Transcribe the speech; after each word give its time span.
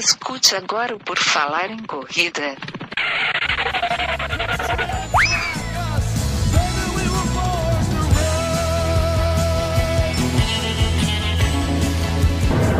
Escute 0.00 0.56
agora 0.56 0.96
o 0.96 0.98
Por 0.98 1.18
Falar 1.18 1.70
em 1.70 1.82
Corrida. 1.82 2.56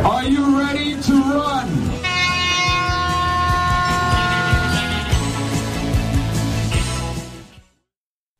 Are 0.02 0.26
you 0.26 0.58
ready 0.58 0.96
to 1.02 1.12
run? 1.12 1.68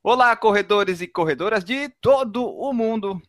Olá, 0.03 0.35
corredores 0.35 1.03
e 1.03 1.07
corredoras 1.07 1.63
de 1.63 1.91
todo 2.01 2.47
o 2.47 2.73
mundo. 2.73 3.21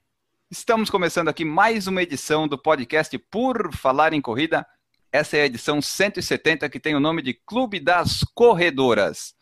Estamos 0.49 0.89
começando 0.89 1.27
aqui 1.27 1.43
mais 1.43 1.87
uma 1.87 2.01
edição 2.01 2.47
do 2.47 2.57
podcast 2.57 3.17
Por 3.29 3.75
Falar 3.75 4.13
em 4.13 4.21
Corrida. 4.21 4.65
Essa 5.13 5.35
é 5.35 5.41
a 5.41 5.45
edição 5.45 5.81
170 5.81 6.69
que 6.69 6.79
tem 6.79 6.95
o 6.95 6.99
nome 6.99 7.21
de 7.21 7.33
Clube 7.33 7.81
das 7.81 8.23
Corredoras. 8.33 9.33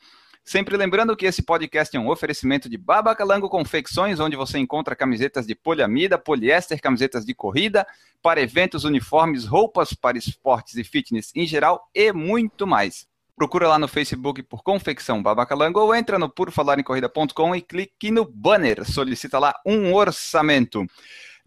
Sempre 0.44 0.76
lembrando 0.76 1.16
que 1.16 1.28
esse 1.28 1.44
podcast 1.44 1.96
é 1.96 2.00
um 2.00 2.10
oferecimento 2.10 2.68
de 2.68 2.76
Babacalango 2.76 3.48
Confecções, 3.48 4.20
onde 4.20 4.36
você 4.36 4.58
encontra 4.58 4.96
camisetas 4.96 5.46
de 5.46 5.54
poliamida, 5.54 6.18
poliéster, 6.18 6.82
camisetas 6.82 7.24
de 7.24 7.36
corrida, 7.36 7.86
para 8.20 8.42
eventos, 8.42 8.84
uniformes, 8.84 9.46
roupas 9.46 9.94
para 9.94 10.18
esportes 10.18 10.74
e 10.76 10.84
fitness 10.84 11.32
em 11.36 11.46
geral 11.46 11.88
e 11.94 12.12
muito 12.12 12.66
mais. 12.66 13.06
Procura 13.36 13.68
lá 13.68 13.78
no 13.78 13.88
Facebook 13.88 14.42
por 14.42 14.64
Confecção 14.64 15.22
Babacalango 15.22 15.80
ou 15.80 15.94
entra 15.94 16.18
no 16.18 16.28
purfalarencorrida.com 16.28 17.56
e 17.56 17.62
clique 17.62 18.10
no 18.10 18.26
banner, 18.26 18.84
solicita 18.84 19.38
lá 19.38 19.54
um 19.64 19.94
orçamento. 19.94 20.84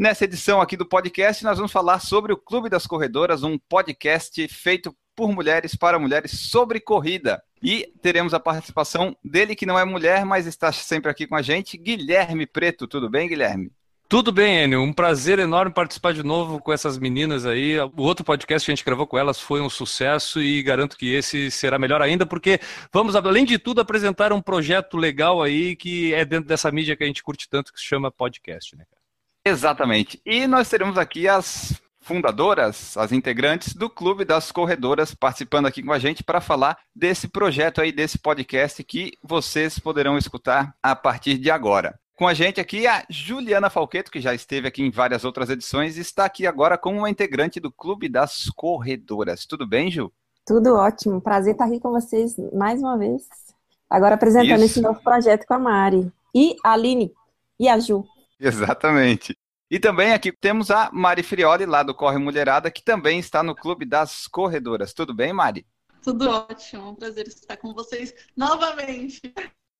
Nessa 0.02 0.24
edição 0.24 0.61
aqui 0.61 0.77
do 0.77 0.84
podcast, 0.84 1.45
nós 1.45 1.59
vamos 1.59 1.70
falar 1.70 2.01
sobre 2.01 2.33
o 2.33 2.37
Clube 2.37 2.69
das 2.69 2.88
Corredoras, 2.88 3.45
um 3.45 3.56
podcast 3.56 4.48
feito 4.48 4.93
por 5.15 5.30
mulheres 5.30 5.77
para 5.77 5.96
mulheres 5.96 6.32
sobre 6.32 6.80
corrida. 6.80 7.40
E 7.63 7.87
teremos 8.02 8.35
a 8.35 8.40
participação 8.40 9.16
dele, 9.24 9.54
que 9.54 9.65
não 9.65 9.79
é 9.79 9.85
mulher, 9.85 10.24
mas 10.24 10.45
está 10.49 10.73
sempre 10.73 11.09
aqui 11.09 11.24
com 11.24 11.37
a 11.37 11.40
gente, 11.40 11.79
Guilherme 11.79 12.46
Preto. 12.46 12.88
Tudo 12.88 13.09
bem, 13.09 13.29
Guilherme? 13.29 13.71
Tudo 14.09 14.32
bem, 14.32 14.65
Enio. 14.65 14.82
Um 14.82 14.93
prazer 14.93 15.38
enorme 15.38 15.73
participar 15.73 16.12
de 16.12 16.24
novo 16.24 16.59
com 16.59 16.73
essas 16.73 16.99
meninas 16.99 17.46
aí. 17.46 17.79
O 17.79 18.02
outro 18.02 18.24
podcast 18.24 18.66
que 18.66 18.73
a 18.73 18.74
gente 18.74 18.84
gravou 18.84 19.07
com 19.07 19.16
elas 19.16 19.38
foi 19.38 19.60
um 19.60 19.71
sucesso 19.71 20.43
e 20.43 20.65
garanto 20.65 20.96
que 20.96 21.15
esse 21.15 21.49
será 21.49 21.79
melhor 21.79 22.02
ainda, 22.02 22.27
porque 22.27 22.59
vamos, 22.93 23.15
além 23.15 23.45
de 23.45 23.57
tudo, 23.57 23.80
apresentar 23.80 24.32
um 24.32 24.43
projeto 24.43 24.96
legal 24.96 25.40
aí 25.40 25.77
que 25.77 26.12
é 26.12 26.24
dentro 26.24 26.49
dessa 26.49 26.73
mídia 26.73 26.96
que 26.96 27.05
a 27.05 27.07
gente 27.07 27.23
curte 27.23 27.49
tanto, 27.49 27.73
que 27.73 27.79
se 27.79 27.87
chama 27.87 28.10
podcast, 28.10 28.74
né? 28.74 28.82
Exatamente. 29.45 30.21
E 30.24 30.46
nós 30.46 30.68
teremos 30.68 30.96
aqui 30.96 31.26
as 31.29 31.80
fundadoras, 32.01 32.96
as 32.96 33.12
integrantes 33.12 33.74
do 33.74 33.88
Clube 33.88 34.24
das 34.24 34.52
Corredoras, 34.52 35.15
participando 35.15 35.66
aqui 35.66 35.82
com 35.82 35.93
a 35.93 35.99
gente 35.99 36.23
para 36.23 36.40
falar 36.40 36.76
desse 36.95 37.29
projeto 37.29 37.80
aí, 37.80 37.93
desse 37.93 38.18
podcast 38.18 38.82
que 38.84 39.12
vocês 39.23 39.79
poderão 39.79 40.18
escutar 40.18 40.74
a 40.82 40.95
partir 40.95 41.38
de 41.38 41.51
agora. 41.51 41.99
Com 42.16 42.29
a 42.29 42.34
gente 42.34 42.60
aqui 42.60 42.87
a 42.87 43.04
Juliana 43.09 43.71
Falqueto, 43.71 44.10
que 44.10 44.21
já 44.21 44.34
esteve 44.34 44.68
aqui 44.68 44.82
em 44.82 44.90
várias 44.90 45.24
outras 45.24 45.49
edições, 45.49 45.96
e 45.96 46.01
está 46.01 46.24
aqui 46.24 46.46
agora 46.46 46.77
como 46.77 46.99
uma 46.99 47.10
integrante 47.10 47.59
do 47.59 47.71
Clube 47.73 48.09
das 48.09 48.51
Corredoras. 48.51 49.46
Tudo 49.46 49.66
bem, 49.66 49.90
Ju? 49.90 50.12
Tudo 50.46 50.74
ótimo. 50.74 51.21
Prazer 51.21 51.52
estar 51.52 51.66
aqui 51.66 51.80
com 51.80 51.90
vocês 51.90 52.37
mais 52.52 52.80
uma 52.80 52.99
vez. 52.99 53.27
Agora 53.88 54.15
apresentando 54.15 54.56
Isso. 54.56 54.65
esse 54.65 54.80
novo 54.80 55.01
projeto 55.02 55.46
com 55.46 55.54
a 55.54 55.59
Mari. 55.59 56.12
E 56.34 56.56
a 56.65 56.73
Aline 56.73 57.12
e 57.59 57.68
a 57.68 57.79
Ju. 57.79 58.04
Exatamente. 58.43 59.37
E 59.71 59.79
também 59.79 60.12
aqui 60.12 60.32
temos 60.32 60.71
a 60.71 60.90
Mari 60.93 61.23
Frioli, 61.23 61.65
lá 61.65 61.82
do 61.82 61.95
Corre 61.95 62.18
Mulherada, 62.18 62.71
que 62.71 62.82
também 62.82 63.18
está 63.18 63.43
no 63.43 63.54
Clube 63.54 63.87
das 63.87 64.26
Corredoras. 64.26 64.93
Tudo 64.93 65.15
bem, 65.15 65.32
Mari? 65.32 65.66
Tudo 66.03 66.28
ótimo. 66.28 66.91
Um 66.91 66.94
prazer 66.94 67.26
estar 67.28 67.56
com 67.56 67.72
vocês 67.72 68.12
novamente. 68.37 69.21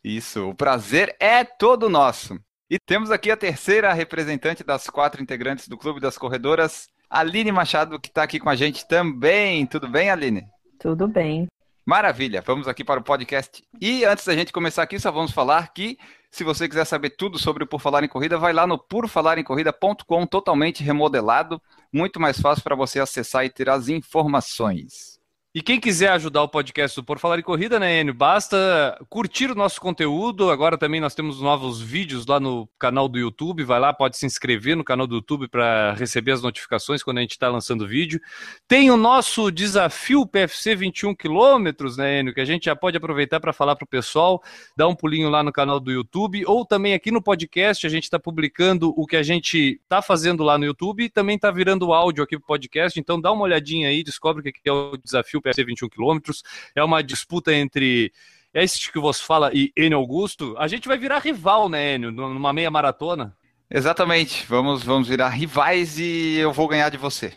Isso, 0.03 0.48
o 0.48 0.54
prazer 0.54 1.14
é 1.20 1.44
todo 1.44 1.91
nosso. 1.91 2.38
E 2.70 2.78
temos 2.78 3.10
aqui 3.10 3.31
a 3.31 3.37
terceira 3.37 3.92
representante 3.92 4.64
das 4.64 4.88
quatro 4.88 5.22
integrantes 5.22 5.69
do 5.69 5.76
Clube 5.76 6.00
das 6.00 6.16
Corredoras, 6.16 6.88
Aline 7.10 7.53
Machado, 7.53 8.00
que 8.00 8.08
está 8.08 8.22
aqui 8.22 8.41
com 8.41 8.48
a 8.48 8.56
gente 8.56 8.88
também. 8.88 9.66
Tudo 9.66 9.88
bem, 9.88 10.08
Aline? 10.08 10.47
Tudo 10.78 11.06
bem. 11.06 11.47
Maravilha, 11.84 12.41
vamos 12.41 12.66
aqui 12.66 12.82
para 12.82 13.00
o 13.00 13.04
podcast. 13.04 13.62
E 13.81 14.04
antes 14.04 14.25
da 14.25 14.34
gente 14.34 14.53
começar 14.53 14.84
aqui, 14.84 14.98
só 14.98 15.12
vamos 15.12 15.32
falar 15.32 15.72
que 15.75 15.98
se 16.32 16.43
você 16.43 16.66
quiser 16.66 16.87
saber 16.87 17.10
tudo 17.10 17.38
sobre 17.38 17.62
o 17.62 17.66
Por 17.66 17.78
Falar 17.78 18.03
em 18.03 18.09
Corrida, 18.09 18.38
vai 18.38 18.54
lá 18.54 18.66
no 18.66 18.78
purfalaremcorrida.com, 18.78 20.26
totalmente 20.26 20.82
remodelado, 20.82 21.60
muito 21.93 22.19
mais 22.19 22.41
fácil 22.41 22.65
para 22.65 22.75
você 22.75 22.98
acessar 22.98 23.44
e 23.44 23.50
ter 23.50 23.69
as 23.69 23.88
informações. 23.88 25.20
E 25.54 25.60
quem 25.60 25.78
quiser 25.78 26.08
ajudar 26.12 26.42
o 26.42 26.48
podcast 26.48 26.98
do 26.98 27.04
Por 27.04 27.18
Falar 27.18 27.38
em 27.38 27.42
Corrida, 27.42 27.78
né, 27.78 28.00
Enio? 28.00 28.14
Basta 28.14 28.98
curtir 29.10 29.50
o 29.50 29.54
nosso 29.54 29.78
conteúdo. 29.82 30.50
Agora 30.50 30.78
também 30.78 30.98
nós 30.98 31.14
temos 31.14 31.42
novos 31.42 31.78
vídeos 31.78 32.24
lá 32.24 32.40
no 32.40 32.66
canal 32.78 33.06
do 33.06 33.18
YouTube. 33.18 33.62
Vai 33.62 33.78
lá, 33.78 33.92
pode 33.92 34.16
se 34.16 34.24
inscrever 34.24 34.74
no 34.74 34.82
canal 34.82 35.06
do 35.06 35.16
YouTube 35.16 35.48
para 35.48 35.92
receber 35.92 36.32
as 36.32 36.40
notificações 36.40 37.02
quando 37.02 37.18
a 37.18 37.20
gente 37.20 37.32
está 37.32 37.50
lançando 37.50 37.86
vídeo. 37.86 38.18
Tem 38.66 38.90
o 38.90 38.96
nosso 38.96 39.50
desafio 39.50 40.26
PFC 40.26 40.74
21 40.74 41.14
quilômetros, 41.14 41.98
né, 41.98 42.20
Enio? 42.20 42.32
Que 42.32 42.40
a 42.40 42.46
gente 42.46 42.64
já 42.64 42.74
pode 42.74 42.96
aproveitar 42.96 43.38
para 43.38 43.52
falar 43.52 43.76
para 43.76 43.84
o 43.84 43.88
pessoal. 43.88 44.42
Dá 44.74 44.88
um 44.88 44.94
pulinho 44.94 45.28
lá 45.28 45.42
no 45.42 45.52
canal 45.52 45.78
do 45.78 45.92
YouTube 45.92 46.46
ou 46.46 46.64
também 46.64 46.94
aqui 46.94 47.10
no 47.10 47.20
podcast. 47.20 47.86
A 47.86 47.90
gente 47.90 48.04
está 48.04 48.19
publicando 48.19 48.94
o 48.96 49.06
que 49.06 49.16
a 49.16 49.22
gente 49.22 49.78
está 49.82 50.00
fazendo 50.00 50.42
lá 50.42 50.56
no 50.56 50.64
YouTube 50.64 51.04
e 51.04 51.10
também 51.10 51.36
está 51.36 51.50
virando 51.50 51.92
áudio 51.92 52.24
aqui 52.24 52.38
para 52.38 52.44
o 52.44 52.46
podcast. 52.46 52.98
Então 52.98 53.20
dá 53.20 53.30
uma 53.30 53.42
olhadinha 53.42 53.88
aí, 53.88 54.02
descobre 54.02 54.40
o 54.40 54.42
que 54.50 54.66
é 54.66 54.72
o 54.72 54.96
desafio 54.96 55.41
PFC 55.42 55.64
21 55.64 55.88
quilômetros. 55.88 56.42
É 56.75 56.82
uma 56.82 57.03
disputa 57.03 57.53
entre 57.53 58.12
este 58.54 58.92
que 58.92 58.98
você 58.98 59.22
fala 59.22 59.50
e 59.53 59.72
Enio 59.76 59.98
Augusto. 59.98 60.54
A 60.58 60.69
gente 60.69 60.88
vai 60.88 60.97
virar 60.97 61.19
rival, 61.19 61.69
né, 61.69 61.94
Enio, 61.94 62.10
numa 62.10 62.53
meia 62.53 62.70
maratona. 62.70 63.36
Exatamente. 63.70 64.47
Vamos, 64.47 64.82
vamos 64.82 65.08
virar 65.08 65.28
rivais 65.31 65.98
e 65.98 66.36
eu 66.36 66.52
vou 66.52 66.69
ganhar 66.69 66.91
de 66.91 66.98
você. 66.98 67.32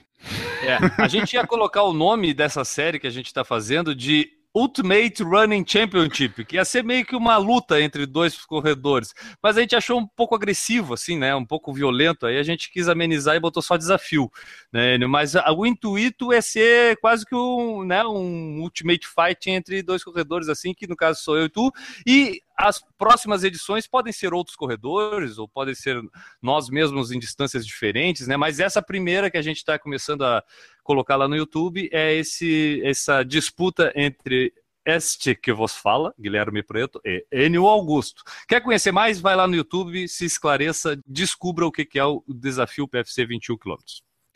É, 0.63 0.77
a 1.01 1.07
gente 1.07 1.33
ia 1.33 1.45
colocar 1.45 1.83
o 1.83 1.93
nome 1.93 2.33
dessa 2.33 2.65
série 2.65 2.99
que 2.99 3.07
a 3.07 3.11
gente 3.11 3.27
está 3.27 3.43
fazendo 3.43 3.95
de 3.95 4.34
Ultimate 4.55 5.21
Running 5.21 5.65
Championship, 5.67 6.45
que 6.45 6.55
ia 6.55 6.63
ser 6.63 6.81
meio 6.81 7.05
que 7.05 7.13
uma 7.13 7.35
luta 7.35 7.81
entre 7.81 8.05
dois 8.05 8.37
corredores. 8.45 9.13
Mas 9.43 9.57
a 9.57 9.61
gente 9.61 9.75
achou 9.75 9.99
um 9.99 10.07
pouco 10.07 10.33
agressivo, 10.33 10.93
assim, 10.93 11.17
né? 11.17 11.35
Um 11.35 11.45
pouco 11.45 11.73
violento. 11.73 12.25
Aí 12.25 12.37
a 12.37 12.43
gente 12.43 12.71
quis 12.71 12.87
amenizar 12.87 13.35
e 13.35 13.39
botou 13.39 13.61
só 13.61 13.75
desafio. 13.75 14.31
Né? 14.71 14.97
Mas 14.99 15.33
o 15.35 15.65
intuito 15.65 16.31
é 16.31 16.39
ser 16.39 16.97
quase 17.01 17.25
que 17.25 17.35
um, 17.35 17.83
né, 17.83 18.05
um 18.05 18.61
Ultimate 18.61 19.05
Fight 19.05 19.49
entre 19.49 19.83
dois 19.83 20.03
corredores, 20.05 20.47
assim, 20.47 20.73
que 20.73 20.87
no 20.87 20.95
caso 20.95 21.21
sou 21.21 21.37
eu 21.37 21.45
e 21.45 21.49
tu. 21.49 21.69
E 22.07 22.41
as 22.57 22.81
próximas 22.97 23.43
edições 23.43 23.85
podem 23.85 24.13
ser 24.13 24.33
outros 24.33 24.55
corredores, 24.55 25.37
ou 25.37 25.47
podem 25.47 25.75
ser 25.75 26.01
nós 26.41 26.69
mesmos 26.69 27.11
em 27.11 27.19
distâncias 27.19 27.65
diferentes, 27.67 28.27
né? 28.27 28.37
Mas 28.37 28.61
essa 28.61 28.81
primeira 28.81 29.29
que 29.29 29.37
a 29.37 29.41
gente 29.41 29.57
está 29.57 29.77
começando 29.77 30.23
a 30.23 30.41
colocar 30.85 31.15
lá 31.15 31.27
no 31.27 31.35
YouTube 31.35 31.89
é 31.91 32.13
esse, 32.13 32.79
essa 32.85 33.23
disputa 33.23 33.91
entre 33.95 34.53
este 34.85 35.33
que 35.33 35.51
vos 35.51 35.75
fala, 35.75 36.13
Guilherme 36.17 36.61
Preto, 36.61 37.01
e 37.03 37.25
Enio 37.31 37.65
Augusto. 37.65 38.23
Quer 38.47 38.61
conhecer 38.61 38.91
mais? 38.91 39.19
Vai 39.19 39.35
lá 39.35 39.47
no 39.47 39.55
YouTube, 39.55 40.07
se 40.07 40.25
esclareça, 40.25 40.97
descubra 41.05 41.65
o 41.65 41.71
que 41.71 41.97
é 41.97 42.05
o 42.05 42.23
desafio 42.27 42.87
PFC 42.87 43.25
21 43.25 43.57
km. 43.57 43.75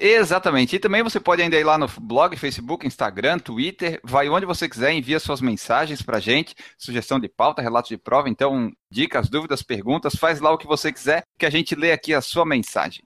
Exatamente. 0.02 0.78
E 0.78 0.80
também 0.80 1.04
você 1.04 1.20
pode 1.20 1.42
ainda 1.42 1.60
ir 1.60 1.64
lá 1.64 1.78
no 1.78 1.86
blog, 2.02 2.36
Facebook, 2.38 2.88
Instagram, 2.88 3.38
Twitter, 3.38 4.00
vai 4.04 4.30
onde 4.30 4.46
você 4.46 4.68
quiser, 4.68 4.94
envia 4.94 5.20
suas 5.20 5.42
mensagens 5.42 6.02
pra 6.02 6.20
gente, 6.20 6.56
sugestão 6.78 7.20
de 7.20 7.28
pauta, 7.28 7.62
relato 7.62 7.90
de 7.90 7.98
prova, 7.98 8.30
então 8.30 8.72
dicas, 8.90 9.30
dúvidas, 9.30 9.62
perguntas, 9.62 10.16
faz 10.16 10.40
lá 10.40 10.52
o 10.52 10.58
que 10.58 10.66
você 10.66 10.92
quiser, 10.92 11.24
que 11.38 11.46
a 11.46 11.50
gente 11.50 11.76
lê 11.76 11.92
aqui 11.92 12.14
a 12.14 12.22
sua 12.22 12.46
mensagem. 12.46 13.04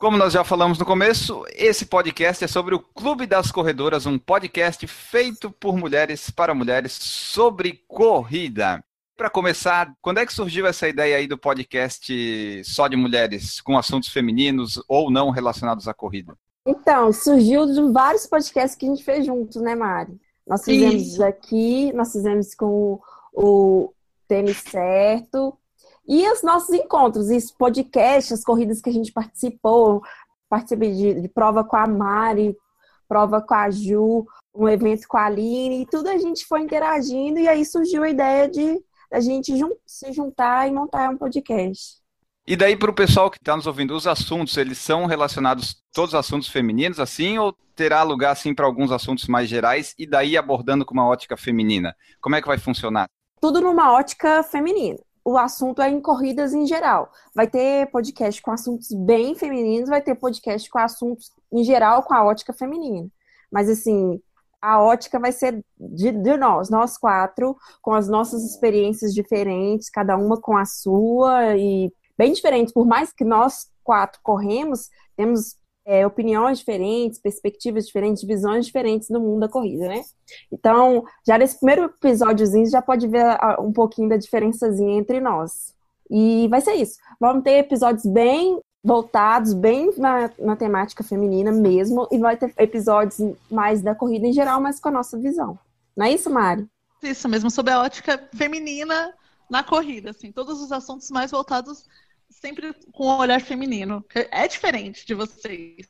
Como 0.00 0.16
nós 0.16 0.32
já 0.32 0.42
falamos 0.42 0.78
no 0.78 0.86
começo, 0.86 1.44
esse 1.54 1.84
podcast 1.84 2.42
é 2.42 2.48
sobre 2.48 2.74
o 2.74 2.78
Clube 2.80 3.26
das 3.26 3.52
Corredoras, 3.52 4.06
um 4.06 4.18
podcast 4.18 4.86
feito 4.86 5.50
por 5.50 5.76
mulheres 5.76 6.30
para 6.30 6.54
mulheres 6.54 6.92
sobre 6.92 7.84
corrida. 7.86 8.82
Para 9.14 9.28
começar, 9.28 9.94
quando 10.00 10.16
é 10.16 10.24
que 10.24 10.32
surgiu 10.32 10.66
essa 10.66 10.88
ideia 10.88 11.18
aí 11.18 11.26
do 11.26 11.36
podcast 11.36 12.64
só 12.64 12.88
de 12.88 12.96
mulheres, 12.96 13.60
com 13.60 13.76
assuntos 13.76 14.08
femininos 14.08 14.82
ou 14.88 15.10
não 15.10 15.28
relacionados 15.28 15.86
à 15.86 15.92
corrida? 15.92 16.34
Então, 16.64 17.12
surgiu 17.12 17.66
de 17.66 17.92
vários 17.92 18.26
podcasts 18.26 18.74
que 18.74 18.86
a 18.86 18.88
gente 18.88 19.04
fez 19.04 19.26
juntos, 19.26 19.60
né, 19.60 19.74
Mari? 19.74 20.18
Nós 20.46 20.64
fizemos 20.64 21.02
Isso. 21.02 21.22
aqui, 21.22 21.92
nós 21.92 22.10
fizemos 22.10 22.54
com 22.54 22.98
o 23.34 23.92
Tênis 24.26 24.62
Certo, 24.66 25.58
e 26.10 26.28
os 26.28 26.42
nossos 26.42 26.74
encontros, 26.74 27.30
os 27.30 27.52
podcasts, 27.52 28.32
as 28.32 28.42
corridas 28.42 28.80
que 28.80 28.90
a 28.90 28.92
gente 28.92 29.12
participou, 29.12 30.02
participei 30.48 30.92
de, 30.92 31.20
de, 31.20 31.28
prova 31.28 31.62
com 31.62 31.76
a 31.76 31.86
Mari, 31.86 32.56
prova 33.08 33.40
com 33.40 33.54
a 33.54 33.70
Ju, 33.70 34.26
um 34.52 34.68
evento 34.68 35.06
com 35.06 35.16
a 35.16 35.26
Aline, 35.26 35.82
e 35.82 35.86
tudo 35.86 36.08
a 36.08 36.18
gente 36.18 36.44
foi 36.46 36.62
interagindo, 36.62 37.38
e 37.38 37.46
aí 37.46 37.64
surgiu 37.64 38.02
a 38.02 38.08
ideia 38.08 38.48
de 38.48 38.82
a 39.12 39.20
gente 39.20 39.56
jun 39.56 39.70
se 39.86 40.12
juntar 40.12 40.66
e 40.66 40.72
montar 40.72 41.10
um 41.10 41.16
podcast. 41.16 42.00
E 42.44 42.56
daí, 42.56 42.76
para 42.76 42.90
o 42.90 42.94
pessoal 42.94 43.30
que 43.30 43.38
está 43.38 43.54
nos 43.54 43.68
ouvindo, 43.68 43.94
os 43.94 44.08
assuntos, 44.08 44.56
eles 44.56 44.78
são 44.78 45.06
relacionados, 45.06 45.80
todos 45.92 46.12
os 46.12 46.18
assuntos 46.18 46.48
femininos, 46.48 46.98
assim, 46.98 47.38
ou 47.38 47.54
terá 47.76 48.02
lugar, 48.02 48.32
assim, 48.32 48.52
para 48.52 48.66
alguns 48.66 48.90
assuntos 48.90 49.28
mais 49.28 49.48
gerais, 49.48 49.94
e 49.96 50.08
daí 50.08 50.36
abordando 50.36 50.84
com 50.84 50.92
uma 50.92 51.06
ótica 51.06 51.36
feminina? 51.36 51.94
Como 52.20 52.34
é 52.34 52.42
que 52.42 52.48
vai 52.48 52.58
funcionar? 52.58 53.06
Tudo 53.40 53.60
numa 53.60 53.92
ótica 53.92 54.42
feminina. 54.42 54.98
O 55.30 55.38
assunto 55.38 55.80
é 55.80 55.88
em 55.88 56.00
corridas 56.00 56.52
em 56.52 56.66
geral. 56.66 57.12
Vai 57.32 57.46
ter 57.46 57.88
podcast 57.92 58.42
com 58.42 58.50
assuntos 58.50 58.92
bem 58.92 59.36
femininos, 59.36 59.88
vai 59.88 60.02
ter 60.02 60.16
podcast 60.16 60.68
com 60.68 60.76
assuntos 60.76 61.30
em 61.52 61.62
geral 61.62 62.02
com 62.02 62.12
a 62.12 62.24
ótica 62.24 62.52
feminina. 62.52 63.08
Mas, 63.48 63.68
assim, 63.68 64.20
a 64.60 64.82
ótica 64.82 65.20
vai 65.20 65.30
ser 65.30 65.64
de, 65.78 66.10
de, 66.10 66.36
nós, 66.36 66.68
nós 66.68 66.98
quatro, 66.98 67.56
com 67.80 67.94
as 67.94 68.08
nossas 68.08 68.42
experiências 68.42 69.14
diferentes, 69.14 69.88
cada 69.88 70.16
uma 70.16 70.36
com 70.36 70.56
a 70.56 70.64
sua 70.64 71.56
e 71.56 71.92
bem 72.18 72.32
diferentes. 72.32 72.74
Por 72.74 72.84
mais 72.84 73.12
que 73.12 73.24
nós 73.24 73.70
quatro 73.84 74.18
corremos, 74.24 74.90
temos 75.16 75.56
é, 75.90 76.06
opiniões 76.06 76.58
diferentes, 76.58 77.18
perspectivas 77.18 77.86
diferentes, 77.86 78.22
visões 78.22 78.64
diferentes 78.64 79.08
do 79.08 79.20
mundo 79.20 79.40
da 79.40 79.48
corrida, 79.48 79.88
né? 79.88 80.02
Então, 80.52 81.04
já 81.26 81.36
nesse 81.36 81.58
primeiro 81.58 81.86
episódiozinho, 81.86 82.70
já 82.70 82.80
pode 82.80 83.08
ver 83.08 83.24
um 83.58 83.72
pouquinho 83.72 84.08
da 84.08 84.16
diferençazinha 84.16 84.96
entre 84.96 85.18
nós. 85.18 85.74
E 86.08 86.46
vai 86.46 86.60
ser 86.60 86.74
isso. 86.74 86.96
Vamos 87.18 87.42
ter 87.42 87.58
episódios 87.58 88.06
bem 88.06 88.60
voltados, 88.84 89.52
bem 89.52 89.92
na, 89.98 90.30
na 90.38 90.54
temática 90.54 91.02
feminina 91.02 91.50
mesmo, 91.50 92.06
e 92.12 92.18
vai 92.18 92.36
ter 92.36 92.54
episódios 92.56 93.18
mais 93.50 93.82
da 93.82 93.92
corrida 93.92 94.28
em 94.28 94.32
geral, 94.32 94.60
mas 94.60 94.78
com 94.78 94.88
a 94.88 94.92
nossa 94.92 95.18
visão. 95.18 95.58
Não 95.96 96.06
é 96.06 96.12
isso, 96.12 96.30
Mari? 96.30 96.68
Isso 97.02 97.28
mesmo, 97.28 97.50
sobre 97.50 97.72
a 97.72 97.80
ótica 97.80 98.28
feminina 98.32 99.12
na 99.50 99.64
corrida, 99.64 100.10
assim, 100.10 100.30
todos 100.30 100.62
os 100.62 100.70
assuntos 100.70 101.10
mais 101.10 101.32
voltados 101.32 101.84
sempre 102.40 102.74
com 102.92 103.06
um 103.06 103.18
olhar 103.18 103.40
feminino. 103.40 104.04
É 104.14 104.48
diferente 104.48 105.06
de 105.06 105.14
vocês. 105.14 105.86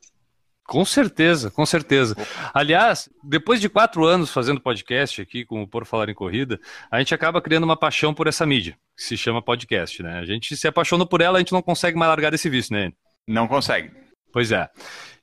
Com 0.64 0.85
certeza, 0.85 1.50
com 1.50 1.67
certeza. 1.67 2.14
Aliás, 2.55 3.08
depois 3.25 3.61
de 3.61 3.69
quatro 3.69 4.05
anos 4.05 4.31
fazendo 4.31 4.61
podcast 4.61 5.20
aqui 5.20 5.44
com 5.44 5.62
o 5.62 5.67
Por 5.67 5.85
Falar 5.85 6.08
em 6.08 6.14
Corrida, 6.14 6.61
a 6.91 7.00
gente 7.00 7.12
acaba 7.12 7.43
criando 7.43 7.64
uma 7.64 7.76
paixão 7.76 8.14
por 8.14 8.29
essa 8.29 8.47
mídia, 8.47 8.76
que 8.97 9.02
se 9.02 9.17
chama 9.17 9.43
podcast, 9.43 10.00
né? 10.00 10.20
A 10.20 10.25
gente 10.25 10.56
se 10.56 10.69
apaixonou 10.69 11.06
por 11.06 11.20
ela, 11.20 11.38
a 11.38 11.41
gente 11.41 11.52
não 11.52 11.61
consegue 11.61 11.99
mais 11.99 12.08
largar 12.08 12.31
desse 12.31 12.49
vício, 12.49 12.73
né? 12.73 12.93
Não 13.26 13.49
consegue. 13.49 13.91
Pois 14.32 14.53
é. 14.53 14.69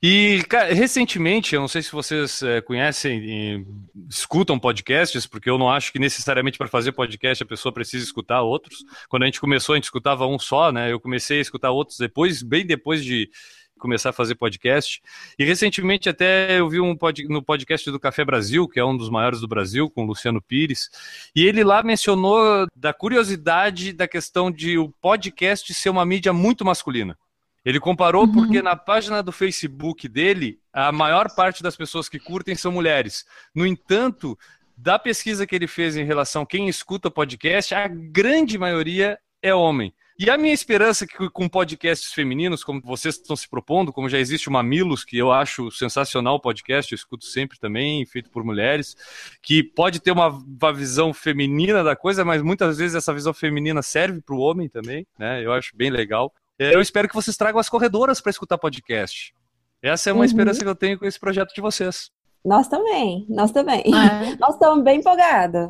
E 0.02 0.44
cara, 0.48 0.74
recentemente, 0.74 1.56
eu 1.56 1.62
não 1.62 1.68
sei 1.68 1.82
se 1.82 1.92
vocês 1.92 2.44
é, 2.44 2.62
conhecem 2.62 3.20
e 3.20 3.66
escutam 4.08 4.60
podcasts, 4.60 5.26
porque 5.26 5.50
eu 5.50 5.58
não 5.58 5.72
acho 5.72 5.92
que 5.92 5.98
necessariamente 5.98 6.58
para 6.58 6.68
fazer 6.68 6.92
podcast 6.92 7.44
a 7.44 7.48
pessoa 7.48 7.74
precisa 7.74 8.04
escutar 8.04 8.42
outros. 8.42 8.84
Quando 9.10 9.24
a 9.24 9.26
gente 9.26 9.42
começou, 9.42 9.74
a 9.74 9.78
gente 9.78 9.86
escutava 9.86 10.28
um 10.28 10.38
só, 10.38 10.72
né? 10.72 10.92
Eu 10.92 11.00
comecei 11.00 11.40
a 11.40 11.42
escutar 11.42 11.72
outros 11.72 11.98
depois, 11.98 12.44
bem 12.44 12.66
depois 12.66 13.04
de 13.04 13.30
começar 13.78 14.10
a 14.10 14.14
fazer 14.14 14.36
podcast. 14.36 15.02
E 15.38 15.46
recentemente 15.46 16.10
até 16.10 16.60
eu 16.60 16.70
vi 16.70 16.80
um 16.80 16.96
pod, 16.96 17.24
no 17.28 17.42
podcast 17.42 17.90
do 17.90 18.00
Café 18.00 18.26
Brasil, 18.26 18.68
que 18.68 18.80
é 18.80 18.86
um 18.86 18.98
dos 18.98 19.10
maiores 19.10 19.40
do 19.40 19.48
Brasil, 19.48 19.90
com 19.90 20.04
o 20.04 20.08
Luciano 20.08 20.42
Pires, 20.42 20.90
e 21.36 21.46
ele 21.46 21.64
lá 21.64 21.82
mencionou 21.82 22.68
da 22.76 22.94
curiosidade 22.94 23.94
da 23.94 24.08
questão 24.08 24.52
de 24.52 24.78
o 24.78 24.90
podcast 25.02 25.74
ser 25.74 25.90
uma 25.90 26.06
mídia 26.06 26.34
muito 26.34 26.66
masculina. 26.66 27.18
Ele 27.68 27.82
comparou 27.82 28.24
uhum. 28.24 28.32
porque 28.32 28.62
na 28.62 28.78
página 28.78 29.22
do 29.22 29.30
Facebook 29.30 30.08
dele, 30.08 30.58
a 30.72 30.90
maior 30.90 31.28
parte 31.36 31.62
das 31.62 31.76
pessoas 31.76 32.08
que 32.08 32.18
curtem 32.18 32.56
são 32.56 32.72
mulheres. 32.72 33.26
No 33.54 33.66
entanto, 33.66 34.40
da 34.78 34.98
pesquisa 34.98 35.46
que 35.46 35.54
ele 35.54 35.68
fez 35.68 35.98
em 35.98 36.06
relação 36.06 36.44
a 36.44 36.48
quem 36.48 36.70
escuta 36.70 37.12
podcast, 37.12 37.76
a 37.76 37.86
grande 37.90 38.58
maioria 38.58 39.20
é 39.42 39.54
homem. 39.54 39.94
E 40.18 40.30
a 40.30 40.38
minha 40.38 40.54
esperança 40.54 41.04
é 41.04 41.08
que 41.08 41.30
com 41.30 41.50
podcasts 41.50 42.14
femininos, 42.14 42.64
como 42.64 42.82
vocês 42.82 43.16
estão 43.16 43.36
se 43.36 43.50
propondo, 43.50 43.92
como 43.92 44.08
já 44.08 44.18
existe 44.18 44.48
o 44.48 44.52
Mamilos, 44.52 45.04
que 45.04 45.18
eu 45.18 45.30
acho 45.34 45.70
sensacional 45.70 46.36
o 46.36 46.40
podcast, 46.40 46.90
eu 46.90 46.96
escuto 46.96 47.26
sempre 47.26 47.60
também, 47.60 48.06
feito 48.06 48.30
por 48.30 48.46
mulheres, 48.46 48.96
que 49.44 49.62
pode 49.62 50.00
ter 50.00 50.12
uma, 50.12 50.30
uma 50.30 50.74
visão 50.74 51.14
feminina 51.14 51.84
da 51.84 51.98
coisa, 51.98 52.24
mas 52.24 52.42
muitas 52.42 52.78
vezes 52.78 52.96
essa 52.96 53.14
visão 53.14 53.34
feminina 53.34 53.82
serve 53.82 54.22
para 54.22 54.36
o 54.36 54.40
homem 54.40 54.70
também, 54.70 55.06
né? 55.20 55.44
Eu 55.44 55.52
acho 55.52 55.76
bem 55.76 55.90
legal. 55.90 56.34
É, 56.60 56.74
eu 56.74 56.82
espero 56.82 57.08
que 57.08 57.14
vocês 57.14 57.38
tragam 57.38 57.60
as 57.60 57.70
corredoras 57.70 58.20
para 58.20 58.32
escutar 58.32 58.58
podcast. 58.58 59.34
Essa 59.82 60.10
é 60.10 60.14
uma 60.14 60.20
uhum. 60.20 60.26
esperança 60.26 60.62
que 60.62 60.68
eu 60.68 60.76
tenho 60.76 60.98
com 60.98 61.06
esse 61.06 61.20
projeto 61.20 61.54
de 61.54 61.62
vocês. 61.62 62.10
Nós 62.44 62.68
também, 62.68 63.26
nós 63.30 63.52
também. 63.52 63.84
É. 63.86 64.36
Nós 64.40 64.54
estamos 64.54 64.84
bem 64.84 65.00
empolgados. 65.00 65.70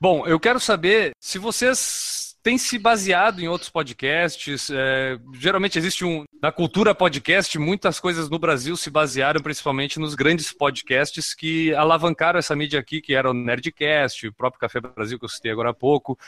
Bom, 0.00 0.26
eu 0.26 0.40
quero 0.40 0.58
saber 0.58 1.12
se 1.20 1.38
vocês 1.38 2.23
tem 2.44 2.58
se 2.58 2.78
baseado 2.78 3.40
em 3.40 3.48
outros 3.48 3.70
podcasts. 3.70 4.68
É, 4.70 5.18
geralmente 5.32 5.78
existe 5.78 6.04
um. 6.04 6.24
Na 6.42 6.52
cultura 6.52 6.94
podcast, 6.94 7.58
muitas 7.58 7.98
coisas 7.98 8.28
no 8.28 8.38
Brasil 8.38 8.76
se 8.76 8.90
basearam 8.90 9.40
principalmente 9.40 9.98
nos 9.98 10.14
grandes 10.14 10.52
podcasts 10.52 11.32
que 11.32 11.74
alavancaram 11.74 12.38
essa 12.38 12.54
mídia 12.54 12.78
aqui, 12.78 13.00
que 13.00 13.14
era 13.14 13.30
o 13.30 13.34
Nerdcast, 13.34 14.28
o 14.28 14.32
próprio 14.34 14.60
Café 14.60 14.78
Brasil 14.78 15.18
que 15.18 15.24
eu 15.24 15.28
citei 15.28 15.50
agora 15.50 15.70
há 15.70 15.74
pouco. 15.74 16.18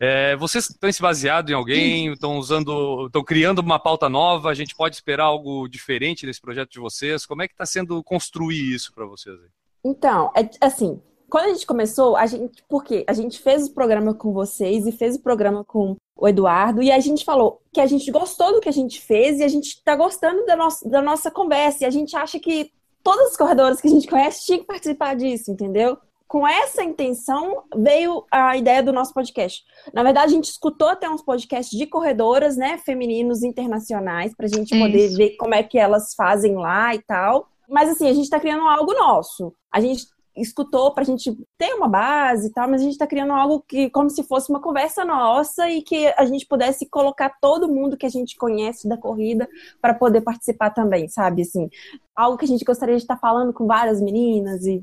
É, 0.00 0.34
vocês 0.36 0.66
têm 0.80 0.90
se 0.90 1.02
baseado 1.02 1.50
em 1.50 1.54
alguém? 1.54 2.10
Estão 2.10 2.38
usando. 2.38 3.06
estão 3.06 3.22
criando 3.22 3.58
uma 3.58 3.78
pauta 3.78 4.08
nova? 4.08 4.48
A 4.48 4.54
gente 4.54 4.74
pode 4.74 4.94
esperar 4.94 5.24
algo 5.24 5.68
diferente 5.68 6.24
nesse 6.24 6.40
projeto 6.40 6.70
de 6.70 6.80
vocês? 6.80 7.26
Como 7.26 7.42
é 7.42 7.46
que 7.46 7.52
está 7.52 7.66
sendo 7.66 8.02
construir 8.02 8.74
isso 8.74 8.94
para 8.94 9.04
vocês? 9.04 9.38
Então, 9.84 10.32
é, 10.34 10.48
assim, 10.64 11.02
quando 11.30 11.46
a 11.46 11.52
gente 11.52 11.66
começou, 11.66 12.16
a 12.16 12.26
gente, 12.26 12.62
porque 12.68 13.04
a 13.08 13.12
gente 13.12 13.40
fez 13.40 13.66
o 13.66 13.74
programa 13.74 14.14
com 14.14 14.32
vocês 14.32 14.86
e 14.86 14.92
fez 14.92 15.16
o 15.16 15.22
programa 15.22 15.64
com 15.64 15.96
o 16.16 16.28
Eduardo, 16.28 16.82
e 16.82 16.90
a 16.90 16.98
gente 16.98 17.24
falou 17.24 17.60
que 17.72 17.80
a 17.80 17.86
gente 17.86 18.10
gostou 18.10 18.52
do 18.52 18.60
que 18.60 18.68
a 18.68 18.72
gente 18.72 19.00
fez 19.00 19.38
e 19.38 19.44
a 19.44 19.48
gente 19.48 19.66
está 19.66 19.94
gostando 19.94 20.46
da 20.46 20.56
nossa, 20.56 20.88
da 20.88 21.02
nossa 21.02 21.30
conversa, 21.30 21.84
e 21.84 21.86
a 21.86 21.90
gente 21.90 22.16
acha 22.16 22.38
que 22.38 22.70
todas 23.02 23.28
as 23.28 23.36
corredoras 23.36 23.80
que 23.80 23.86
a 23.86 23.90
gente 23.90 24.08
conhece 24.08 24.44
tinham 24.44 24.60
que 24.60 24.66
participar 24.66 25.14
disso, 25.14 25.50
entendeu? 25.50 25.98
Com 26.26 26.46
essa 26.46 26.82
intenção 26.82 27.62
veio 27.76 28.24
a 28.32 28.56
ideia 28.56 28.82
do 28.82 28.92
nosso 28.92 29.14
podcast. 29.14 29.62
Na 29.94 30.02
verdade, 30.02 30.32
a 30.32 30.34
gente 30.34 30.50
escutou 30.50 30.88
até 30.88 31.08
uns 31.08 31.22
podcasts 31.22 31.78
de 31.78 31.86
corredoras, 31.86 32.56
né, 32.56 32.78
femininos 32.78 33.44
internacionais, 33.44 34.34
para 34.34 34.46
a 34.46 34.48
gente 34.48 34.76
poder 34.76 35.06
Isso. 35.06 35.16
ver 35.16 35.36
como 35.36 35.54
é 35.54 35.62
que 35.62 35.78
elas 35.78 36.14
fazem 36.14 36.56
lá 36.56 36.94
e 36.94 37.02
tal. 37.02 37.48
Mas 37.68 37.90
assim, 37.90 38.08
a 38.08 38.12
gente 38.12 38.24
está 38.24 38.40
criando 38.40 38.66
algo 38.66 38.92
nosso. 38.92 39.52
A 39.72 39.80
gente 39.80 40.06
escutou 40.36 40.92
para 40.92 41.02
a 41.02 41.06
gente 41.06 41.36
ter 41.56 41.74
uma 41.74 41.88
base 41.88 42.48
e 42.48 42.52
tal, 42.52 42.68
mas 42.68 42.80
a 42.80 42.84
gente 42.84 42.92
está 42.92 43.06
criando 43.06 43.32
algo 43.32 43.64
que 43.66 43.88
como 43.90 44.10
se 44.10 44.22
fosse 44.22 44.50
uma 44.50 44.60
conversa 44.60 45.04
nossa 45.04 45.68
e 45.68 45.82
que 45.82 46.12
a 46.16 46.24
gente 46.26 46.46
pudesse 46.46 46.86
colocar 46.88 47.30
todo 47.40 47.68
mundo 47.68 47.96
que 47.96 48.06
a 48.06 48.10
gente 48.10 48.36
conhece 48.36 48.88
da 48.88 48.96
corrida 48.96 49.48
para 49.80 49.94
poder 49.94 50.20
participar 50.20 50.70
também, 50.70 51.08
sabe? 51.08 51.42
Assim, 51.42 51.68
algo 52.14 52.36
que 52.36 52.44
a 52.44 52.48
gente 52.48 52.64
gostaria 52.64 52.96
de 52.96 53.02
estar 53.02 53.14
tá 53.14 53.20
falando 53.20 53.52
com 53.52 53.66
várias 53.66 54.00
meninas 54.00 54.64
e 54.64 54.82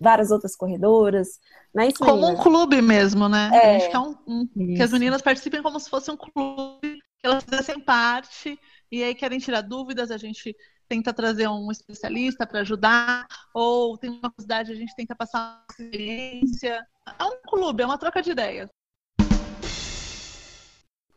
várias 0.00 0.30
outras 0.30 0.56
corredoras. 0.56 1.38
Não 1.74 1.82
é 1.82 1.88
isso, 1.88 1.98
como 1.98 2.26
um 2.26 2.36
clube 2.36 2.80
mesmo, 2.80 3.28
né? 3.28 3.50
É. 3.52 3.76
A 3.76 3.78
gente 3.78 3.90
quer 3.90 3.98
um, 3.98 4.14
um 4.26 4.46
que 4.46 4.82
as 4.82 4.92
meninas 4.92 5.22
participem 5.22 5.62
como 5.62 5.78
se 5.78 5.90
fosse 5.90 6.10
um 6.10 6.16
clube, 6.16 6.80
que 6.80 7.26
elas 7.26 7.44
fizessem 7.44 7.80
parte 7.80 8.58
e 8.90 9.02
aí 9.02 9.14
querem 9.14 9.38
tirar 9.38 9.60
dúvidas, 9.60 10.10
a 10.10 10.16
gente 10.16 10.54
tenta 10.94 11.12
trazer 11.12 11.48
um 11.48 11.72
especialista 11.72 12.46
para 12.46 12.60
ajudar, 12.60 13.26
ou 13.52 13.98
tem 13.98 14.10
uma 14.10 14.30
curiosidade, 14.30 14.70
a 14.70 14.76
gente 14.76 14.94
tenta 14.94 15.14
passar 15.14 15.38
uma 15.40 15.64
experiência. 15.68 16.86
É 17.18 17.24
um 17.24 17.36
clube, 17.48 17.82
é 17.82 17.86
uma 17.86 17.98
troca 17.98 18.22
de 18.22 18.30
ideias. 18.30 18.68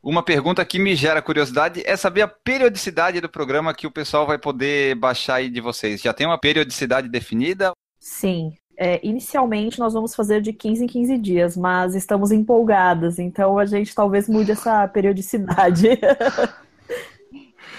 Uma 0.01 0.23
pergunta 0.23 0.65
que 0.65 0.79
me 0.79 0.95
gera 0.95 1.21
curiosidade 1.21 1.83
é 1.85 1.95
saber 1.95 2.23
a 2.23 2.27
periodicidade 2.27 3.21
do 3.21 3.29
programa 3.29 3.73
que 3.73 3.85
o 3.85 3.91
pessoal 3.91 4.25
vai 4.25 4.39
poder 4.39 4.95
baixar 4.95 5.35
aí 5.35 5.49
de 5.49 5.61
vocês. 5.61 6.01
Já 6.01 6.13
tem 6.13 6.25
uma 6.25 6.39
periodicidade 6.39 7.07
definida? 7.07 7.71
Sim. 7.99 8.53
É, 8.79 8.99
inicialmente 9.05 9.79
nós 9.79 9.93
vamos 9.93 10.15
fazer 10.15 10.41
de 10.41 10.53
15 10.53 10.83
em 10.83 10.87
15 10.87 11.17
dias, 11.17 11.57
mas 11.57 11.93
estamos 11.93 12.31
empolgadas, 12.31 13.17
então 13.17 13.57
a 13.57 13.65
gente 13.65 13.93
talvez 13.93 14.29
mude 14.29 14.51
essa 14.51 14.87
periodicidade. 14.87 15.87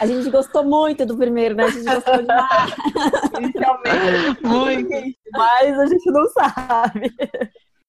A 0.01 0.07
gente 0.07 0.31
gostou 0.31 0.65
muito 0.65 1.05
do 1.05 1.17
primeiro, 1.17 1.55
né? 1.55 1.65
A 1.65 1.71
gente 1.71 1.85
gostou 1.85 2.17
demais. 2.19 2.75
Inicialmente, 3.39 4.47
muito. 4.47 5.19
Mas 5.33 5.79
a 5.79 5.87
gente 5.87 6.11
não 6.11 6.29
sabe. 6.31 7.13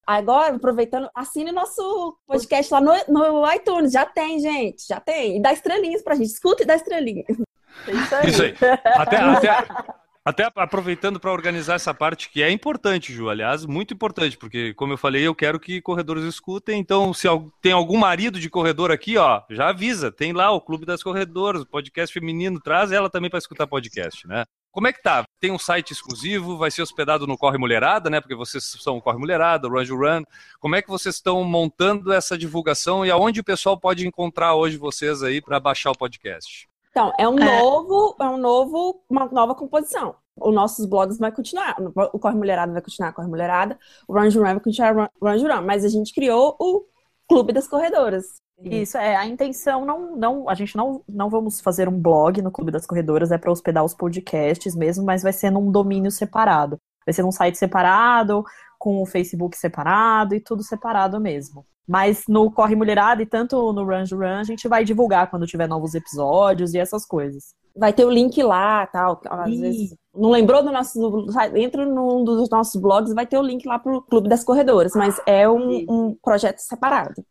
Agora, 0.06 0.56
aproveitando, 0.56 1.08
assine 1.14 1.52
nosso 1.52 2.18
podcast 2.26 2.72
lá 2.72 2.80
no, 2.80 2.92
no 3.08 3.52
iTunes. 3.52 3.92
Já 3.92 4.04
tem, 4.04 4.40
gente. 4.40 4.86
Já 4.88 4.98
tem. 4.98 5.36
E 5.36 5.42
dá 5.42 5.52
estrelinhas 5.52 6.02
pra 6.02 6.16
gente. 6.16 6.30
Escuta 6.30 6.62
e 6.62 6.66
dá 6.66 6.74
estrelinhas. 6.74 7.26
É 7.86 7.92
isso 7.92 8.14
aí. 8.14 8.28
Isso 8.28 8.42
aí. 8.42 8.54
Até, 8.96 9.16
até, 9.18 9.48
até 10.30 10.50
aproveitando 10.56 11.20
para 11.20 11.32
organizar 11.32 11.74
essa 11.74 11.92
parte 11.92 12.30
que 12.30 12.42
é 12.42 12.50
importante, 12.50 13.12
Ju, 13.12 13.28
aliás, 13.28 13.66
muito 13.66 13.92
importante, 13.92 14.36
porque, 14.36 14.72
como 14.74 14.92
eu 14.92 14.96
falei, 14.96 15.26
eu 15.26 15.34
quero 15.34 15.60
que 15.60 15.80
corredores 15.80 16.24
escutem. 16.24 16.80
Então, 16.80 17.12
se 17.12 17.28
tem 17.60 17.72
algum 17.72 17.98
marido 17.98 18.40
de 18.40 18.48
corredor 18.48 18.90
aqui, 18.90 19.16
ó, 19.18 19.42
já 19.50 19.68
avisa. 19.68 20.10
Tem 20.10 20.32
lá 20.32 20.50
o 20.50 20.60
Clube 20.60 20.86
das 20.86 21.02
Corredoras, 21.02 21.62
o 21.62 21.66
podcast 21.66 22.12
feminino, 22.12 22.60
traz 22.60 22.92
ela 22.92 23.10
também 23.10 23.28
para 23.28 23.38
escutar 23.38 23.66
podcast, 23.66 24.26
né? 24.26 24.44
Como 24.72 24.86
é 24.86 24.92
que 24.92 25.02
tá? 25.02 25.24
Tem 25.40 25.50
um 25.50 25.58
site 25.58 25.92
exclusivo, 25.92 26.56
vai 26.56 26.70
ser 26.70 26.82
hospedado 26.82 27.26
no 27.26 27.36
Corre 27.36 27.58
Mulherada, 27.58 28.08
né? 28.08 28.20
Porque 28.20 28.36
vocês 28.36 28.62
são 28.80 28.98
o 28.98 29.02
Corre 29.02 29.18
Mulherada, 29.18 29.66
o 29.66 29.70
Run 29.70 29.96
Run. 29.96 30.22
Como 30.60 30.76
é 30.76 30.82
que 30.82 30.88
vocês 30.88 31.16
estão 31.16 31.42
montando 31.42 32.12
essa 32.12 32.38
divulgação 32.38 33.04
e 33.04 33.10
aonde 33.10 33.40
o 33.40 33.44
pessoal 33.44 33.76
pode 33.76 34.06
encontrar 34.06 34.54
hoje 34.54 34.76
vocês 34.76 35.24
aí 35.24 35.42
para 35.42 35.58
baixar 35.58 35.90
o 35.90 35.98
podcast? 35.98 36.69
Então, 36.90 37.12
é 37.18 37.28
um 37.28 37.38
é. 37.38 37.60
novo, 37.60 38.16
é 38.20 38.28
um 38.28 38.36
novo, 38.36 39.02
uma 39.08 39.26
nova 39.26 39.54
composição. 39.54 40.14
Os 40.36 40.54
nossos 40.54 40.86
blogs 40.86 41.18
vai 41.18 41.30
continuar. 41.30 41.76
O 42.12 42.18
Corre 42.18 42.34
Mulherada 42.34 42.72
vai 42.72 42.82
continuar 42.82 43.12
Corre 43.12 43.28
Mulherada, 43.28 43.78
o 44.08 44.14
Run 44.14 44.28
Run 44.30 44.40
vai 44.40 44.60
continuar 44.60 45.10
Run 45.22 45.38
Run, 45.38 45.62
mas 45.64 45.84
a 45.84 45.88
gente 45.88 46.14
criou 46.14 46.56
o 46.58 46.84
Clube 47.28 47.52
das 47.52 47.68
Corredoras. 47.68 48.40
Isso, 48.62 48.98
é, 48.98 49.16
a 49.16 49.24
intenção 49.24 49.86
não, 49.86 50.16
não, 50.16 50.48
a 50.48 50.54
gente 50.54 50.76
não, 50.76 51.02
não 51.08 51.30
vamos 51.30 51.60
fazer 51.60 51.88
um 51.88 51.98
blog 51.98 52.42
no 52.42 52.50
Clube 52.50 52.70
das 52.70 52.86
Corredoras, 52.86 53.30
é 53.30 53.38
para 53.38 53.50
hospedar 53.50 53.84
os 53.84 53.94
podcasts 53.94 54.74
mesmo, 54.74 55.04
mas 55.04 55.22
vai 55.22 55.32
ser 55.32 55.50
num 55.50 55.70
domínio 55.70 56.10
separado. 56.10 56.78
Vai 57.06 57.14
ser 57.14 57.22
num 57.22 57.32
site 57.32 57.56
separado, 57.56 58.44
com 58.78 59.00
o 59.00 59.06
Facebook 59.06 59.56
separado 59.56 60.34
e 60.34 60.40
tudo 60.40 60.62
separado 60.62 61.18
mesmo. 61.18 61.64
Mas 61.88 62.24
no 62.28 62.50
Corre 62.50 62.76
Mulherada 62.76 63.22
e 63.22 63.26
tanto 63.26 63.72
no 63.72 63.84
Run 63.84 64.04
Run, 64.12 64.38
a 64.38 64.44
gente 64.44 64.68
vai 64.68 64.84
divulgar 64.84 65.28
quando 65.28 65.46
tiver 65.46 65.68
novos 65.68 65.94
episódios 65.94 66.72
e 66.72 66.78
essas 66.78 67.04
coisas. 67.04 67.54
Vai 67.76 67.92
ter 67.92 68.04
o 68.04 68.10
link 68.10 68.40
lá, 68.42 68.86
tal. 68.86 69.20
Às 69.28 69.58
vezes 69.58 69.96
não 70.14 70.30
lembrou 70.30 70.62
do 70.62 70.70
nosso. 70.70 71.26
Entra 71.54 71.86
num 71.86 72.24
dos 72.24 72.50
nossos 72.50 72.80
blogs, 72.80 73.14
vai 73.14 73.26
ter 73.26 73.38
o 73.38 73.42
link 73.42 73.66
lá 73.66 73.78
pro 73.78 74.02
Clube 74.02 74.28
das 74.28 74.44
Corredoras, 74.44 74.92
mas 74.94 75.20
é 75.26 75.48
um, 75.48 75.84
um 75.88 76.16
projeto 76.22 76.58
separado. 76.58 77.24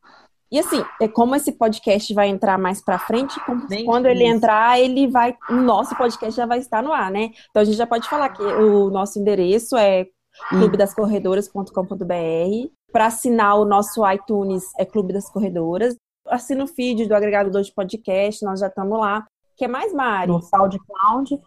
E 0.51 0.57
assim, 0.57 0.83
é 0.99 1.07
como 1.07 1.35
esse 1.35 1.51
podcast 1.51 2.11
vai 2.13 2.27
entrar 2.27 2.57
mais 2.57 2.83
para 2.83 2.97
frente, 2.97 3.39
quando 3.85 4.07
ele 4.07 4.23
entrar, 4.23 4.79
ele 4.79 5.07
vai, 5.07 5.37
o 5.47 5.53
nosso 5.53 5.95
podcast 5.95 6.35
já 6.35 6.47
vai 6.47 6.57
estar 6.57 6.81
no 6.81 6.91
ar, 6.91 7.11
né? 7.11 7.29
Então 7.49 7.61
a 7.61 7.65
gente 7.65 7.77
já 7.77 7.85
pode 7.85 8.09
falar 8.09 8.29
que 8.29 8.41
o 8.41 8.89
nosso 8.89 9.19
endereço 9.19 9.77
é 9.77 10.07
clubedascorredoras.com.br. 10.49 12.78
Para 12.91 13.07
assinar 13.07 13.57
o 13.57 13.65
nosso 13.65 14.07
iTunes 14.09 14.63
é 14.77 14.85
Clube 14.85 15.13
das 15.13 15.29
Corredoras. 15.29 15.95
Assina 16.27 16.63
o 16.63 16.67
feed 16.67 17.07
do 17.07 17.15
agregador 17.15 17.61
de 17.61 17.73
podcast, 17.73 18.43
nós 18.43 18.59
já 18.59 18.67
estamos 18.67 18.99
lá. 18.99 19.25
que 19.57 19.65
é 19.65 19.67
mais, 19.67 19.93
Mari? 19.93 20.31
No 20.31 20.41
SoundCloud. 20.41 21.39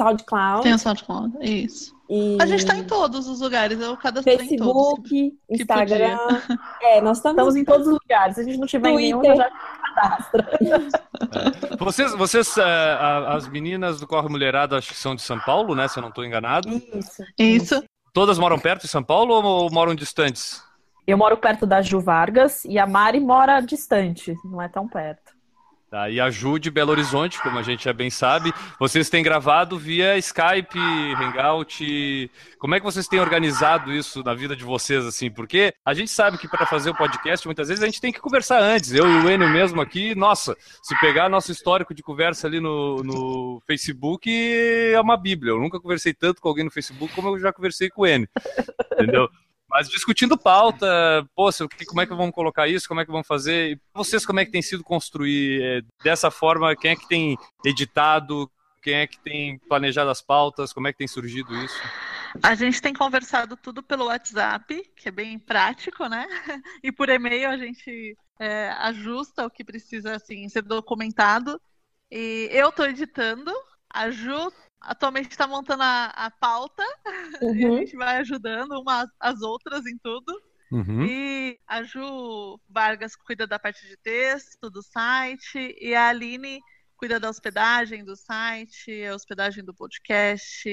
SoundCloud. 0.00 0.62
Tem 0.62 0.74
o 0.74 0.78
SoundCloud, 0.78 1.36
isso. 1.42 1.94
E... 2.08 2.38
A 2.40 2.46
gente 2.46 2.60
está 2.60 2.74
em 2.74 2.84
todos 2.84 3.28
os 3.28 3.40
lugares, 3.40 3.78
eu 3.78 3.96
cadastrei 3.96 4.38
Facebook, 4.38 5.14
em 5.14 5.30
todos. 5.30 5.60
Instagram. 5.60 6.18
É, 6.82 7.00
nós 7.00 7.18
estamos... 7.18 7.38
estamos 7.38 7.56
em 7.56 7.64
todos 7.64 7.86
os 7.86 7.92
lugares. 7.92 8.34
Se 8.34 8.40
a 8.40 8.44
gente 8.44 8.58
não 8.58 8.66
tiver 8.66 8.90
Twitter. 8.90 9.14
em 9.14 9.20
nenhum, 9.20 9.36
já 9.36 9.50
cadastra. 9.94 10.48
É. 10.60 11.76
Vocês, 11.76 12.14
vocês 12.14 12.56
uh, 12.56 12.60
as 13.28 13.46
meninas 13.48 14.00
do 14.00 14.06
Corre 14.06 14.28
Mulherada, 14.28 14.78
acho 14.78 14.88
que 14.88 14.96
são 14.96 15.14
de 15.14 15.22
São 15.22 15.38
Paulo, 15.40 15.74
né? 15.74 15.86
Se 15.86 15.98
eu 15.98 16.02
não 16.02 16.08
estou 16.08 16.24
enganado. 16.24 16.68
Isso. 16.68 17.22
Isso. 17.38 17.84
Todas 18.12 18.38
moram 18.38 18.58
perto 18.58 18.82
de 18.82 18.88
São 18.88 19.02
Paulo 19.02 19.34
ou 19.34 19.70
moram 19.70 19.94
distantes? 19.94 20.62
Eu 21.06 21.18
moro 21.18 21.36
perto 21.36 21.66
da 21.66 21.82
Ju 21.82 22.00
Vargas 22.00 22.64
e 22.64 22.78
a 22.78 22.86
Mari 22.86 23.20
mora 23.20 23.60
distante, 23.60 24.36
não 24.44 24.60
é 24.60 24.68
tão 24.68 24.86
perto. 24.88 25.40
Tá, 25.90 26.08
e 26.08 26.20
ajude 26.20 26.70
Belo 26.70 26.92
Horizonte, 26.92 27.42
como 27.42 27.58
a 27.58 27.64
gente 27.64 27.82
já 27.82 27.92
bem 27.92 28.10
sabe. 28.10 28.52
Vocês 28.78 29.10
têm 29.10 29.24
gravado 29.24 29.76
via 29.76 30.16
Skype, 30.18 30.78
Hangout. 31.18 32.30
Como 32.60 32.76
é 32.76 32.78
que 32.78 32.86
vocês 32.86 33.08
têm 33.08 33.18
organizado 33.18 33.92
isso 33.92 34.22
na 34.22 34.32
vida 34.32 34.54
de 34.54 34.62
vocês, 34.62 35.04
assim? 35.04 35.28
Porque 35.28 35.74
a 35.84 35.92
gente 35.92 36.12
sabe 36.12 36.38
que 36.38 36.46
para 36.46 36.64
fazer 36.64 36.90
o 36.90 36.96
podcast, 36.96 37.44
muitas 37.44 37.66
vezes 37.66 37.82
a 37.82 37.86
gente 37.86 38.00
tem 38.00 38.12
que 38.12 38.20
conversar 38.20 38.62
antes. 38.62 38.92
Eu 38.92 39.04
e 39.04 39.24
o 39.24 39.28
Enio 39.28 39.48
mesmo 39.48 39.80
aqui, 39.80 40.14
nossa, 40.14 40.56
se 40.80 40.96
pegar 41.00 41.28
nosso 41.28 41.50
histórico 41.50 41.92
de 41.92 42.04
conversa 42.04 42.46
ali 42.46 42.60
no, 42.60 43.02
no 43.02 43.60
Facebook, 43.66 44.30
é 44.30 45.00
uma 45.00 45.16
bíblia. 45.16 45.50
Eu 45.50 45.58
nunca 45.58 45.80
conversei 45.80 46.14
tanto 46.14 46.40
com 46.40 46.48
alguém 46.48 46.64
no 46.64 46.70
Facebook 46.70 47.12
como 47.16 47.30
eu 47.30 47.40
já 47.40 47.52
conversei 47.52 47.90
com 47.90 48.02
o 48.02 48.06
Enio. 48.06 48.28
Entendeu? 48.92 49.28
Mas 49.70 49.88
discutindo 49.88 50.36
pauta, 50.36 50.86
poxa, 51.34 51.66
como 51.86 52.00
é 52.00 52.06
que 52.06 52.14
vamos 52.14 52.34
colocar 52.34 52.66
isso, 52.66 52.88
como 52.88 53.00
é 53.00 53.04
que 53.04 53.12
vamos 53.12 53.26
fazer? 53.26 53.72
E 53.72 53.80
vocês, 53.94 54.26
como 54.26 54.40
é 54.40 54.44
que 54.44 54.50
tem 54.50 54.60
sido 54.60 54.82
construir 54.82 55.62
é, 55.62 55.82
dessa 56.02 56.30
forma? 56.30 56.74
Quem 56.74 56.90
é 56.90 56.96
que 56.96 57.06
tem 57.06 57.38
editado? 57.64 58.50
Quem 58.82 58.94
é 58.94 59.06
que 59.06 59.20
tem 59.20 59.58
planejado 59.68 60.10
as 60.10 60.20
pautas? 60.20 60.72
Como 60.72 60.88
é 60.88 60.92
que 60.92 60.98
tem 60.98 61.06
surgido 61.06 61.54
isso? 61.54 61.78
A 62.42 62.54
gente 62.54 62.80
tem 62.80 62.92
conversado 62.92 63.56
tudo 63.56 63.82
pelo 63.82 64.06
WhatsApp, 64.06 64.90
que 64.96 65.08
é 65.08 65.12
bem 65.12 65.38
prático, 65.38 66.06
né? 66.06 66.26
E 66.82 66.90
por 66.90 67.08
e-mail 67.08 67.48
a 67.50 67.56
gente 67.56 68.16
é, 68.38 68.70
ajusta 68.70 69.46
o 69.46 69.50
que 69.50 69.62
precisa 69.62 70.16
assim, 70.16 70.48
ser 70.48 70.62
documentado. 70.62 71.60
E 72.10 72.48
eu 72.50 72.70
estou 72.70 72.86
editando, 72.86 73.52
a 73.92 74.10
Ju 74.10 74.50
atualmente 74.80 75.30
está 75.30 75.46
montando 75.46 75.82
a, 75.82 76.06
a 76.06 76.30
pauta 76.30 76.82
uhum. 77.42 77.54
e 77.54 77.64
a 77.64 77.68
uhum. 77.68 77.78
gente 77.78 77.96
vai 77.96 78.16
ajudando 78.18 78.72
umas 78.80 79.08
as 79.18 79.40
outras 79.42 79.86
em 79.86 79.98
tudo. 79.98 80.42
Uhum. 80.72 81.04
E 81.04 81.58
a 81.66 81.82
Ju 81.82 82.60
Vargas 82.68 83.16
cuida 83.16 83.46
da 83.46 83.58
parte 83.58 83.86
de 83.88 83.96
texto 83.96 84.70
do 84.70 84.82
site 84.82 85.76
e 85.80 85.94
a 85.94 86.08
Aline 86.08 86.60
cuida 87.00 87.18
da 87.18 87.30
hospedagem 87.30 88.04
do 88.04 88.14
site, 88.14 89.04
a 89.04 89.14
hospedagem 89.14 89.64
do 89.64 89.74
podcast. 89.74 90.68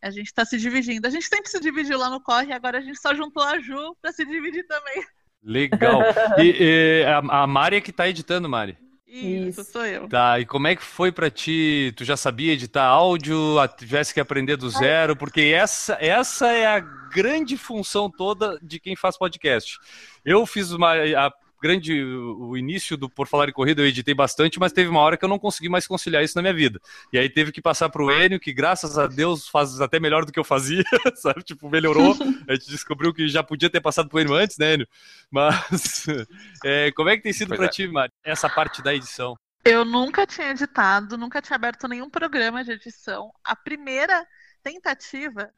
A 0.00 0.10
gente 0.10 0.26
está 0.26 0.44
se 0.44 0.56
dividindo. 0.56 1.06
A 1.06 1.10
gente 1.10 1.26
sempre 1.26 1.50
se 1.50 1.58
dividiu 1.58 1.98
lá 1.98 2.08
no 2.08 2.22
Corre, 2.22 2.52
agora 2.52 2.78
a 2.78 2.80
gente 2.80 3.00
só 3.00 3.12
juntou 3.14 3.42
a 3.42 3.58
Ju 3.58 3.96
para 4.00 4.12
se 4.12 4.24
dividir 4.24 4.64
também. 4.66 5.04
Legal. 5.42 6.00
E, 6.38 6.56
e 6.60 7.04
a, 7.04 7.42
a 7.42 7.46
Mari 7.48 7.76
é 7.76 7.80
que 7.80 7.90
está 7.90 8.08
editando, 8.08 8.48
Mari. 8.48 8.78
Isso, 9.14 9.60
Isso, 9.60 9.72
sou 9.72 9.84
eu. 9.84 10.08
Tá, 10.08 10.40
e 10.40 10.46
como 10.46 10.66
é 10.66 10.74
que 10.74 10.82
foi 10.82 11.12
para 11.12 11.30
ti? 11.30 11.92
Tu 11.94 12.02
já 12.02 12.16
sabia 12.16 12.54
editar 12.54 12.86
áudio, 12.86 13.56
tivesse 13.76 14.14
que 14.14 14.20
aprender 14.20 14.56
do 14.56 14.70
zero? 14.70 15.14
Porque 15.14 15.42
essa, 15.54 15.98
essa 16.00 16.50
é 16.50 16.64
a 16.64 16.80
grande 16.80 17.58
função 17.58 18.10
toda 18.10 18.58
de 18.62 18.80
quem 18.80 18.96
faz 18.96 19.18
podcast. 19.18 19.78
Eu 20.24 20.46
fiz 20.46 20.70
uma, 20.72 20.94
a 20.94 21.30
grande 21.62 22.02
o 22.02 22.56
início 22.56 22.96
do 22.96 23.08
Por 23.08 23.28
Falar 23.28 23.48
em 23.48 23.52
Corrida, 23.52 23.80
eu 23.80 23.86
editei 23.86 24.12
bastante, 24.12 24.58
mas 24.58 24.72
teve 24.72 24.90
uma 24.90 25.00
hora 25.00 25.16
que 25.16 25.24
eu 25.24 25.28
não 25.28 25.38
consegui 25.38 25.68
mais 25.68 25.86
conciliar 25.86 26.24
isso 26.24 26.36
na 26.36 26.42
minha 26.42 26.52
vida. 26.52 26.80
E 27.12 27.18
aí 27.18 27.30
teve 27.30 27.52
que 27.52 27.62
passar 27.62 27.88
para 27.88 28.02
o 28.02 28.10
Enio, 28.10 28.40
que 28.40 28.52
graças 28.52 28.98
a 28.98 29.06
Deus 29.06 29.48
faz 29.48 29.80
até 29.80 30.00
melhor 30.00 30.24
do 30.24 30.32
que 30.32 30.40
eu 30.40 30.44
fazia, 30.44 30.82
sabe? 31.14 31.44
Tipo, 31.44 31.70
melhorou. 31.70 32.14
A 32.48 32.54
gente 32.54 32.68
descobriu 32.68 33.14
que 33.14 33.28
já 33.28 33.42
podia 33.42 33.70
ter 33.70 33.80
passado 33.80 34.08
pro 34.08 34.20
Enio 34.20 34.34
antes, 34.34 34.58
né, 34.58 34.74
Enio? 34.74 34.88
Mas 35.30 36.04
é, 36.64 36.90
como 36.92 37.08
é 37.08 37.16
que 37.16 37.22
tem 37.22 37.32
sido 37.32 37.54
para 37.54 37.66
é. 37.66 37.68
ti, 37.68 37.86
Mari, 37.86 38.12
essa 38.24 38.48
parte 38.48 38.82
da 38.82 38.92
edição? 38.92 39.36
Eu 39.64 39.84
nunca 39.84 40.26
tinha 40.26 40.50
editado, 40.50 41.16
nunca 41.16 41.40
tinha 41.40 41.54
aberto 41.54 41.86
nenhum 41.86 42.10
programa 42.10 42.64
de 42.64 42.72
edição. 42.72 43.32
A 43.44 43.54
primeira 43.54 44.26
tentativa 44.60 45.48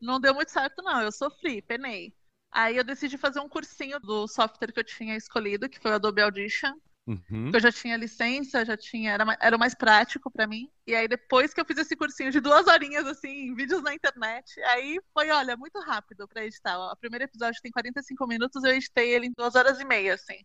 não 0.00 0.20
deu 0.20 0.32
muito 0.32 0.52
certo, 0.52 0.80
não. 0.82 1.02
Eu 1.02 1.10
sofri, 1.10 1.60
penei. 1.60 2.14
Aí 2.58 2.76
eu 2.76 2.82
decidi 2.82 3.16
fazer 3.16 3.38
um 3.38 3.48
cursinho 3.48 4.00
do 4.00 4.26
software 4.26 4.72
que 4.72 4.80
eu 4.80 4.84
tinha 4.84 5.14
escolhido, 5.14 5.68
que 5.68 5.78
foi 5.78 5.92
o 5.92 5.94
Adobe 5.94 6.22
Audition. 6.22 6.72
Uhum. 7.06 7.52
Eu 7.54 7.60
já 7.60 7.70
tinha 7.70 7.96
licença, 7.96 8.64
já 8.64 8.76
tinha, 8.76 9.12
era, 9.12 9.38
era 9.40 9.56
mais 9.56 9.76
prático 9.76 10.28
para 10.28 10.44
mim. 10.44 10.68
E 10.88 10.94
aí 10.94 11.06
depois 11.06 11.52
que 11.52 11.60
eu 11.60 11.66
fiz 11.66 11.76
esse 11.76 11.94
cursinho 11.94 12.30
de 12.30 12.40
duas 12.40 12.66
horinhas 12.66 13.06
assim, 13.06 13.54
vídeos 13.54 13.82
na 13.82 13.92
internet, 13.92 14.58
aí 14.62 14.98
foi, 15.12 15.28
olha, 15.28 15.54
muito 15.54 15.78
rápido 15.80 16.26
para 16.26 16.46
editar. 16.46 16.78
O 16.78 16.96
primeiro 16.96 17.26
episódio 17.26 17.60
tem 17.60 17.70
45 17.70 18.26
minutos, 18.26 18.64
eu 18.64 18.72
editei 18.72 19.10
ele 19.10 19.26
em 19.26 19.32
duas 19.36 19.54
horas 19.54 19.78
e 19.78 19.84
meia, 19.84 20.14
assim. 20.14 20.38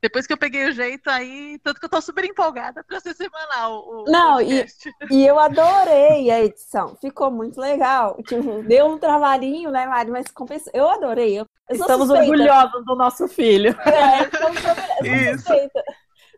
Depois 0.00 0.24
que 0.24 0.32
eu 0.32 0.38
peguei 0.38 0.66
o 0.68 0.72
jeito, 0.72 1.10
aí 1.10 1.58
tanto 1.64 1.80
que 1.80 1.86
eu 1.86 1.90
tô 1.90 2.00
super 2.00 2.24
empolgada 2.24 2.84
para 2.84 3.00
ser 3.00 3.12
semanal. 3.12 3.84
O, 3.88 4.04
Não, 4.04 4.40
e, 4.40 4.64
e 5.10 5.26
eu 5.26 5.36
adorei 5.36 6.30
a 6.30 6.44
edição, 6.44 6.94
ficou 7.00 7.28
muito 7.28 7.60
legal. 7.60 8.22
Tipo, 8.22 8.62
deu 8.62 8.86
um 8.86 8.98
trabalhinho, 8.98 9.72
né, 9.72 9.84
Mari? 9.84 10.12
Mas 10.12 10.28
compensou. 10.28 10.70
Eu 10.72 10.88
adorei. 10.88 11.40
Eu, 11.40 11.46
eu 11.68 11.74
Estamos 11.74 12.08
orgulhosos 12.08 12.84
do 12.84 12.94
nosso 12.94 13.26
filho. 13.26 13.76
É, 13.80 14.20
eu 15.02 15.32
Isso. 15.32 15.42
Suspeita. 15.42 15.82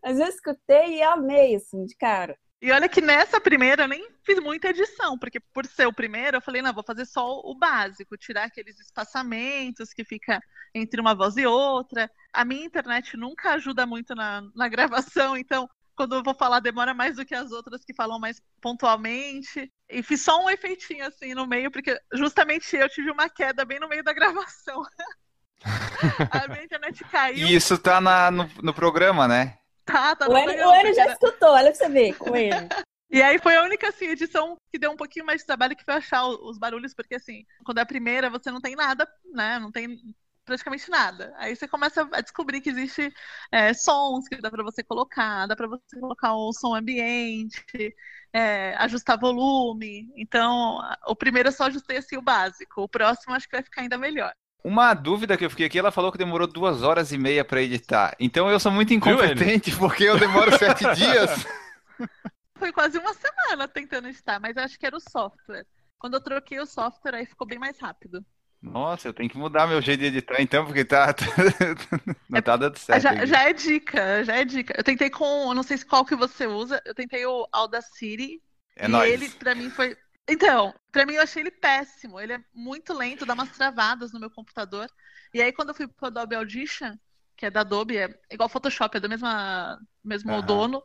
Mas 0.02 0.18
eu 0.18 0.26
escutei 0.28 0.96
e 0.96 1.02
amei, 1.02 1.56
assim, 1.56 1.84
de 1.84 1.94
cara. 1.94 2.34
E 2.62 2.70
olha 2.70 2.88
que 2.88 3.00
nessa 3.00 3.40
primeira 3.40 3.84
eu 3.84 3.88
nem 3.88 4.06
fiz 4.22 4.38
muita 4.38 4.68
edição, 4.68 5.18
porque 5.18 5.40
por 5.40 5.64
ser 5.64 5.86
o 5.86 5.92
primeiro, 5.92 6.36
eu 6.36 6.42
falei, 6.42 6.60
não, 6.60 6.74
vou 6.74 6.84
fazer 6.84 7.06
só 7.06 7.40
o 7.40 7.54
básico, 7.54 8.18
tirar 8.18 8.44
aqueles 8.44 8.78
espaçamentos 8.78 9.94
que 9.94 10.04
fica 10.04 10.42
entre 10.74 11.00
uma 11.00 11.14
voz 11.14 11.38
e 11.38 11.46
outra. 11.46 12.10
A 12.32 12.44
minha 12.44 12.66
internet 12.66 13.16
nunca 13.16 13.54
ajuda 13.54 13.86
muito 13.86 14.14
na, 14.14 14.42
na 14.54 14.68
gravação, 14.68 15.38
então 15.38 15.68
quando 15.96 16.16
eu 16.16 16.22
vou 16.22 16.34
falar 16.34 16.60
demora 16.60 16.94
mais 16.94 17.16
do 17.16 17.26
que 17.26 17.34
as 17.34 17.50
outras 17.50 17.84
que 17.84 17.94
falam 17.94 18.18
mais 18.18 18.40
pontualmente. 18.60 19.70
E 19.88 20.02
fiz 20.02 20.22
só 20.22 20.42
um 20.42 20.50
efeitinho 20.50 21.06
assim 21.06 21.34
no 21.34 21.46
meio, 21.46 21.70
porque 21.70 21.98
justamente 22.12 22.76
eu 22.76 22.88
tive 22.88 23.10
uma 23.10 23.28
queda 23.28 23.64
bem 23.64 23.80
no 23.80 23.88
meio 23.88 24.04
da 24.04 24.12
gravação. 24.14 24.82
a 26.30 26.48
minha 26.48 26.64
internet 26.64 27.04
caiu. 27.04 27.46
E 27.46 27.54
isso 27.54 27.78
tá 27.78 28.00
na, 28.00 28.30
no, 28.30 28.50
no 28.62 28.72
programa, 28.74 29.26
né? 29.26 29.59
Tá 30.16 30.28
o 30.28 30.36
Enio 30.36 30.94
já 30.94 31.06
escutou, 31.06 31.50
olha 31.50 31.70
pra 31.70 31.74
você 31.74 31.88
ver 31.88 32.14
com 32.14 32.34
ele. 32.36 32.50
E 33.12 33.20
aí 33.20 33.40
foi 33.40 33.56
a 33.56 33.64
única 33.64 33.88
assim, 33.88 34.04
edição 34.04 34.56
que 34.70 34.78
deu 34.78 34.92
um 34.92 34.96
pouquinho 34.96 35.26
mais 35.26 35.40
de 35.40 35.46
trabalho 35.46 35.74
que 35.74 35.84
foi 35.84 35.94
achar 35.94 36.24
os 36.28 36.56
barulhos, 36.58 36.94
porque 36.94 37.16
assim, 37.16 37.44
quando 37.64 37.78
é 37.78 37.80
a 37.80 37.86
primeira, 37.86 38.30
você 38.30 38.52
não 38.52 38.60
tem 38.60 38.76
nada, 38.76 39.04
né? 39.34 39.58
Não 39.58 39.72
tem 39.72 39.98
praticamente 40.44 40.88
nada. 40.88 41.32
Aí 41.36 41.56
você 41.56 41.66
começa 41.66 42.08
a 42.12 42.20
descobrir 42.20 42.60
que 42.60 42.70
existe 42.70 43.12
é, 43.50 43.74
sons 43.74 44.28
que 44.28 44.40
dá 44.40 44.48
para 44.48 44.62
você 44.62 44.82
colocar, 44.84 45.46
dá 45.46 45.56
para 45.56 45.66
você 45.66 45.98
colocar 45.98 46.34
o 46.34 46.52
som 46.52 46.74
ambiente, 46.74 47.64
é, 48.32 48.74
ajustar 48.76 49.18
volume. 49.18 50.08
Então, 50.16 50.78
o 51.06 51.16
primeiro 51.16 51.48
eu 51.48 51.52
só 51.52 51.64
ajustei 51.64 51.96
assim 51.98 52.16
o 52.16 52.22
básico. 52.22 52.82
O 52.82 52.88
próximo 52.88 53.34
acho 53.34 53.48
que 53.48 53.56
vai 53.56 53.62
ficar 53.64 53.82
ainda 53.82 53.98
melhor. 53.98 54.32
Uma 54.62 54.94
dúvida 54.94 55.36
que 55.36 55.44
eu 55.44 55.50
fiquei 55.50 55.66
aqui, 55.66 55.78
ela 55.78 55.90
falou 55.90 56.12
que 56.12 56.18
demorou 56.18 56.46
duas 56.46 56.82
horas 56.82 57.12
e 57.12 57.18
meia 57.18 57.44
para 57.44 57.62
editar. 57.62 58.14
Então 58.20 58.50
eu 58.50 58.60
sou 58.60 58.70
muito 58.70 58.92
incompetente 58.92 59.74
porque 59.76 60.04
eu 60.04 60.18
demoro 60.18 60.56
sete 60.58 60.84
dias. 60.94 61.46
Foi 62.56 62.70
quase 62.72 62.98
uma 62.98 63.14
semana 63.14 63.66
tentando 63.66 64.08
editar, 64.08 64.38
mas 64.38 64.56
eu 64.56 64.62
acho 64.62 64.78
que 64.78 64.86
era 64.86 64.96
o 64.96 65.00
software. 65.00 65.66
Quando 65.98 66.14
eu 66.14 66.20
troquei 66.20 66.60
o 66.60 66.66
software, 66.66 67.14
aí 67.14 67.26
ficou 67.26 67.46
bem 67.46 67.58
mais 67.58 67.78
rápido. 67.78 68.24
Nossa, 68.62 69.08
eu 69.08 69.14
tenho 69.14 69.30
que 69.30 69.38
mudar 69.38 69.66
meu 69.66 69.80
jeito 69.80 70.00
de 70.00 70.06
editar 70.06 70.40
então, 70.40 70.66
porque 70.66 70.84
tá. 70.84 71.14
não 72.28 72.42
tá 72.42 72.56
dando 72.58 72.76
certo. 72.76 73.02
Já, 73.02 73.24
já, 73.24 73.48
é 73.48 73.52
dica, 73.54 74.22
já 74.22 74.36
é 74.36 74.44
dica. 74.44 74.74
Eu 74.76 74.84
tentei 74.84 75.08
com. 75.08 75.54
Não 75.54 75.62
sei 75.62 75.78
qual 75.78 76.04
que 76.04 76.14
você 76.14 76.46
usa. 76.46 76.80
Eu 76.84 76.94
tentei 76.94 77.24
o 77.24 77.48
Audacity. 77.50 78.42
É 78.76 78.84
e 78.84 78.88
nóis. 78.88 79.10
ele, 79.10 79.30
pra 79.30 79.54
mim, 79.54 79.70
foi. 79.70 79.96
Então, 80.30 80.72
pra 80.92 81.04
mim 81.04 81.14
eu 81.14 81.22
achei 81.22 81.42
ele 81.42 81.50
péssimo. 81.50 82.20
Ele 82.20 82.34
é 82.34 82.44
muito 82.54 82.94
lento, 82.94 83.26
dá 83.26 83.34
umas 83.34 83.50
travadas 83.50 84.12
no 84.12 84.20
meu 84.20 84.30
computador. 84.30 84.88
E 85.34 85.42
aí, 85.42 85.52
quando 85.52 85.70
eu 85.70 85.74
fui 85.74 85.88
pro 85.88 86.06
Adobe 86.06 86.36
Audition, 86.36 86.96
que 87.36 87.46
é 87.46 87.50
da 87.50 87.60
Adobe, 87.60 87.98
é 87.98 88.08
igual 88.30 88.48
Photoshop, 88.48 88.96
é 88.96 89.00
do 89.00 89.08
mesmo, 89.08 89.28
mesmo 90.04 90.32
uhum. 90.32 90.42
dono 90.42 90.82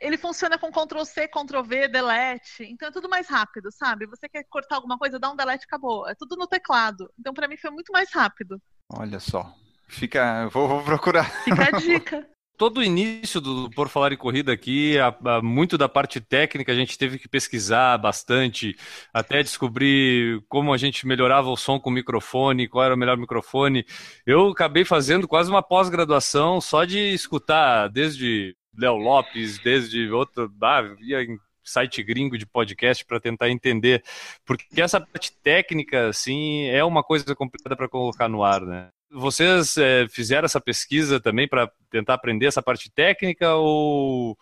ele 0.00 0.18
funciona 0.18 0.58
com 0.58 0.70
Ctrl 0.70 1.04
C, 1.04 1.26
Ctrl 1.26 1.62
V, 1.62 1.88
delete. 1.88 2.64
Então 2.64 2.88
é 2.88 2.92
tudo 2.92 3.08
mais 3.08 3.26
rápido, 3.26 3.72
sabe? 3.72 4.06
Você 4.06 4.28
quer 4.28 4.44
cortar 4.44 4.76
alguma 4.76 4.98
coisa, 4.98 5.18
dá 5.18 5.30
um 5.30 5.36
delete, 5.36 5.64
acabou. 5.64 6.06
É 6.06 6.14
tudo 6.14 6.36
no 6.36 6.46
teclado. 6.46 7.10
Então 7.18 7.32
para 7.32 7.48
mim 7.48 7.56
foi 7.56 7.70
muito 7.70 7.90
mais 7.90 8.12
rápido. 8.12 8.60
Olha 8.92 9.18
só. 9.18 9.50
Fica, 9.88 10.46
vou, 10.48 10.68
vou 10.68 10.82
procurar. 10.82 11.24
Fica 11.42 11.68
a 11.68 11.70
dica. 11.78 12.28
Todo 12.56 12.78
o 12.78 12.82
início 12.84 13.40
do 13.40 13.68
Por 13.70 13.88
Falar 13.88 14.12
em 14.12 14.16
Corrida 14.16 14.52
aqui, 14.52 14.96
a, 14.98 15.14
a, 15.24 15.42
muito 15.42 15.76
da 15.76 15.88
parte 15.88 16.20
técnica 16.20 16.70
a 16.70 16.74
gente 16.74 16.96
teve 16.96 17.18
que 17.18 17.28
pesquisar 17.28 17.98
bastante, 17.98 18.76
até 19.12 19.42
descobrir 19.42 20.40
como 20.48 20.72
a 20.72 20.76
gente 20.76 21.04
melhorava 21.04 21.50
o 21.50 21.56
som 21.56 21.80
com 21.80 21.90
o 21.90 21.92
microfone, 21.92 22.68
qual 22.68 22.84
era 22.84 22.94
o 22.94 22.98
melhor 22.98 23.16
microfone. 23.16 23.84
Eu 24.24 24.50
acabei 24.50 24.84
fazendo 24.84 25.26
quase 25.26 25.50
uma 25.50 25.62
pós-graduação 25.62 26.60
só 26.60 26.84
de 26.84 26.98
escutar 27.12 27.88
desde 27.88 28.56
Léo 28.78 28.96
Lopes, 28.96 29.58
desde 29.58 30.10
outro. 30.12 30.48
Ah, 30.62 30.82
ia 31.00 31.22
em 31.24 31.36
site 31.64 32.02
gringo 32.02 32.38
de 32.38 32.46
podcast 32.46 33.04
para 33.04 33.18
tentar 33.18 33.50
entender. 33.50 34.04
Porque 34.44 34.80
essa 34.80 35.00
parte 35.00 35.32
técnica, 35.42 36.08
assim, 36.08 36.66
é 36.66 36.84
uma 36.84 37.02
coisa 37.02 37.34
complicada 37.34 37.76
para 37.76 37.88
colocar 37.88 38.28
no 38.28 38.44
ar, 38.44 38.60
né? 38.60 38.93
Vocês 39.14 39.76
é, 39.76 40.06
fizeram 40.08 40.44
essa 40.44 40.60
pesquisa 40.60 41.20
também 41.20 41.48
para 41.48 41.70
tentar 41.90 42.14
aprender 42.14 42.46
essa 42.46 42.62
parte 42.62 42.90
técnica 42.90 43.54
ou 43.54 44.36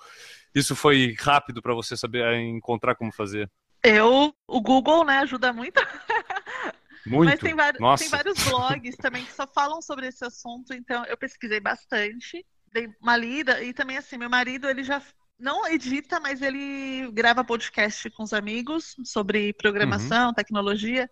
isso 0.55 0.75
foi 0.75 1.15
rápido 1.19 1.63
para 1.63 1.75
você 1.75 1.97
saber 1.97 2.25
é, 2.25 2.41
encontrar 2.41 2.95
como 2.95 3.13
fazer? 3.13 3.51
Eu, 3.85 4.35
o 4.47 4.61
Google, 4.61 5.05
né, 5.05 5.19
ajuda 5.19 5.53
muito. 5.53 5.81
Muito. 7.05 7.31
Mas 7.31 7.41
tem, 7.41 7.57
tem 7.99 8.09
vários 8.09 8.45
blogs 8.45 8.97
também 8.97 9.25
que 9.25 9.33
só 9.33 9.45
falam 9.45 9.83
sobre 9.83 10.07
esse 10.07 10.25
assunto, 10.25 10.73
então 10.73 11.05
eu 11.07 11.17
pesquisei 11.17 11.59
bastante 11.59 12.47
dei 12.73 12.89
uma 13.01 13.17
lida 13.17 13.63
e 13.63 13.73
também 13.73 13.97
assim, 13.97 14.17
meu 14.17 14.31
marido 14.31 14.69
ele 14.69 14.83
já 14.83 15.03
não 15.39 15.69
edita, 15.69 16.19
mas 16.21 16.41
ele 16.41 17.11
grava 17.13 17.45
podcast 17.45 18.09
com 18.11 18.23
os 18.23 18.33
amigos 18.33 18.97
sobre 19.05 19.53
programação, 19.53 20.29
uhum. 20.29 20.35
tecnologia. 20.35 21.11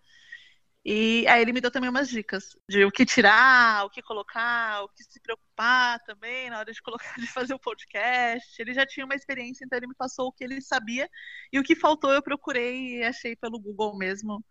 E 0.84 1.26
aí 1.28 1.42
ele 1.42 1.52
me 1.52 1.60
deu 1.60 1.70
também 1.70 1.90
umas 1.90 2.08
dicas 2.08 2.56
de 2.68 2.84
o 2.84 2.90
que 2.90 3.04
tirar, 3.04 3.84
o 3.84 3.90
que 3.90 4.00
colocar, 4.00 4.82
o 4.82 4.88
que 4.88 5.04
se 5.04 5.20
preocupar 5.20 6.00
também 6.04 6.48
na 6.48 6.58
hora 6.58 6.72
de 6.72 6.80
colocar, 6.80 7.14
de 7.20 7.26
fazer 7.26 7.52
o 7.52 7.58
podcast. 7.58 8.60
Ele 8.60 8.72
já 8.72 8.86
tinha 8.86 9.04
uma 9.04 9.14
experiência, 9.14 9.64
então 9.64 9.78
ele 9.78 9.88
me 9.88 9.94
passou 9.94 10.28
o 10.28 10.32
que 10.32 10.42
ele 10.42 10.60
sabia 10.62 11.08
e 11.52 11.58
o 11.58 11.62
que 11.62 11.76
faltou 11.76 12.12
eu 12.12 12.22
procurei 12.22 12.98
e 12.98 13.02
achei 13.04 13.36
pelo 13.36 13.60
Google 13.60 13.96
mesmo. 13.98 14.42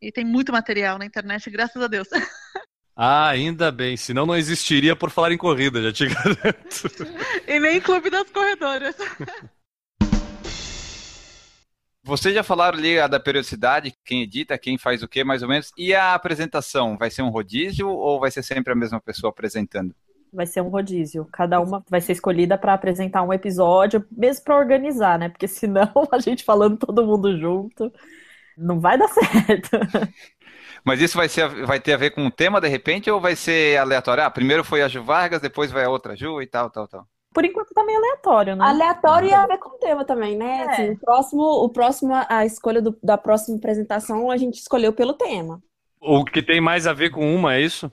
E 0.00 0.12
tem 0.12 0.24
muito 0.24 0.52
material 0.52 0.98
na 0.98 1.06
internet, 1.06 1.48
graças 1.50 1.82
a 1.82 1.86
Deus. 1.86 2.08
Ah, 3.00 3.28
ainda 3.28 3.70
bem, 3.70 3.96
senão 3.96 4.26
não 4.26 4.34
existiria 4.34 4.96
por 4.96 5.08
falar 5.08 5.30
em 5.30 5.38
corrida, 5.38 5.80
já 5.80 5.92
te 5.92 6.06
garanto. 6.12 6.90
e 7.46 7.60
nem 7.60 7.80
Clube 7.80 8.10
das 8.10 8.28
Corredoras. 8.28 8.96
Vocês 12.08 12.34
já 12.34 12.42
falaram 12.42 12.78
ali 12.78 12.96
da 13.06 13.20
periodicidade, 13.20 13.92
quem 14.02 14.22
edita, 14.22 14.56
quem 14.56 14.78
faz 14.78 15.02
o 15.02 15.08
que, 15.08 15.22
mais 15.22 15.42
ou 15.42 15.48
menos. 15.48 15.70
E 15.76 15.94
a 15.94 16.14
apresentação, 16.14 16.96
vai 16.96 17.10
ser 17.10 17.20
um 17.20 17.28
rodízio 17.28 17.86
ou 17.86 18.18
vai 18.18 18.30
ser 18.30 18.42
sempre 18.42 18.72
a 18.72 18.74
mesma 18.74 18.98
pessoa 18.98 19.28
apresentando? 19.28 19.94
Vai 20.32 20.46
ser 20.46 20.62
um 20.62 20.70
rodízio. 20.70 21.28
Cada 21.30 21.60
uma 21.60 21.84
vai 21.86 22.00
ser 22.00 22.12
escolhida 22.12 22.56
para 22.56 22.72
apresentar 22.72 23.22
um 23.22 23.30
episódio, 23.30 24.06
mesmo 24.10 24.42
para 24.42 24.56
organizar, 24.56 25.18
né? 25.18 25.28
Porque 25.28 25.46
senão 25.46 25.92
a 26.10 26.18
gente 26.18 26.44
falando 26.44 26.78
todo 26.78 27.04
mundo 27.04 27.38
junto, 27.38 27.92
não 28.56 28.80
vai 28.80 28.96
dar 28.96 29.08
certo. 29.12 29.68
Mas 30.82 31.02
isso 31.02 31.14
vai, 31.14 31.28
ser, 31.28 31.46
vai 31.66 31.78
ter 31.78 31.92
a 31.92 31.98
ver 31.98 32.12
com 32.12 32.26
o 32.26 32.30
tema, 32.30 32.58
de 32.58 32.68
repente, 32.68 33.10
ou 33.10 33.20
vai 33.20 33.36
ser 33.36 33.76
aleatório? 33.76 34.24
Ah, 34.24 34.30
primeiro 34.30 34.64
foi 34.64 34.80
a 34.80 34.88
Ju 34.88 35.02
Vargas, 35.02 35.42
depois 35.42 35.70
vai 35.70 35.84
a 35.84 35.90
outra 35.90 36.16
Ju 36.16 36.40
e 36.40 36.46
tal, 36.46 36.70
tal, 36.70 36.88
tal. 36.88 37.06
Por 37.38 37.44
enquanto 37.44 37.72
tá 37.72 37.84
meio 37.84 37.98
aleatório, 37.98 38.56
né? 38.56 38.64
Aleatório 38.64 39.28
e 39.28 39.32
a 39.32 39.46
ver 39.46 39.58
com 39.58 39.68
o 39.68 39.78
tema 39.78 40.04
também, 40.04 40.36
né? 40.36 40.58
É. 40.58 40.70
Assim, 40.70 40.90
o 40.90 40.98
próximo, 40.98 41.42
o 41.44 41.68
próximo, 41.68 42.12
a 42.28 42.44
escolha 42.44 42.82
do, 42.82 42.98
da 43.00 43.16
próxima 43.16 43.56
apresentação 43.56 44.28
a 44.28 44.36
gente 44.36 44.54
escolheu 44.58 44.92
pelo 44.92 45.12
tema. 45.12 45.62
O 46.00 46.24
que 46.24 46.42
tem 46.42 46.60
mais 46.60 46.84
a 46.84 46.92
ver 46.92 47.10
com 47.10 47.32
uma, 47.32 47.54
é 47.54 47.60
isso? 47.60 47.92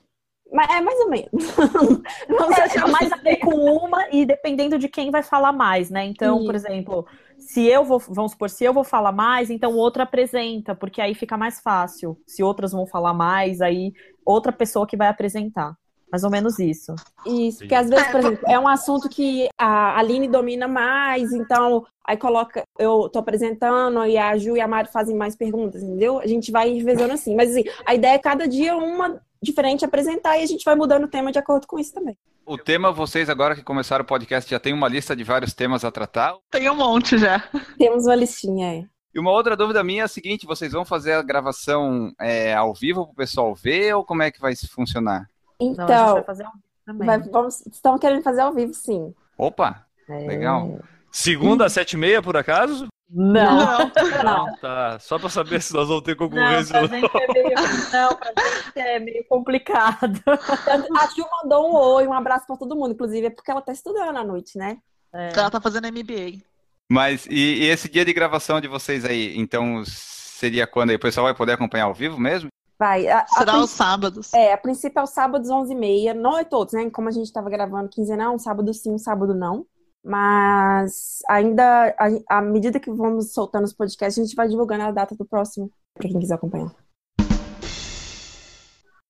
Mas 0.52 0.68
é 0.72 0.82
mais 0.82 1.00
ou 1.00 1.10
menos. 1.12 1.30
Não 2.28 2.52
é, 2.52 2.92
mais 2.92 3.12
a 3.12 3.18
ver 3.18 3.36
com 3.36 3.54
uma 3.54 4.10
e 4.12 4.26
dependendo 4.26 4.80
de 4.80 4.90
quem 4.90 5.12
vai 5.12 5.22
falar 5.22 5.52
mais, 5.52 5.92
né? 5.92 6.04
Então, 6.06 6.40
Sim. 6.40 6.46
por 6.48 6.56
exemplo, 6.56 7.06
se 7.38 7.68
eu 7.68 7.84
vou, 7.84 8.00
vamos 8.00 8.32
supor, 8.32 8.50
se 8.50 8.64
eu 8.64 8.74
vou 8.74 8.84
falar 8.84 9.12
mais, 9.12 9.52
então 9.52 9.74
o 9.74 9.78
outro 9.78 10.02
apresenta, 10.02 10.74
porque 10.74 11.00
aí 11.00 11.14
fica 11.14 11.38
mais 11.38 11.60
fácil. 11.60 12.18
Se 12.26 12.42
outras 12.42 12.72
vão 12.72 12.88
falar 12.88 13.14
mais, 13.14 13.62
aí 13.62 13.94
outra 14.26 14.52
pessoa 14.52 14.88
que 14.88 14.98
vai 14.98 15.08
apresentar. 15.08 15.78
Mais 16.16 16.24
ou 16.24 16.30
menos 16.30 16.60
isso. 16.60 16.96
Isso, 17.26 17.58
porque 17.58 17.76
às 17.76 17.90
vezes, 17.90 18.08
por 18.08 18.22
exemplo, 18.22 18.40
é 18.48 18.58
um 18.58 18.70
assunto 18.70 19.10
que 19.10 19.50
a 19.58 20.00
Aline 20.00 20.30
domina 20.30 20.66
mais, 20.66 21.34
então 21.34 21.86
aí 22.08 22.16
coloca, 22.16 22.64
eu 22.80 23.10
tô 23.10 23.20
apresentando 23.20 24.06
e 24.06 24.18
a 24.18 24.38
Ju 24.38 24.56
e 24.56 24.62
a 24.62 24.68
Mari 24.68 24.88
fazem 24.88 25.14
mais 25.14 25.36
perguntas, 25.36 25.84
entendeu? 25.84 26.20
A 26.20 26.26
gente 26.26 26.54
vai 26.54 26.72
revezando 26.72 27.12
assim. 27.12 27.36
Mas 27.36 27.52
assim, 27.52 27.66
a 27.86 27.94
ideia 27.94 28.14
é 28.14 28.18
cada 28.18 28.48
dia 28.48 28.78
uma 28.78 29.22
diferente 29.44 29.84
apresentar 29.84 30.38
e 30.38 30.44
a 30.44 30.46
gente 30.46 30.64
vai 30.64 30.74
mudando 30.74 31.04
o 31.04 31.10
tema 31.10 31.34
de 31.34 31.40
acordo 31.40 31.68
com 31.68 31.78
isso 31.78 31.94
também. 31.94 32.18
O 32.46 32.58
tema, 32.58 32.94
vocês 32.94 33.30
agora 33.30 33.54
que 33.54 33.62
começaram 33.62 34.06
o 34.06 34.08
podcast, 34.08 34.50
já 34.50 34.58
tem 34.58 34.72
uma 34.72 34.88
lista 34.88 35.14
de 35.18 35.24
vários 35.26 35.54
temas 35.54 35.84
a 35.84 35.92
tratar? 35.92 36.34
Tem 36.50 36.70
um 36.70 36.76
monte 36.76 37.18
já. 37.18 37.44
Temos 37.78 38.06
uma 38.06 38.16
listinha 38.16 38.70
aí. 38.70 38.86
E 39.16 39.20
uma 39.20 39.32
outra 39.32 39.56
dúvida 39.56 39.82
minha 39.82 40.02
é 40.02 40.06
a 40.06 40.10
seguinte: 40.10 40.46
vocês 40.46 40.74
vão 40.74 40.84
fazer 40.84 41.14
a 41.14 41.22
gravação 41.22 42.12
é, 42.20 42.54
ao 42.54 42.74
vivo 42.74 43.06
para 43.06 43.14
o 43.14 43.16
pessoal 43.16 43.56
ver 43.56 43.96
ou 43.96 44.04
como 44.04 44.22
é 44.22 44.30
que 44.30 44.42
vai 44.42 44.54
funcionar? 44.70 45.30
Então, 45.60 45.88
Não, 45.88 46.14
vai 46.14 46.24
fazer 46.24 46.44
ao 46.44 46.52
vivo 46.52 46.64
também. 46.86 47.06
Vai, 47.06 47.20
vamos, 47.20 47.66
estão 47.66 47.98
querendo 47.98 48.22
fazer 48.22 48.42
ao 48.42 48.54
vivo, 48.54 48.74
sim. 48.74 49.14
Opa! 49.38 49.86
É... 50.08 50.28
Legal. 50.28 50.80
Segunda 51.12 51.66
às 51.66 51.74
sete 51.74 51.94
e 51.94 51.98
meia, 51.98 52.22
por 52.22 52.36
acaso? 52.36 52.88
Não. 53.10 53.58
Não. 53.58 53.92
não. 54.24 54.56
Tá. 54.60 54.98
Só 55.00 55.20
para 55.20 55.30
saber 55.30 55.62
se 55.62 55.74
nós 55.74 55.88
vamos 55.88 56.04
ter 56.04 56.16
concorrência. 56.16 56.82
Não, 56.82 56.88
pra 56.88 56.98
gente 56.98 57.18
é 57.18 57.34
meio, 57.34 57.56
não, 57.94 58.16
pra 58.16 58.34
gente 58.36 58.80
é 58.80 59.00
meio 59.00 59.26
complicado. 59.26 60.22
A 60.28 61.08
Ju 61.08 61.26
mandou 61.44 61.70
um 61.70 61.76
oi, 61.76 62.08
um 62.08 62.14
abraço 62.14 62.48
para 62.48 62.58
todo 62.58 62.76
mundo, 62.76 62.94
inclusive, 62.94 63.28
é 63.28 63.30
porque 63.30 63.52
ela 63.52 63.62
tá 63.62 63.72
estudando 63.72 64.18
à 64.18 64.24
noite, 64.24 64.58
né? 64.58 64.78
É. 65.14 65.32
Ela 65.38 65.50
tá 65.50 65.62
fazendo 65.62 65.88
MBA. 65.88 66.42
Mas, 66.90 67.26
e, 67.28 67.64
e, 67.64 67.66
esse 67.66 67.90
dia 67.90 68.06
de 68.06 68.14
gravação 68.14 68.62
de 68.62 68.68
vocês 68.68 69.06
aí, 69.06 69.38
então, 69.38 69.84
seria 69.86 70.68
quando 70.68 70.92
aí? 70.92 70.96
O 70.96 71.00
pessoal 71.00 71.26
vai 71.26 71.34
poder 71.34 71.54
acompanhar 71.54 71.86
ao 71.86 71.94
vivo 71.94 72.20
mesmo? 72.20 72.50
Vai. 72.78 73.08
A, 73.08 73.26
Será 73.28 73.54
a, 73.54 73.60
os 73.60 73.70
sábados. 73.70 74.34
É, 74.34 74.54
a 74.54 74.58
princípio 74.58 75.00
é 75.00 75.04
os 75.04 75.10
sábados 75.10 75.50
11h30. 75.50 76.14
Não 76.14 76.38
é 76.38 76.44
todos, 76.44 76.74
né? 76.74 76.90
Como 76.90 77.08
a 77.08 77.12
gente 77.12 77.26
estava 77.26 77.50
gravando 77.50 77.90
quinzenal, 77.90 78.36
um 78.36 78.40
sábado 78.40 78.74
sim, 78.74 78.92
um 78.92 78.98
sábado 78.98 79.34
não. 79.34 79.66
Mas 80.04 81.20
ainda, 81.28 81.96
à 82.30 82.40
medida 82.42 82.80
que 82.80 82.92
vamos 82.92 83.34
soltando 83.34 83.64
os 83.64 83.74
podcasts, 83.74 84.22
a 84.22 84.26
gente 84.26 84.36
vai 84.36 84.48
divulgando 84.48 84.84
a 84.84 84.92
data 84.92 85.16
do 85.16 85.26
próximo, 85.26 85.72
para 85.96 86.08
quem 86.08 86.20
quiser 86.20 86.36
acompanhar. 86.36 86.85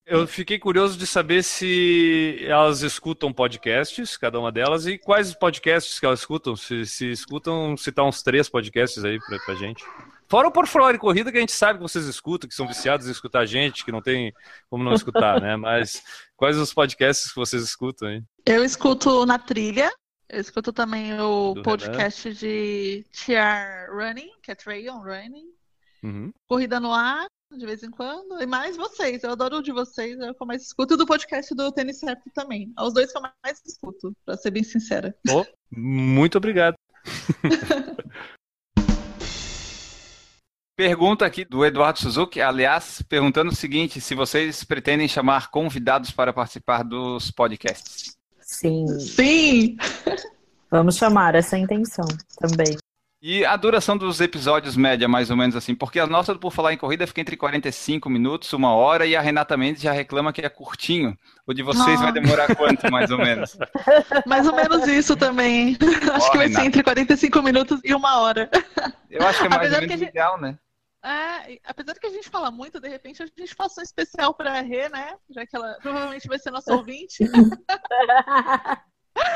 Eu 0.05 0.27
fiquei 0.27 0.59
curioso 0.59 0.97
de 0.97 1.07
saber 1.07 1.43
se 1.43 2.37
elas 2.41 2.81
escutam 2.81 3.33
podcasts, 3.33 4.15
cada 4.15 4.39
uma 4.39 4.51
delas, 4.51 4.85
e 4.85 4.99
quais 4.99 5.33
podcasts 5.33 5.99
que 5.99 6.05
elas 6.05 6.19
escutam. 6.19 6.55
Se, 6.55 6.85
se 6.85 7.09
escutam, 7.09 7.75
citar 7.75 8.05
uns 8.05 8.21
três 8.21 8.47
podcasts 8.47 9.03
aí 9.03 9.19
pra, 9.19 9.39
pra 9.39 9.55
gente. 9.55 9.83
Fora 10.27 10.47
o 10.47 10.51
Por 10.51 10.67
Falar 10.67 10.97
Corrida, 10.99 11.31
que 11.31 11.37
a 11.37 11.41
gente 11.41 11.51
sabe 11.51 11.79
que 11.79 11.83
vocês 11.83 12.05
escutam, 12.05 12.47
que 12.47 12.53
são 12.53 12.67
viciados 12.67 13.07
em 13.07 13.11
escutar 13.11 13.39
a 13.39 13.45
gente, 13.47 13.83
que 13.83 13.91
não 13.91 14.01
tem 14.01 14.31
como 14.69 14.83
não 14.83 14.93
escutar, 14.93 15.41
né? 15.41 15.55
Mas 15.57 16.03
quais 16.37 16.57
os 16.57 16.71
podcasts 16.71 17.29
que 17.31 17.35
vocês 17.39 17.63
escutam 17.63 18.07
aí? 18.07 18.23
Eu 18.45 18.63
escuto 18.63 19.25
na 19.25 19.39
trilha, 19.39 19.91
eu 20.29 20.39
escuto 20.39 20.71
também 20.71 21.19
o 21.19 21.55
Do 21.55 21.63
podcast 21.63 22.27
Renan. 22.27 22.39
de 22.39 23.05
TR 23.11 23.91
Running, 23.91 24.31
que 24.43 24.51
é 24.51 24.55
Trail 24.55 24.93
Running. 24.97 25.47
Uhum. 26.03 26.31
Corrida 26.47 26.79
no 26.79 26.93
Ar. 26.93 27.25
De 27.57 27.65
vez 27.65 27.83
em 27.83 27.91
quando. 27.91 28.41
E 28.41 28.45
mais 28.45 28.77
vocês. 28.77 29.23
Eu 29.23 29.31
adoro 29.31 29.57
o 29.57 29.63
de 29.63 29.71
vocês, 29.71 30.19
é 30.19 30.31
o 30.31 30.35
que 30.35 30.41
eu 30.41 30.47
mais 30.47 30.61
escuto. 30.61 30.93
E 30.93 30.97
do 30.97 31.05
podcast 31.05 31.53
do 31.55 31.71
Tênis 31.71 31.99
Certo 31.99 32.29
também. 32.33 32.73
É 32.77 32.81
os 32.81 32.93
dois 32.93 33.11
que 33.11 33.17
eu 33.17 33.21
mais 33.21 33.61
escuto, 33.65 34.15
pra 34.25 34.37
ser 34.37 34.51
bem 34.51 34.63
sincera. 34.63 35.15
Oh, 35.29 35.45
muito 35.71 36.37
obrigado. 36.37 36.75
Pergunta 40.77 41.25
aqui 41.25 41.45
do 41.45 41.65
Eduardo 41.65 41.99
Suzuki, 41.99 42.41
aliás, 42.41 43.01
perguntando 43.07 43.49
o 43.49 43.55
seguinte: 43.55 44.01
se 44.01 44.13
vocês 44.13 44.63
pretendem 44.65 45.07
chamar 45.07 45.49
convidados 45.49 46.11
para 46.11 46.33
participar 46.33 46.83
dos 46.83 47.31
podcasts. 47.31 48.13
Sim. 48.41 48.85
Sim! 48.99 49.77
Vamos 50.69 50.97
chamar 50.97 51.35
essa 51.35 51.55
é 51.55 51.59
a 51.59 51.63
intenção 51.63 52.05
também. 52.37 52.77
E 53.27 53.43
a 53.43 53.55
duração 53.55 53.97
dos 53.97 54.21
episódios 54.21 54.77
média, 54.77 55.07
mais 55.07 55.31
ou 55.31 55.35
menos 55.35 55.55
assim, 55.55 55.73
porque 55.73 55.99
a 55.99 56.05
nossa 56.05 56.31
do 56.31 56.39
Por 56.39 56.51
Falar 56.51 56.73
em 56.73 56.77
Corrida 56.77 57.07
fica 57.07 57.21
entre 57.21 57.35
45 57.35 58.07
minutos, 58.07 58.53
uma 58.53 58.75
hora, 58.75 59.03
e 59.07 59.15
a 59.15 59.21
Renata 59.21 59.57
Mendes 59.57 59.81
já 59.81 59.91
reclama 59.91 60.31
que 60.31 60.41
é 60.41 60.47
curtinho. 60.49 61.17
O 61.47 61.51
de 61.51 61.63
vocês 61.63 61.99
vai 61.99 62.11
demorar 62.11 62.55
quanto, 62.55 62.87
mais 62.91 63.09
ou 63.09 63.17
menos? 63.17 63.57
Mais 64.27 64.45
ou 64.45 64.53
menos 64.55 64.87
isso 64.87 65.15
também. 65.15 65.75
acho 66.13 66.29
que 66.31 66.37
vai 66.37 66.45
Renata. 66.45 66.61
ser 66.61 66.67
entre 66.67 66.83
45 66.83 67.41
minutos 67.41 67.79
e 67.83 67.95
uma 67.95 68.19
hora. 68.19 68.47
Eu 69.09 69.25
acho 69.25 69.39
que 69.39 69.45
é 69.47 69.49
mais 69.49 69.61
Apesar 69.61 69.77
ou 69.77 69.77
a 69.77 69.81
menos 69.87 69.99
gente- 69.99 70.09
ideal, 70.09 70.39
né? 70.39 70.59
É, 71.03 71.59
apesar 71.65 71.93
de 71.93 71.99
que 71.99 72.07
a 72.07 72.11
gente 72.11 72.29
fala 72.29 72.51
muito, 72.51 72.79
de 72.79 72.89
repente 72.89 73.23
a 73.23 73.25
gente 73.25 73.55
faça 73.55 73.81
um 73.81 73.83
especial 73.83 74.35
pra 74.35 74.61
Rê, 74.61 74.87
né? 74.89 75.15
Já 75.31 75.47
que 75.47 75.55
ela 75.55 75.75
provavelmente 75.81 76.27
vai 76.27 76.37
ser 76.37 76.51
nossa 76.51 76.71
ouvinte. 76.75 77.17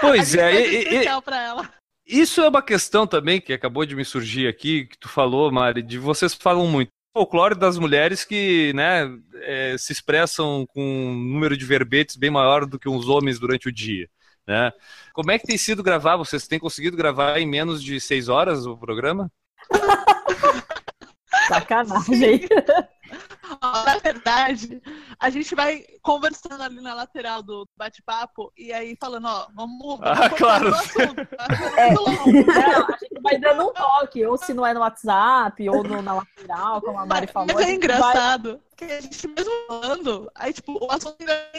Pois 0.02 0.36
a 0.36 0.42
é, 0.42 0.52
um 0.52 0.56
e- 0.60 0.62
e- 0.76 0.78
especial 0.80 1.22
pra 1.22 1.42
ela. 1.42 1.70
Isso 2.10 2.42
é 2.42 2.50
uma 2.50 2.62
questão 2.64 3.06
também 3.06 3.40
que 3.40 3.54
acabou 3.54 3.86
de 3.86 3.96
me 3.96 4.04
surgir 4.04 4.48
aqui, 4.48 4.86
que 4.86 4.98
tu 4.98 5.08
falou, 5.08 5.52
Mari, 5.52 5.84
de 5.84 6.00
vocês 6.00 6.34
falam 6.34 6.66
muito. 6.66 6.90
Folclore 7.14 7.54
das 7.54 7.78
mulheres 7.78 8.26
que 8.26 8.74
né, 8.74 9.08
é, 9.42 9.76
se 9.78 9.94
expressam 9.94 10.66
com 10.68 10.82
um 10.82 11.14
número 11.14 11.56
de 11.56 11.66
verbetes 11.66 12.16
bem 12.16 12.32
maior 12.32 12.66
do 12.66 12.80
que 12.80 12.90
os 12.90 13.08
homens 13.08 13.40
durante 13.40 13.68
o 13.68 13.72
dia. 13.72 14.10
Né? 14.48 14.72
Como 15.14 15.30
é 15.30 15.38
que 15.38 15.46
tem 15.46 15.58
sido 15.58 15.84
gravar? 15.84 16.18
Vocês 16.18 16.48
têm 16.48 16.58
conseguido 16.58 16.98
gravar 16.98 17.40
em 17.40 17.46
menos 17.46 17.84
de 17.84 18.00
seis 18.00 18.28
horas 18.28 18.66
o 18.66 18.76
programa? 18.76 19.32
Sacanagem. 21.48 22.48
Na 23.62 23.98
verdade, 23.98 24.82
a 25.20 25.30
gente 25.30 25.54
vai 25.56 25.84
conversando 26.02 26.62
ali 26.62 26.82
na 26.82 26.94
lateral 26.94 27.42
do 27.44 27.68
bate-papo 27.78 28.52
e 28.58 28.72
aí 28.72 28.96
falando, 29.00 29.28
ó, 29.28 29.48
vamos, 29.54 30.00
Ah, 30.02 30.30
claro. 30.30 30.70
o 30.72 30.76
assunto. 30.76 31.28
É. 31.78 31.94
Não, 31.94 32.06
a 32.08 32.98
gente 32.98 33.22
vai 33.22 33.38
dando 33.40 33.64
um 33.70 33.74
toque, 33.74 34.26
ou 34.26 34.38
se 34.38 34.54
não 34.54 34.66
é 34.66 34.74
no 34.74 34.82
WhatsApp, 34.82 35.70
ou 35.70 35.84
no- 35.84 36.02
na 36.02 36.14
lateral, 36.16 36.82
como 36.82 37.00
a 37.00 37.06
Mari 37.06 37.28
falou. 37.28 37.50
Mas 37.56 37.68
é 37.68 37.74
engraçado 37.74 38.60
que 38.76 38.86
a 38.86 39.02
gente 39.02 39.28
mesmo 39.28 39.52
falando, 39.68 40.32
aí 40.36 40.54
tipo, 40.54 40.74
o 40.84 40.92
assunto 40.92 41.16
ainda 41.20 41.50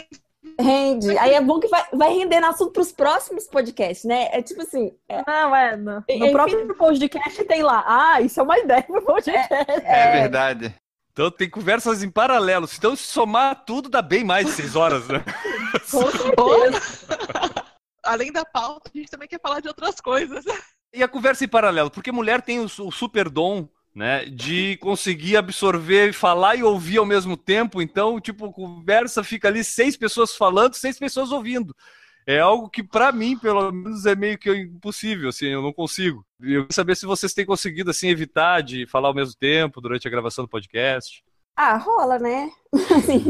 Rende. 0.59 1.15
Aí 1.19 1.33
é 1.35 1.41
bom 1.41 1.59
que 1.59 1.67
vai, 1.67 1.83
vai 1.93 2.13
rendendo 2.13 2.45
assunto 2.47 2.71
pros 2.71 2.91
próximos 2.91 3.45
podcasts, 3.47 4.05
né? 4.05 4.27
É 4.31 4.41
tipo 4.41 4.61
assim, 4.63 4.91
é, 5.07 5.21
vai- 5.23 5.35
Não, 5.43 5.55
é. 5.55 5.75
No, 5.77 5.93
no 5.93 6.03
enfim. 6.09 6.31
próprio 6.31 6.75
podcast 6.75 7.43
tem 7.45 7.61
lá. 7.61 7.83
Ah, 7.87 8.21
isso 8.21 8.39
é 8.39 8.43
uma 8.43 8.57
ideia 8.57 8.81
pro 8.83 9.01
podcast. 9.03 9.53
É, 9.85 10.21
verdade. 10.21 10.73
Então 11.11 11.29
tem 11.29 11.49
conversas 11.49 12.03
em 12.03 12.09
paralelo. 12.09 12.67
Então, 12.73 12.95
se 12.95 13.03
somar 13.03 13.65
tudo, 13.65 13.89
dá 13.89 14.01
bem 14.01 14.23
mais 14.23 14.47
de 14.47 14.53
seis 14.53 14.75
horas, 14.75 15.07
né? 15.07 15.23
Com 15.91 16.09
certeza. 16.09 17.65
Além 18.03 18.31
da 18.31 18.45
pauta, 18.45 18.89
a 18.93 18.97
gente 18.97 19.11
também 19.11 19.27
quer 19.27 19.39
falar 19.39 19.59
de 19.59 19.67
outras 19.67 19.99
coisas. 19.99 20.43
E 20.93 21.03
a 21.03 21.07
conversa 21.07 21.45
em 21.45 21.47
paralelo, 21.47 21.91
porque 21.91 22.11
mulher 22.11 22.41
tem 22.41 22.59
o, 22.59 22.65
o 22.65 22.91
super 22.91 23.29
dom, 23.29 23.67
né, 23.93 24.25
de 24.25 24.77
conseguir 24.77 25.37
absorver, 25.37 26.13
falar 26.13 26.55
e 26.55 26.63
ouvir 26.63 26.97
ao 26.97 27.05
mesmo 27.05 27.35
tempo. 27.35 27.81
Então, 27.81 28.19
tipo, 28.19 28.51
conversa 28.51 29.23
fica 29.23 29.47
ali 29.47 29.63
seis 29.63 29.97
pessoas 29.97 30.35
falando, 30.35 30.73
seis 30.75 30.97
pessoas 30.97 31.31
ouvindo. 31.31 31.75
É 32.27 32.39
algo 32.39 32.69
que 32.69 32.83
pra 32.83 33.11
mim, 33.11 33.37
pelo 33.37 33.71
menos, 33.71 34.05
é 34.05 34.15
meio 34.15 34.37
que 34.37 34.51
impossível, 34.53 35.29
assim, 35.29 35.47
eu 35.47 35.61
não 35.61 35.73
consigo. 35.73 36.23
Eu 36.39 36.61
queria 36.61 36.67
saber 36.71 36.95
se 36.95 37.05
vocês 37.05 37.33
têm 37.33 37.45
conseguido 37.45 37.89
assim 37.91 38.09
evitar 38.09 38.61
de 38.61 38.85
falar 38.87 39.07
ao 39.09 39.13
mesmo 39.15 39.33
tempo 39.39 39.81
durante 39.81 40.07
a 40.07 40.11
gravação 40.11 40.45
do 40.45 40.49
podcast. 40.49 41.23
ah, 41.55 41.77
rola, 41.77 42.17
né? 42.19 42.49
Assim, 42.95 43.23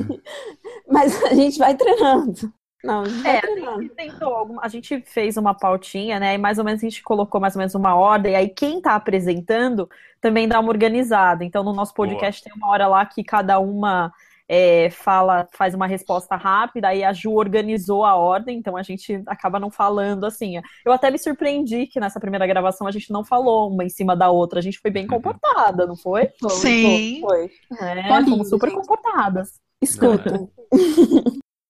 mas 0.89 1.21
a 1.23 1.33
gente 1.33 1.57
vai 1.57 1.75
treinando. 1.75 2.53
Não, 2.83 3.01
a 3.01 3.05
gente 3.09 3.27
É, 3.27 3.39
a 3.67 3.79
gente 3.81 3.89
tentou 3.95 4.33
alguma- 4.33 4.61
a 4.63 4.67
gente 4.67 5.01
fez 5.05 5.37
uma 5.37 5.53
pautinha, 5.53 6.19
né? 6.19 6.33
E 6.33 6.37
mais 6.37 6.57
ou 6.57 6.63
menos 6.65 6.81
a 6.81 6.85
gente 6.89 7.03
colocou 7.03 7.39
mais 7.39 7.55
ou 7.55 7.59
menos 7.59 7.75
uma 7.75 7.93
ordem. 7.95 8.35
Aí 8.35 8.49
quem 8.49 8.81
tá 8.81 8.95
apresentando 8.95 9.87
também 10.19 10.47
dá 10.47 10.59
uma 10.59 10.69
organizada. 10.69 11.43
Então, 11.43 11.63
no 11.63 11.73
nosso 11.73 11.93
podcast 11.93 12.43
tem 12.43 12.51
uma 12.53 12.69
hora 12.69 12.87
lá 12.87 13.05
que 13.05 13.23
cada 13.23 13.59
uma 13.59 14.11
é, 14.53 14.89
fala, 14.89 15.47
faz 15.53 15.73
uma 15.73 15.87
resposta 15.87 16.35
rápida, 16.35 16.89
aí 16.89 17.05
a 17.05 17.13
Ju 17.13 17.31
organizou 17.31 18.03
a 18.03 18.15
ordem, 18.17 18.57
então 18.57 18.75
a 18.75 18.83
gente 18.83 19.23
acaba 19.25 19.57
não 19.57 19.71
falando 19.71 20.25
assim. 20.25 20.59
Eu 20.85 20.91
até 20.91 21.09
me 21.09 21.17
surpreendi 21.17 21.87
que 21.87 22.01
nessa 22.01 22.19
primeira 22.19 22.45
gravação 22.45 22.85
a 22.85 22.91
gente 22.91 23.13
não 23.13 23.23
falou 23.23 23.71
uma 23.71 23.85
em 23.85 23.89
cima 23.89 24.13
da 24.13 24.29
outra, 24.29 24.59
a 24.59 24.61
gente 24.61 24.77
foi 24.77 24.91
bem 24.91 25.07
comportada, 25.07 25.87
não 25.87 25.95
foi? 25.95 26.27
Foi, 26.37 26.49
Sim. 26.49 27.21
Foi. 27.21 27.49
É, 27.79 28.11
Olha, 28.11 28.25
fomos 28.25 28.49
super 28.49 28.69
gente. 28.69 28.79
comportadas. 28.79 29.53
Escuta. 29.81 30.45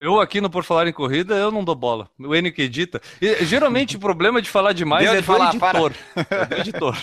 Eu 0.01 0.19
aqui 0.19 0.41
no 0.41 0.49
Por 0.49 0.63
Falar 0.63 0.87
em 0.87 0.93
Corrida, 0.93 1.35
eu 1.35 1.51
não 1.51 1.63
dou 1.63 1.75
bola. 1.75 2.09
O 2.19 2.35
Enio 2.35 2.51
que 2.51 2.63
edita. 2.63 2.99
E, 3.21 3.45
geralmente 3.45 3.95
o 3.95 3.99
problema 3.99 4.41
de 4.41 4.49
falar 4.49 4.73
demais 4.73 5.03
Deu 5.03 5.13
é 5.13 5.15
de 5.17 5.21
do 5.21 5.25
falar, 5.27 5.49
editor. 5.49 5.93
É 6.31 6.45
do 6.45 6.55
editor. 6.55 6.97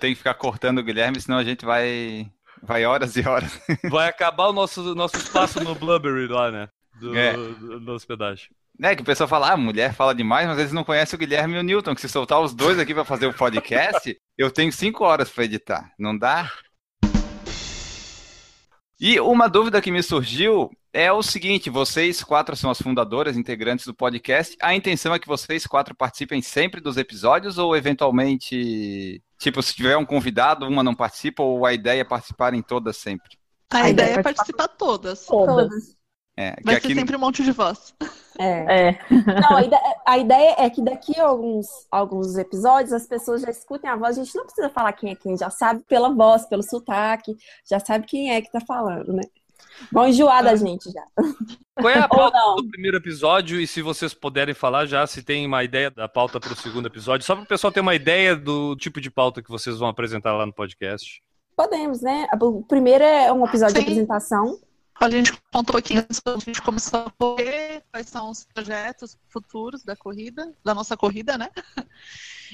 Tem 0.00 0.10
que 0.10 0.18
ficar 0.18 0.34
cortando 0.34 0.78
o 0.78 0.82
Guilherme, 0.82 1.20
senão 1.20 1.38
a 1.38 1.44
gente 1.44 1.64
vai, 1.64 2.26
vai 2.62 2.84
horas 2.84 3.16
e 3.16 3.26
horas. 3.26 3.60
Vai 3.90 4.08
acabar 4.08 4.48
o 4.48 4.52
nosso, 4.52 4.94
nosso 4.94 5.16
espaço 5.16 5.62
no 5.62 5.74
Blubbery 5.74 6.28
lá, 6.28 6.50
né? 6.50 6.68
Do, 7.00 7.16
É. 7.16 7.32
do, 7.32 7.80
do 7.80 7.92
hospedagem. 7.92 8.48
Né, 8.78 8.96
que 8.96 9.02
o 9.02 9.04
pessoal 9.04 9.28
fala, 9.28 9.52
ah, 9.52 9.56
mulher 9.56 9.92
fala 9.94 10.14
demais, 10.14 10.46
mas 10.48 10.58
eles 10.58 10.72
não 10.72 10.82
conhecem 10.82 11.14
o 11.16 11.20
Guilherme 11.20 11.54
e 11.54 11.58
o 11.58 11.62
Newton, 11.62 11.94
que 11.94 12.00
se 12.00 12.08
soltar 12.08 12.40
os 12.40 12.54
dois 12.54 12.78
aqui 12.78 12.94
pra 12.94 13.04
fazer 13.04 13.26
o 13.26 13.34
podcast, 13.34 14.16
eu 14.38 14.50
tenho 14.50 14.72
cinco 14.72 15.04
horas 15.04 15.28
pra 15.28 15.44
editar. 15.44 15.92
Não 15.98 16.16
dá? 16.16 16.50
E 18.98 19.18
uma 19.20 19.48
dúvida 19.48 19.82
que 19.82 19.90
me 19.90 20.02
surgiu 20.02 20.70
é 20.92 21.12
o 21.12 21.22
seguinte: 21.22 21.68
vocês 21.68 22.22
quatro 22.22 22.56
são 22.56 22.70
as 22.70 22.80
fundadoras, 22.80 23.36
integrantes 23.36 23.84
do 23.84 23.94
podcast. 23.94 24.56
A 24.60 24.74
intenção 24.74 25.12
é 25.14 25.18
que 25.18 25.26
vocês 25.28 25.66
quatro 25.66 25.94
participem 25.94 26.40
sempre 26.40 26.80
dos 26.80 26.96
episódios 26.96 27.58
ou 27.58 27.76
eventualmente, 27.76 29.20
tipo, 29.42 29.62
se 29.62 29.74
tiver 29.74 29.96
um 29.96 30.04
convidado, 30.04 30.66
uma 30.66 30.82
não 30.82 30.94
participa 30.94 31.42
ou 31.42 31.66
a 31.66 31.72
ideia 31.72 32.00
é 32.00 32.04
participar 32.04 32.54
em 32.54 32.62
todas 32.62 32.96
sempre? 32.96 33.38
A, 33.70 33.78
A 33.78 33.90
ideia 33.90 33.90
ideia 33.90 34.16
é 34.16 34.20
é 34.20 34.22
participar 34.22 34.68
todas. 34.68 35.26
Todas. 35.26 35.96
É, 36.36 36.52
que 36.56 36.64
Vai 36.64 36.76
aqui 36.76 36.88
ser 36.88 36.94
sempre 36.94 37.16
um 37.16 37.18
monte 37.18 37.42
de 37.42 37.52
voz. 37.52 37.94
É. 38.38 38.88
É. 38.88 38.98
Não, 39.10 39.56
a 39.56 39.62
ideia, 39.62 39.96
a 40.06 40.18
ideia 40.18 40.56
é 40.58 40.70
que 40.70 40.82
daqui 40.82 41.18
a 41.20 41.26
alguns, 41.26 41.66
alguns 41.90 42.36
episódios 42.38 42.92
as 42.92 43.06
pessoas 43.06 43.42
já 43.42 43.50
escutem 43.50 43.90
a 43.90 43.96
voz. 43.96 44.18
A 44.18 44.24
gente 44.24 44.34
não 44.34 44.44
precisa 44.44 44.70
falar 44.70 44.92
quem 44.94 45.10
é 45.10 45.14
quem, 45.14 45.36
já 45.36 45.50
sabe 45.50 45.82
pela 45.86 46.08
voz, 46.10 46.46
pelo 46.46 46.62
sotaque, 46.62 47.36
já 47.68 47.78
sabe 47.78 48.06
quem 48.06 48.32
é 48.32 48.40
que 48.40 48.50
tá 48.50 48.60
falando, 48.60 49.12
né? 49.12 49.22
Vão 49.90 50.08
enjoar 50.08 50.44
da 50.44 50.54
gente 50.56 50.90
já. 50.90 51.04
Qual 51.74 51.90
é 51.90 51.98
a 51.98 52.08
pauta 52.08 52.38
do 52.56 52.68
primeiro 52.68 52.96
episódio? 52.96 53.60
E 53.60 53.66
se 53.66 53.82
vocês 53.82 54.12
puderem 54.12 54.54
falar 54.54 54.86
já, 54.86 55.06
se 55.06 55.22
tem 55.22 55.46
uma 55.46 55.64
ideia 55.64 55.90
da 55.90 56.08
pauta 56.08 56.38
para 56.38 56.52
o 56.52 56.56
segundo 56.56 56.86
episódio, 56.86 57.26
só 57.26 57.34
para 57.34 57.44
o 57.44 57.48
pessoal 57.48 57.72
ter 57.72 57.80
uma 57.80 57.94
ideia 57.94 58.36
do 58.36 58.76
tipo 58.76 59.00
de 59.00 59.10
pauta 59.10 59.42
que 59.42 59.50
vocês 59.50 59.78
vão 59.78 59.88
apresentar 59.88 60.32
lá 60.34 60.46
no 60.46 60.52
podcast. 60.52 61.22
Podemos, 61.56 62.00
né? 62.00 62.26
O 62.40 62.62
primeiro 62.62 63.04
é 63.04 63.32
um 63.32 63.44
episódio 63.44 63.74
de 63.74 63.80
Sim. 63.80 63.86
apresentação. 63.86 64.58
A 65.00 65.10
gente 65.10 65.32
conta 65.32 65.58
um 65.58 65.64
pouquinho 65.64 66.00
antes 66.00 66.20
da 66.24 66.36
gente 66.36 66.62
começar 66.62 67.06
a 67.06 67.10
correr, 67.10 67.82
quais 67.90 68.08
são 68.08 68.30
os 68.30 68.44
projetos 68.44 69.18
futuros 69.28 69.82
da 69.82 69.96
corrida, 69.96 70.52
da 70.64 70.74
nossa 70.74 70.96
corrida, 70.96 71.36
né? 71.36 71.50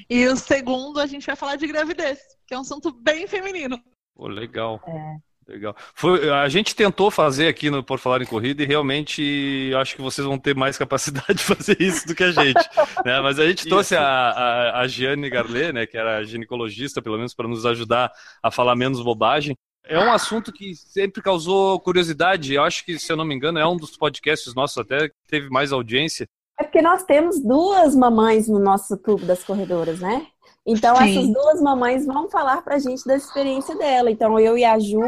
E 0.09 0.27
o 0.29 0.37
segundo, 0.37 1.01
a 1.01 1.07
gente 1.07 1.27
vai 1.27 1.35
falar 1.35 1.57
de 1.57 1.67
gravidez, 1.67 2.21
que 2.47 2.55
é 2.55 2.59
um 2.59 2.61
assunto 2.61 2.93
bem 2.93 3.27
feminino. 3.27 3.83
Pô, 4.15 4.29
legal. 4.29 4.81
É. 4.87 5.17
Legal. 5.49 5.75
Foi, 5.95 6.29
a 6.29 6.47
gente 6.47 6.77
tentou 6.77 7.11
fazer 7.11 7.49
aqui 7.49 7.71
no 7.71 7.83
Por 7.83 7.99
Falar 7.99 8.21
em 8.21 8.27
Corrida 8.27 8.63
e 8.63 8.67
realmente 8.67 9.73
acho 9.81 9.97
que 9.97 10.03
vocês 10.03 10.27
vão 10.27 10.39
ter 10.39 10.55
mais 10.55 10.77
capacidade 10.77 11.35
de 11.39 11.43
fazer 11.43 11.81
isso 11.81 12.07
do 12.07 12.15
que 12.15 12.23
a 12.23 12.31
gente. 12.31 12.55
né? 13.03 13.19
Mas 13.23 13.39
a 13.39 13.47
gente 13.47 13.67
trouxe 13.67 13.97
a, 13.97 14.03
a, 14.03 14.81
a 14.81 14.87
Giane 14.87 15.31
Garlet, 15.31 15.73
né, 15.73 15.87
que 15.87 15.97
era 15.97 16.23
ginecologista, 16.23 17.01
pelo 17.01 17.17
menos 17.17 17.33
para 17.33 17.49
nos 17.49 17.65
ajudar 17.65 18.13
a 18.43 18.51
falar 18.51 18.77
menos 18.77 19.03
bobagem. 19.03 19.57
É 19.87 19.99
um 19.99 20.13
assunto 20.13 20.53
que 20.53 20.75
sempre 20.75 21.23
causou 21.23 21.81
curiosidade. 21.81 22.53
Eu 22.53 22.63
acho 22.63 22.85
que, 22.85 22.99
se 22.99 23.11
eu 23.11 23.17
não 23.17 23.25
me 23.25 23.35
engano, 23.35 23.59
é 23.59 23.67
um 23.67 23.77
dos 23.77 23.97
podcasts 23.97 24.55
nossos 24.55 24.77
até 24.77 25.09
que 25.09 25.15
teve 25.27 25.49
mais 25.49 25.73
audiência. 25.73 26.29
É 26.61 26.65
porque 26.65 26.83
nós 26.83 27.05
temos 27.05 27.41
duas 27.43 27.97
mamães 27.97 28.49
no 28.49 28.59
nosso 28.59 28.99
clube 28.99 29.25
das 29.25 29.43
corredoras, 29.43 30.01
né? 30.01 30.27
Então, 30.67 30.95
Sim. 30.97 31.11
essas 31.11 31.33
duas 31.33 31.63
mamães 31.63 32.05
vão 32.05 32.29
falar 32.29 32.61
pra 32.61 32.79
gente 32.79 33.07
da 33.07 33.17
experiência 33.17 33.75
dela. 33.77 34.11
Então, 34.11 34.39
eu 34.39 34.59
e 34.59 34.65
a 34.67 34.79
Ju 34.79 35.01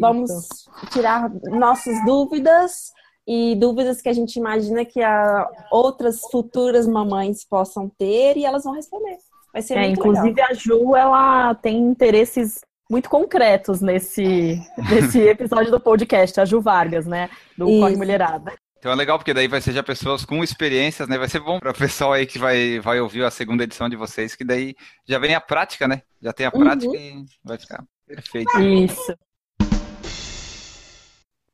vamos 0.00 0.46
tirar 0.92 1.30
nossas 1.50 1.94
dúvidas 2.04 2.90
e 3.26 3.54
dúvidas 3.56 4.00
que 4.00 4.08
a 4.08 4.12
gente 4.12 4.36
imagina 4.36 4.84
que 4.84 5.02
a 5.02 5.46
outras 5.70 6.20
futuras 6.30 6.86
mamães 6.86 7.44
possam 7.44 7.88
ter 7.98 8.36
e 8.36 8.44
elas 8.44 8.64
vão 8.64 8.72
responder. 8.74 9.16
Vai 9.52 9.62
ser 9.62 9.74
É, 9.74 9.86
muito 9.86 10.00
inclusive 10.00 10.28
legal. 10.28 10.48
a 10.50 10.54
Ju, 10.54 10.96
ela 10.96 11.54
tem 11.54 11.76
interesses 11.78 12.60
muito 12.90 13.10
concretos 13.10 13.80
nesse, 13.82 14.58
nesse 14.90 15.20
episódio 15.20 15.70
do 15.70 15.78
podcast, 15.80 16.40
a 16.40 16.44
Ju 16.46 16.60
Vargas, 16.60 17.06
né? 17.06 17.28
Do 17.56 17.68
Isso. 17.68 17.80
Corre 17.80 17.96
Mulherada. 17.96 18.52
Então 18.78 18.92
é 18.92 18.94
legal, 18.94 19.18
porque 19.18 19.34
daí 19.34 19.48
vai 19.48 19.60
ser 19.60 19.72
já 19.72 19.82
pessoas 19.82 20.24
com 20.24 20.42
experiências, 20.42 21.08
né? 21.08 21.18
Vai 21.18 21.28
ser 21.28 21.40
bom 21.40 21.58
para 21.58 21.72
o 21.72 21.74
pessoal 21.74 22.12
aí 22.12 22.24
que 22.26 22.38
vai, 22.38 22.78
vai 22.80 23.00
ouvir 23.00 23.24
a 23.24 23.30
segunda 23.30 23.64
edição 23.64 23.88
de 23.88 23.96
vocês, 23.96 24.34
que 24.36 24.44
daí 24.44 24.74
já 25.06 25.18
vem 25.18 25.34
a 25.34 25.40
prática, 25.40 25.86
né? 25.88 26.00
Já 26.22 26.32
tem 26.32 26.46
a 26.46 26.50
Uhum. 26.54 26.60
prática 26.60 26.96
e 26.96 27.24
vai 27.44 27.58
ficar 27.58 27.84
perfeito. 28.06 28.58
Isso. 28.60 29.12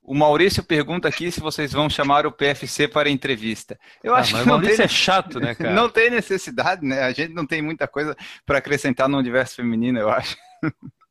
O 0.07 0.15
Maurício 0.15 0.63
pergunta 0.63 1.09
aqui 1.09 1.33
se 1.33 1.41
vocês 1.41 1.73
vão 1.73 1.89
chamar 1.89 2.27
o 2.27 2.33
PFC 2.33 2.87
para 2.87 3.09
entrevista. 3.09 3.79
Eu 4.03 4.15
Ah, 4.15 4.19
acho 4.19 4.35
que 4.35 4.41
não 4.41 4.47
Maurício 4.59 4.77
tem, 4.77 4.85
é 4.85 4.89
chato, 4.89 5.41
né, 5.41 5.55
cara? 5.55 5.73
não 5.73 5.89
tem 5.89 6.11
necessidade, 6.11 6.85
né? 6.87 7.01
A 7.03 7.13
gente 7.13 7.33
não 7.33 7.47
tem 7.47 7.63
muita 7.63 7.89
coisa 7.89 8.15
para 8.45 8.59
acrescentar 8.59 9.09
no 9.09 9.17
universo 9.17 9.57
feminino, 9.57 9.99
eu 9.99 10.11
acho. 10.11 10.37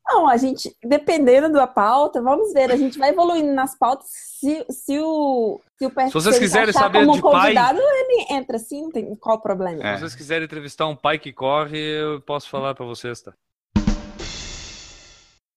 Não, 0.06 0.28
a 0.28 0.36
gente, 0.36 0.70
dependendo 0.84 1.50
da 1.54 1.66
pauta, 1.66 2.20
vamos 2.22 2.52
ver, 2.52 2.70
a 2.70 2.76
gente 2.76 2.98
vai 2.98 3.08
evoluindo 3.08 3.52
nas 3.54 3.76
pautas. 3.76 4.06
Se, 4.38 4.64
se 4.70 4.98
o 5.00 5.60
se 5.78 5.86
o 5.86 5.90
PFC 5.90 6.08
Se 6.08 6.12
vocês 6.14 6.38
quiserem 6.38 6.68
achar 6.70 6.80
saber 6.80 7.00
como 7.06 7.14
de 7.14 7.22
pai- 7.22 7.32
convidado, 7.32 7.80
ele 7.80 8.26
entra 8.30 8.56
assim, 8.56 8.82
não 8.82 8.90
tem 8.92 9.14
qual 9.16 9.38
o 9.38 9.40
problema. 9.40 9.82
É. 9.82 9.94
Se 9.94 10.00
vocês 10.02 10.14
quiserem 10.14 10.44
entrevistar 10.44 10.86
um 10.86 10.94
pai 10.94 11.18
que 11.18 11.32
corre, 11.32 11.78
eu 11.78 12.20
posso 12.20 12.48
falar 12.50 12.74
para 12.74 12.84
vocês, 12.84 13.20
tá? 13.22 13.32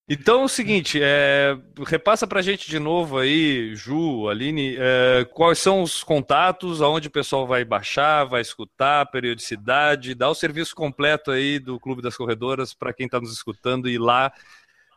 Então 0.09 0.41
é 0.41 0.45
o 0.45 0.47
seguinte, 0.47 1.01
é, 1.03 1.57
repassa 1.85 2.25
pra 2.25 2.41
gente 2.41 2.69
de 2.69 2.79
novo 2.79 3.17
aí, 3.17 3.75
Ju, 3.75 4.29
Aline, 4.29 4.77
é, 4.79 5.25
quais 5.33 5.59
são 5.59 5.81
os 5.81 6.01
contatos, 6.01 6.81
aonde 6.81 7.09
o 7.09 7.11
pessoal 7.11 7.45
vai 7.45 7.65
baixar, 7.65 8.23
vai 8.23 8.39
escutar, 8.39 9.11
periodicidade, 9.11 10.15
dá 10.15 10.29
o 10.29 10.33
serviço 10.33 10.73
completo 10.73 11.29
aí 11.29 11.59
do 11.59 11.77
Clube 11.77 12.01
das 12.01 12.15
Corredoras 12.15 12.73
para 12.73 12.93
quem 12.93 13.05
está 13.05 13.19
nos 13.19 13.33
escutando 13.33 13.89
e 13.89 13.97
lá 13.97 14.31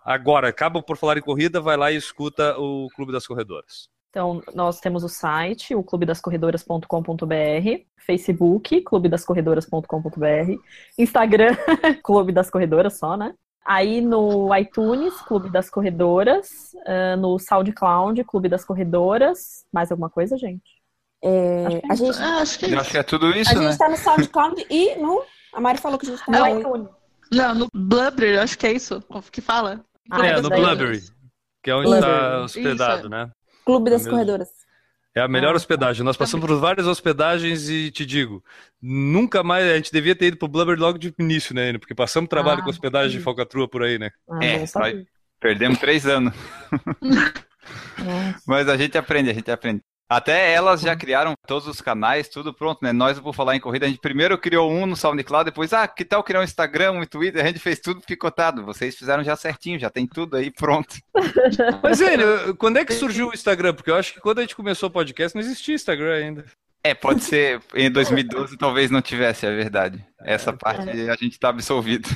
agora. 0.04 0.48
Acaba 0.48 0.80
por 0.80 0.96
falar 0.96 1.18
em 1.18 1.22
corrida, 1.22 1.60
vai 1.60 1.76
lá 1.76 1.90
e 1.90 1.96
escuta 1.96 2.56
o 2.56 2.86
Clube 2.94 3.10
das 3.10 3.26
Corredoras. 3.26 3.88
Então, 4.10 4.40
nós 4.54 4.78
temos 4.78 5.02
o 5.02 5.08
site, 5.08 5.74
o 5.74 5.82
clubedascorredoras.com.br, 5.82 7.82
Facebook, 7.96 8.80
clubedascorredoras.com.br, 8.82 10.60
Instagram, 10.96 11.56
Clube 12.04 12.32
das 12.32 12.48
Corredoras 12.48 12.96
só, 12.96 13.16
né? 13.16 13.34
Aí 13.66 14.00
no 14.00 14.54
iTunes, 14.56 15.14
Clube 15.22 15.50
das 15.50 15.68
Corredoras, 15.70 16.48
ah, 16.86 17.16
no 17.16 17.38
SoundCloud, 17.38 18.24
Clube 18.24 18.48
das 18.48 18.64
Corredoras. 18.64 19.64
Mais 19.72 19.90
alguma 19.90 20.10
coisa, 20.10 20.36
gente? 20.36 20.62
É, 21.22 21.66
Acho 21.66 21.78
que 21.80 21.86
é 21.86 21.92
a 21.92 21.94
gente, 21.94 22.22
Ah, 22.22 22.38
acho 22.40 22.58
que 22.58 22.66
é 22.66 22.78
acho 22.78 22.90
que 22.90 22.98
é 22.98 23.02
tudo 23.02 23.26
a 23.26 23.36
isso, 23.36 23.50
gente 23.50 23.62
né? 23.64 23.76
tá 23.76 23.88
no 23.88 23.96
SoundCloud 23.96 24.66
e 24.70 24.96
no. 24.96 25.22
A 25.52 25.60
Mari 25.60 25.78
falou 25.78 25.98
que 25.98 26.06
a 26.06 26.10
gente 26.10 26.24
tá 26.24 26.32
No 26.32 26.58
iTunes. 26.58 26.88
Não, 27.32 27.54
no 27.54 27.68
Blubber, 27.74 28.40
acho 28.40 28.58
que 28.58 28.66
é 28.66 28.72
isso 28.72 29.02
que 29.30 29.40
fala. 29.40 29.84
Ah, 30.10 30.26
é, 30.26 30.32
mas 30.32 30.42
no 30.42 30.48
Blubbery, 30.48 31.00
que 31.62 31.70
é 31.70 31.74
onde 31.74 31.88
Blubbery. 31.90 32.10
está 32.12 32.42
hospedado, 32.42 33.00
Isso. 33.02 33.08
né? 33.08 33.30
Clube 33.64 33.90
das. 33.90 34.08
Corredoras. 34.08 34.48
É 35.14 35.20
a 35.20 35.28
melhor 35.28 35.52
Ah, 35.52 35.56
hospedagem. 35.56 36.04
Nós 36.04 36.16
passamos 36.16 36.46
por 36.46 36.56
várias 36.58 36.86
hospedagens 36.86 37.68
e 37.68 37.90
te 37.90 38.06
digo, 38.06 38.44
nunca 38.80 39.42
mais 39.42 39.66
a 39.66 39.76
gente 39.76 39.90
devia 39.92 40.14
ter 40.14 40.26
ido 40.26 40.36
pro 40.36 40.46
Blubber 40.48 40.78
logo 40.78 40.98
de 40.98 41.12
início, 41.18 41.54
né? 41.54 41.76
Porque 41.78 41.94
passamos 41.94 42.28
trabalho 42.28 42.60
Ah, 42.60 42.64
com 42.64 42.70
hospedagem 42.70 43.10
de 43.10 43.18
sim. 43.18 43.22
falcatrua 43.24 43.68
por 43.68 43.82
aí, 43.82 43.98
né? 43.98 44.10
Ah, 44.28 44.44
É. 44.44 44.64
Perdemos 45.40 45.78
três 45.78 46.06
anos. 46.06 46.34
Mas 48.46 48.68
a 48.68 48.76
gente 48.76 48.96
aprende, 48.96 49.30
a 49.30 49.34
gente 49.34 49.50
aprende. 49.50 49.82
Até 50.10 50.52
elas 50.52 50.80
já 50.80 50.96
criaram 50.96 51.34
todos 51.46 51.68
os 51.68 51.80
canais, 51.80 52.28
tudo 52.28 52.52
pronto, 52.52 52.80
né? 52.82 52.92
Nós, 52.92 53.20
por 53.20 53.32
falar 53.32 53.54
em 53.54 53.60
corrida, 53.60 53.86
a 53.86 53.88
gente 53.88 54.00
primeiro 54.00 54.36
criou 54.36 54.68
um 54.68 54.84
no 54.84 54.96
SoundCloud, 54.96 55.44
depois, 55.44 55.72
ah, 55.72 55.86
que 55.86 56.04
tal 56.04 56.24
criar 56.24 56.40
um 56.40 56.42
Instagram, 56.42 56.90
um 56.90 57.06
Twitter? 57.06 57.44
A 57.44 57.46
gente 57.46 57.60
fez 57.60 57.78
tudo 57.78 58.00
picotado. 58.00 58.64
Vocês 58.64 58.96
fizeram 58.96 59.22
já 59.22 59.36
certinho, 59.36 59.78
já 59.78 59.88
tem 59.88 60.08
tudo 60.08 60.36
aí 60.36 60.50
pronto. 60.50 60.96
Mas, 61.80 62.00
Enio, 62.00 62.56
quando 62.56 62.78
é 62.78 62.84
que 62.84 62.92
surgiu 62.92 63.28
o 63.28 63.32
Instagram? 63.32 63.72
Porque 63.72 63.92
eu 63.92 63.94
acho 63.94 64.12
que 64.12 64.20
quando 64.20 64.38
a 64.38 64.42
gente 64.42 64.56
começou 64.56 64.88
o 64.88 64.92
podcast 64.92 65.32
não 65.32 65.42
existia 65.42 65.76
Instagram 65.76 66.12
ainda. 66.12 66.44
É, 66.82 66.92
pode 66.92 67.22
ser, 67.22 67.60
em 67.74 67.88
2012 67.88 68.56
talvez 68.56 68.90
não 68.90 69.00
tivesse, 69.00 69.46
é 69.46 69.54
verdade. 69.54 70.04
Essa 70.24 70.52
parte 70.52 70.90
a 70.90 71.14
gente 71.14 71.38
tá 71.38 71.50
absolvido. 71.50 72.08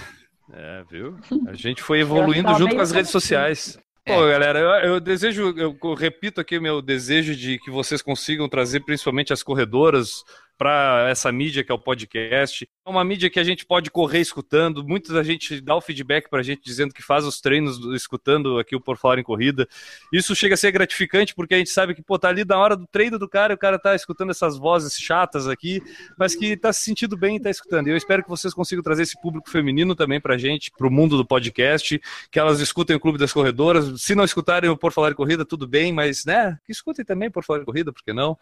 É, 0.53 0.83
viu? 0.91 1.17
A 1.47 1.55
gente 1.55 1.81
foi 1.81 2.01
evoluindo 2.01 2.53
junto 2.55 2.75
com 2.75 2.83
as 2.83 2.91
redes 2.91 3.13
sociais. 3.13 3.79
É. 4.07 4.15
Pô, 4.15 4.27
galera, 4.27 4.59
eu, 4.59 4.93
eu 4.93 5.01
desejo, 5.01 5.55
eu, 5.57 5.77
eu 5.83 5.95
repito 5.95 6.41
aqui 6.41 6.59
o 6.59 6.63
meu 6.63 6.83
desejo 6.83 7.35
de 7.35 7.59
que 7.59 7.71
vocês 7.71 8.03
consigam 8.03 8.49
trazer 8.49 8.81
principalmente 8.81 9.33
as 9.33 9.43
corredoras 9.43 10.25
para 10.57 11.09
essa 11.11 11.31
mídia 11.33 11.65
que 11.65 11.73
é 11.73 11.75
o 11.75 11.79
podcast. 11.79 12.69
É 12.87 12.91
uma 12.91 13.03
mídia 13.05 13.31
que 13.31 13.41
a 13.41 13.45
gente 13.45 13.65
pode 13.65 13.91
correr 13.91 14.21
escutando. 14.21 14.87
Muita 14.87 15.23
gente 15.25 15.61
dá 15.61 15.75
o 15.75 15.81
feedback 15.81 16.29
para 16.29 16.41
a 16.41 16.43
gente 16.43 16.63
dizendo 16.63 16.93
que 16.95 17.03
faz 17.03 17.25
os 17.25 17.41
treinos 17.41 17.79
do- 17.79 17.95
escutando 17.95 18.59
aqui 18.59 18.77
o 18.77 18.81
Por 18.81 18.97
Falar 18.97 19.19
em 19.19 19.23
Corrida. 19.23 19.67
Isso 20.13 20.35
chega 20.35 20.55
a 20.55 20.57
ser 20.57 20.71
gratificante 20.71 21.35
porque 21.35 21.55
a 21.55 21.59
gente 21.59 21.71
sabe 21.71 21.95
que, 21.95 22.03
pô, 22.03 22.19
tá 22.19 22.29
ali 22.29 22.45
na 22.45 22.57
hora 22.59 22.77
do 22.77 22.87
treino 22.87 23.19
do 23.19 23.29
cara 23.29 23.53
e 23.53 23.57
o 23.57 23.59
cara 23.59 23.79
tá 23.79 23.95
escutando 23.95 24.31
essas 24.31 24.57
vozes 24.57 24.97
chatas 24.99 25.49
aqui, 25.49 25.83
mas 26.17 26.35
que 26.35 26.57
tá 26.57 26.73
se 26.73 26.83
sentindo 26.83 27.17
bem 27.17 27.37
e 27.37 27.41
tá 27.41 27.51
escutando. 27.51 27.89
E 27.89 27.91
eu 27.91 27.97
espero 27.97 28.23
que 28.23 28.29
vocês 28.29 28.55
consigam 28.55 28.83
trazer 28.83 29.03
esse 29.03 29.21
público 29.21 29.51
feminino 29.51 29.95
também 29.95 30.21
pra 30.21 30.39
gente, 30.39 30.71
pro 30.77 30.91
mundo 30.91 31.17
do 31.17 31.27
podcast, 31.27 32.01
que 32.31 32.39
elas 32.39 32.61
escutem 32.61 32.95
o 32.95 33.01
Clube 33.01 33.19
das 33.19 33.33
Corredoras. 33.33 34.01
Se 34.03 34.15
não 34.15 34.25
escutarem 34.25 34.71
o 34.71 34.77
Por 34.77 34.93
Falar 34.93 35.11
em 35.11 35.15
Corrida, 35.15 35.45
tudo 35.45 35.67
bem, 35.67 35.93
mas, 35.93 36.25
né, 36.25 36.59
que 36.65 36.73
escutem 36.73 37.05
também 37.05 37.31
Por 37.31 37.43
Falar 37.43 37.61
em 37.61 37.65
Corrida, 37.65 37.93
por 37.93 38.03
que 38.05 38.13
não? 38.13 38.39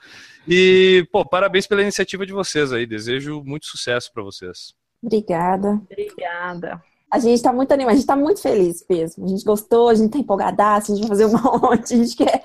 E, 0.47 1.07
pô, 1.11 1.25
parabéns 1.25 1.67
pela 1.67 1.81
iniciativa 1.81 2.02
de 2.05 2.33
vocês 2.33 2.73
aí. 2.73 2.87
Desejo 2.87 3.43
muito 3.45 3.67
sucesso 3.67 4.11
pra 4.13 4.23
vocês. 4.23 4.75
Obrigada. 5.03 5.81
Obrigada. 5.91 6.83
A 7.11 7.19
gente 7.19 7.43
tá 7.43 7.53
muito 7.53 7.73
animado, 7.73 7.93
a 7.93 7.97
gente 7.97 8.07
tá 8.07 8.17
muito 8.17 8.41
feliz 8.41 8.85
mesmo. 8.89 9.25
A 9.27 9.29
gente 9.29 9.45
gostou, 9.45 9.91
a 9.91 9.95
gente 9.95 10.13
tá 10.13 10.19
empolgadaço, 10.19 10.93
a 10.93 10.95
gente 10.95 11.07
vai 11.07 11.19
fazer 11.19 11.27
um 11.27 11.33
monte, 11.61 11.95
a 11.95 11.97
gente 11.99 12.17
quer. 12.17 12.43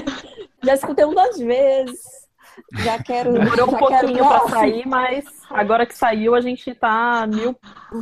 Já 0.64 0.74
escutei 0.74 1.04
um 1.04 1.12
duas 1.12 1.38
vezes. 1.38 2.00
Já 2.78 3.02
quero. 3.02 3.32
Demorou 3.32 3.68
um 3.68 3.78
pouquinho 3.78 4.18
pra 4.18 4.40
próximo. 4.40 4.48
sair, 4.48 4.86
mas 4.86 5.24
agora 5.50 5.86
que 5.86 5.96
saiu, 5.96 6.34
a 6.34 6.40
gente 6.40 6.74
tá 6.74 7.26
mil, 7.26 7.56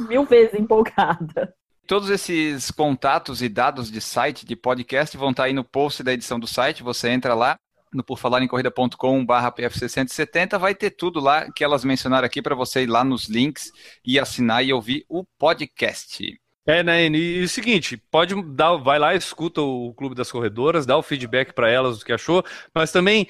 mil 0.08 0.24
vezes 0.24 0.58
empolgada. 0.58 1.54
Todos 1.86 2.08
esses 2.10 2.70
contatos 2.70 3.42
e 3.42 3.48
dados 3.48 3.90
de 3.90 4.00
site, 4.00 4.46
de 4.46 4.56
podcast, 4.56 5.16
vão 5.16 5.30
estar 5.30 5.44
aí 5.44 5.52
no 5.52 5.62
post 5.62 6.02
da 6.02 6.12
edição 6.12 6.38
do 6.38 6.46
site. 6.46 6.82
Você 6.82 7.08
entra 7.10 7.34
lá 7.34 7.56
no 7.96 8.04
porfalarencorrida.com.br 8.04 9.50
PFC 9.54 9.88
170, 9.88 10.58
vai 10.58 10.74
ter 10.74 10.90
tudo 10.90 11.20
lá 11.20 11.50
que 11.50 11.64
elas 11.64 11.84
mencionaram 11.84 12.26
aqui 12.26 12.40
para 12.42 12.54
você 12.54 12.82
ir 12.82 12.86
lá 12.86 13.02
nos 13.02 13.28
links 13.28 13.72
e 14.04 14.18
assinar 14.18 14.64
e 14.64 14.72
ouvir 14.72 15.04
o 15.08 15.24
podcast. 15.38 16.38
É, 16.66 16.82
né, 16.82 17.06
e, 17.06 17.38
e 17.40 17.44
o 17.44 17.48
seguinte, 17.48 17.96
pode 18.10 18.34
dar, 18.42 18.76
vai 18.76 18.98
lá, 18.98 19.14
escuta 19.14 19.60
o 19.60 19.94
Clube 19.94 20.16
das 20.16 20.30
Corredoras, 20.32 20.84
dá 20.84 20.96
o 20.96 21.02
feedback 21.02 21.52
pra 21.52 21.70
elas 21.70 21.98
do 22.00 22.04
que 22.04 22.12
achou, 22.12 22.44
mas 22.74 22.90
também 22.90 23.28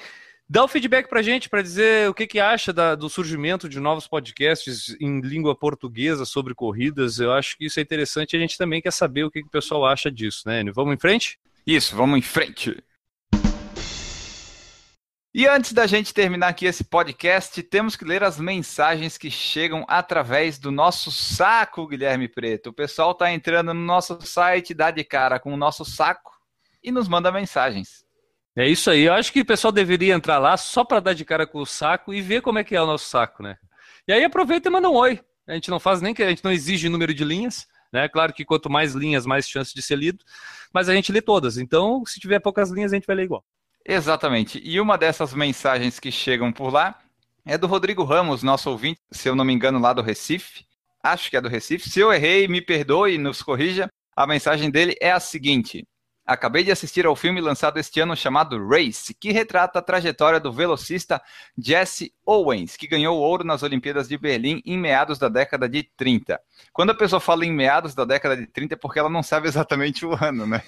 dá 0.49 0.63
o 0.63 0.67
feedback 0.67 1.07
pra 1.07 1.21
gente 1.21 1.47
pra 1.47 1.61
dizer 1.61 2.09
o 2.09 2.15
que, 2.15 2.25
que 2.25 2.39
acha 2.39 2.73
da- 2.73 2.95
do 2.95 3.07
surgimento 3.09 3.69
de 3.69 3.79
novos 3.79 4.07
podcasts 4.07 4.95
em 4.99 5.21
língua 5.21 5.55
portuguesa 5.55 6.25
sobre 6.25 6.55
corridas. 6.55 7.19
Eu 7.19 7.31
acho 7.31 7.55
que 7.57 7.65
isso 7.65 7.79
é 7.79 7.83
interessante 7.83 8.33
e 8.33 8.37
a 8.37 8.39
gente 8.39 8.57
também 8.57 8.81
quer 8.81 8.91
saber 8.91 9.23
o 9.23 9.29
que, 9.29 9.41
que 9.41 9.47
o 9.47 9.51
pessoal 9.51 9.85
acha 9.85 10.09
disso, 10.11 10.41
né, 10.47 10.61
Enio? 10.61 10.73
Vamos 10.73 10.95
em 10.95 10.99
frente? 10.99 11.37
Isso, 11.65 11.95
vamos 11.95 12.17
em 12.17 12.21
frente. 12.21 12.75
E 15.37 15.47
antes 15.47 15.71
da 15.71 15.85
gente 15.85 16.15
terminar 16.15 16.47
aqui 16.47 16.65
esse 16.65 16.83
podcast, 16.83 17.61
temos 17.61 17.95
que 17.95 18.03
ler 18.03 18.23
as 18.23 18.39
mensagens 18.39 19.19
que 19.19 19.29
chegam 19.29 19.85
através 19.87 20.57
do 20.57 20.71
nosso 20.71 21.11
saco, 21.11 21.85
Guilherme 21.85 22.27
Preto. 22.27 22.71
O 22.71 22.73
pessoal 22.73 23.11
está 23.11 23.31
entrando 23.31 23.71
no 23.71 23.79
nosso 23.79 24.19
site, 24.25 24.73
dá 24.73 24.89
de 24.89 25.03
cara 25.03 25.39
com 25.39 25.53
o 25.53 25.55
nosso 25.57 25.85
saco 25.85 26.31
e 26.83 26.91
nos 26.91 27.07
manda 27.07 27.31
mensagens. 27.31 28.03
É 28.55 28.67
isso 28.67 28.89
aí. 28.89 29.03
Eu 29.03 29.13
acho 29.13 29.31
que 29.31 29.41
o 29.41 29.45
pessoal 29.45 29.71
deveria 29.71 30.15
entrar 30.15 30.39
lá 30.39 30.57
só 30.57 30.83
para 30.83 30.99
dar 30.99 31.13
de 31.13 31.23
cara 31.23 31.45
com 31.45 31.59
o 31.59 31.67
saco 31.67 32.15
e 32.15 32.19
ver 32.19 32.41
como 32.41 32.57
é 32.57 32.63
que 32.63 32.75
é 32.75 32.81
o 32.81 32.87
nosso 32.87 33.07
saco, 33.07 33.43
né? 33.43 33.57
E 34.07 34.13
aí 34.13 34.23
aproveita 34.23 34.69
e 34.69 34.71
manda 34.71 34.89
um 34.89 34.95
oi. 34.95 35.21
A 35.45 35.53
gente 35.53 35.69
não 35.69 35.79
faz 35.79 36.01
nem 36.01 36.15
que 36.15 36.23
a 36.23 36.29
gente 36.29 36.43
não 36.43 36.51
exige 36.51 36.89
número 36.89 37.13
de 37.13 37.23
linhas, 37.23 37.67
né? 37.93 38.09
Claro 38.09 38.33
que 38.33 38.43
quanto 38.43 38.71
mais 38.71 38.95
linhas, 38.95 39.23
mais 39.23 39.47
chance 39.47 39.71
de 39.71 39.83
ser 39.83 39.99
lido, 39.99 40.25
mas 40.73 40.89
a 40.89 40.95
gente 40.95 41.11
lê 41.11 41.21
todas. 41.21 41.59
Então, 41.59 42.03
se 42.07 42.19
tiver 42.19 42.39
poucas 42.39 42.71
linhas, 42.71 42.91
a 42.91 42.95
gente 42.95 43.05
vai 43.05 43.17
ler 43.17 43.25
igual. 43.25 43.45
Exatamente. 43.87 44.61
E 44.63 44.81
uma 44.81 44.97
dessas 44.97 45.33
mensagens 45.33 45.97
que 45.97 46.11
chegam 46.11 46.51
por 46.51 46.71
lá 46.73 46.99
é 47.45 47.57
do 47.57 47.67
Rodrigo 47.67 48.03
Ramos, 48.03 48.43
nosso 48.43 48.69
ouvinte, 48.69 48.99
se 49.09 49.29
eu 49.29 49.35
não 49.35 49.45
me 49.45 49.53
engano, 49.53 49.79
lá 49.79 49.93
do 49.93 50.01
Recife. 50.01 50.65
Acho 51.01 51.29
que 51.29 51.37
é 51.37 51.41
do 51.41 51.47
Recife. 51.47 51.89
Se 51.89 52.01
eu 52.01 52.11
errei, 52.11 52.49
me 52.49 52.61
perdoe 52.61 53.15
e 53.15 53.17
nos 53.17 53.41
corrija. 53.41 53.89
A 54.13 54.27
mensagem 54.27 54.69
dele 54.69 54.95
é 54.99 55.11
a 55.11 55.21
seguinte: 55.21 55.87
Acabei 56.27 56.61
de 56.61 56.71
assistir 56.71 57.05
ao 57.05 57.15
filme 57.15 57.39
lançado 57.39 57.79
este 57.79 58.01
ano 58.01 58.13
chamado 58.13 58.61
Race, 58.67 59.13
que 59.13 59.31
retrata 59.31 59.79
a 59.79 59.81
trajetória 59.81 60.41
do 60.41 60.51
velocista 60.51 61.21
Jesse 61.57 62.13
Owens, 62.25 62.75
que 62.75 62.85
ganhou 62.85 63.17
ouro 63.17 63.45
nas 63.45 63.63
Olimpíadas 63.63 64.09
de 64.09 64.17
Berlim 64.17 64.61
em 64.65 64.77
meados 64.77 65.17
da 65.17 65.29
década 65.29 65.69
de 65.69 65.83
30. 65.95 66.37
Quando 66.73 66.89
a 66.89 66.93
pessoa 66.93 67.21
fala 67.21 67.45
em 67.45 67.53
meados 67.53 67.95
da 67.95 68.03
década 68.03 68.35
de 68.35 68.45
30 68.45 68.73
é 68.73 68.77
porque 68.77 68.99
ela 68.99 69.09
não 69.09 69.23
sabe 69.23 69.47
exatamente 69.47 70.05
o 70.05 70.13
ano, 70.21 70.45
né? 70.45 70.61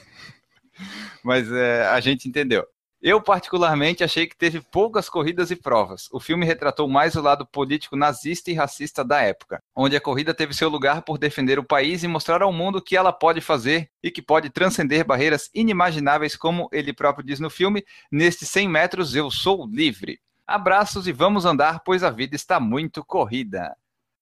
Mas 1.22 1.52
é, 1.52 1.86
a 1.88 2.00
gente 2.00 2.30
entendeu. 2.30 2.66
Eu, 3.02 3.22
particularmente, 3.22 4.04
achei 4.04 4.28
que 4.28 4.36
teve 4.36 4.60
poucas 4.60 5.08
corridas 5.08 5.50
e 5.52 5.56
provas. 5.56 6.10
O 6.12 6.20
filme 6.20 6.46
retratou 6.46 6.86
mais 6.86 7.16
o 7.16 7.22
lado 7.22 7.46
político 7.46 7.96
nazista 7.96 8.52
e 8.52 8.54
racista 8.54 9.06
da 9.06 9.22
época, 9.22 9.64
onde 9.74 9.96
a 9.96 10.02
corrida 10.02 10.34
teve 10.34 10.54
seu 10.54 10.68
lugar 10.68 11.04
por 11.04 11.18
defender 11.18 11.58
o 11.58 11.64
país 11.64 12.04
e 12.04 12.10
mostrar 12.10 12.42
ao 12.42 12.52
mundo 12.52 12.82
que 12.82 12.98
ela 12.98 13.14
pode 13.14 13.40
fazer 13.40 13.90
e 14.04 14.12
que 14.12 14.22
pode 14.22 14.50
transcender 14.50 15.06
barreiras 15.06 15.50
inimagináveis, 15.54 16.36
como 16.36 16.68
ele 16.74 16.92
próprio 16.92 17.26
diz 17.26 17.40
no 17.40 17.50
filme: 17.50 17.86
Nestes 18.12 18.50
100 18.50 18.68
metros 18.68 19.16
eu 19.16 19.32
sou 19.32 19.66
livre. 19.66 20.20
Abraços 20.46 21.08
e 21.08 21.14
vamos 21.14 21.46
andar, 21.46 21.82
pois 21.86 22.04
a 22.04 22.10
vida 22.10 22.36
está 22.36 22.60
muito 22.60 23.06
corrida. 23.06 23.78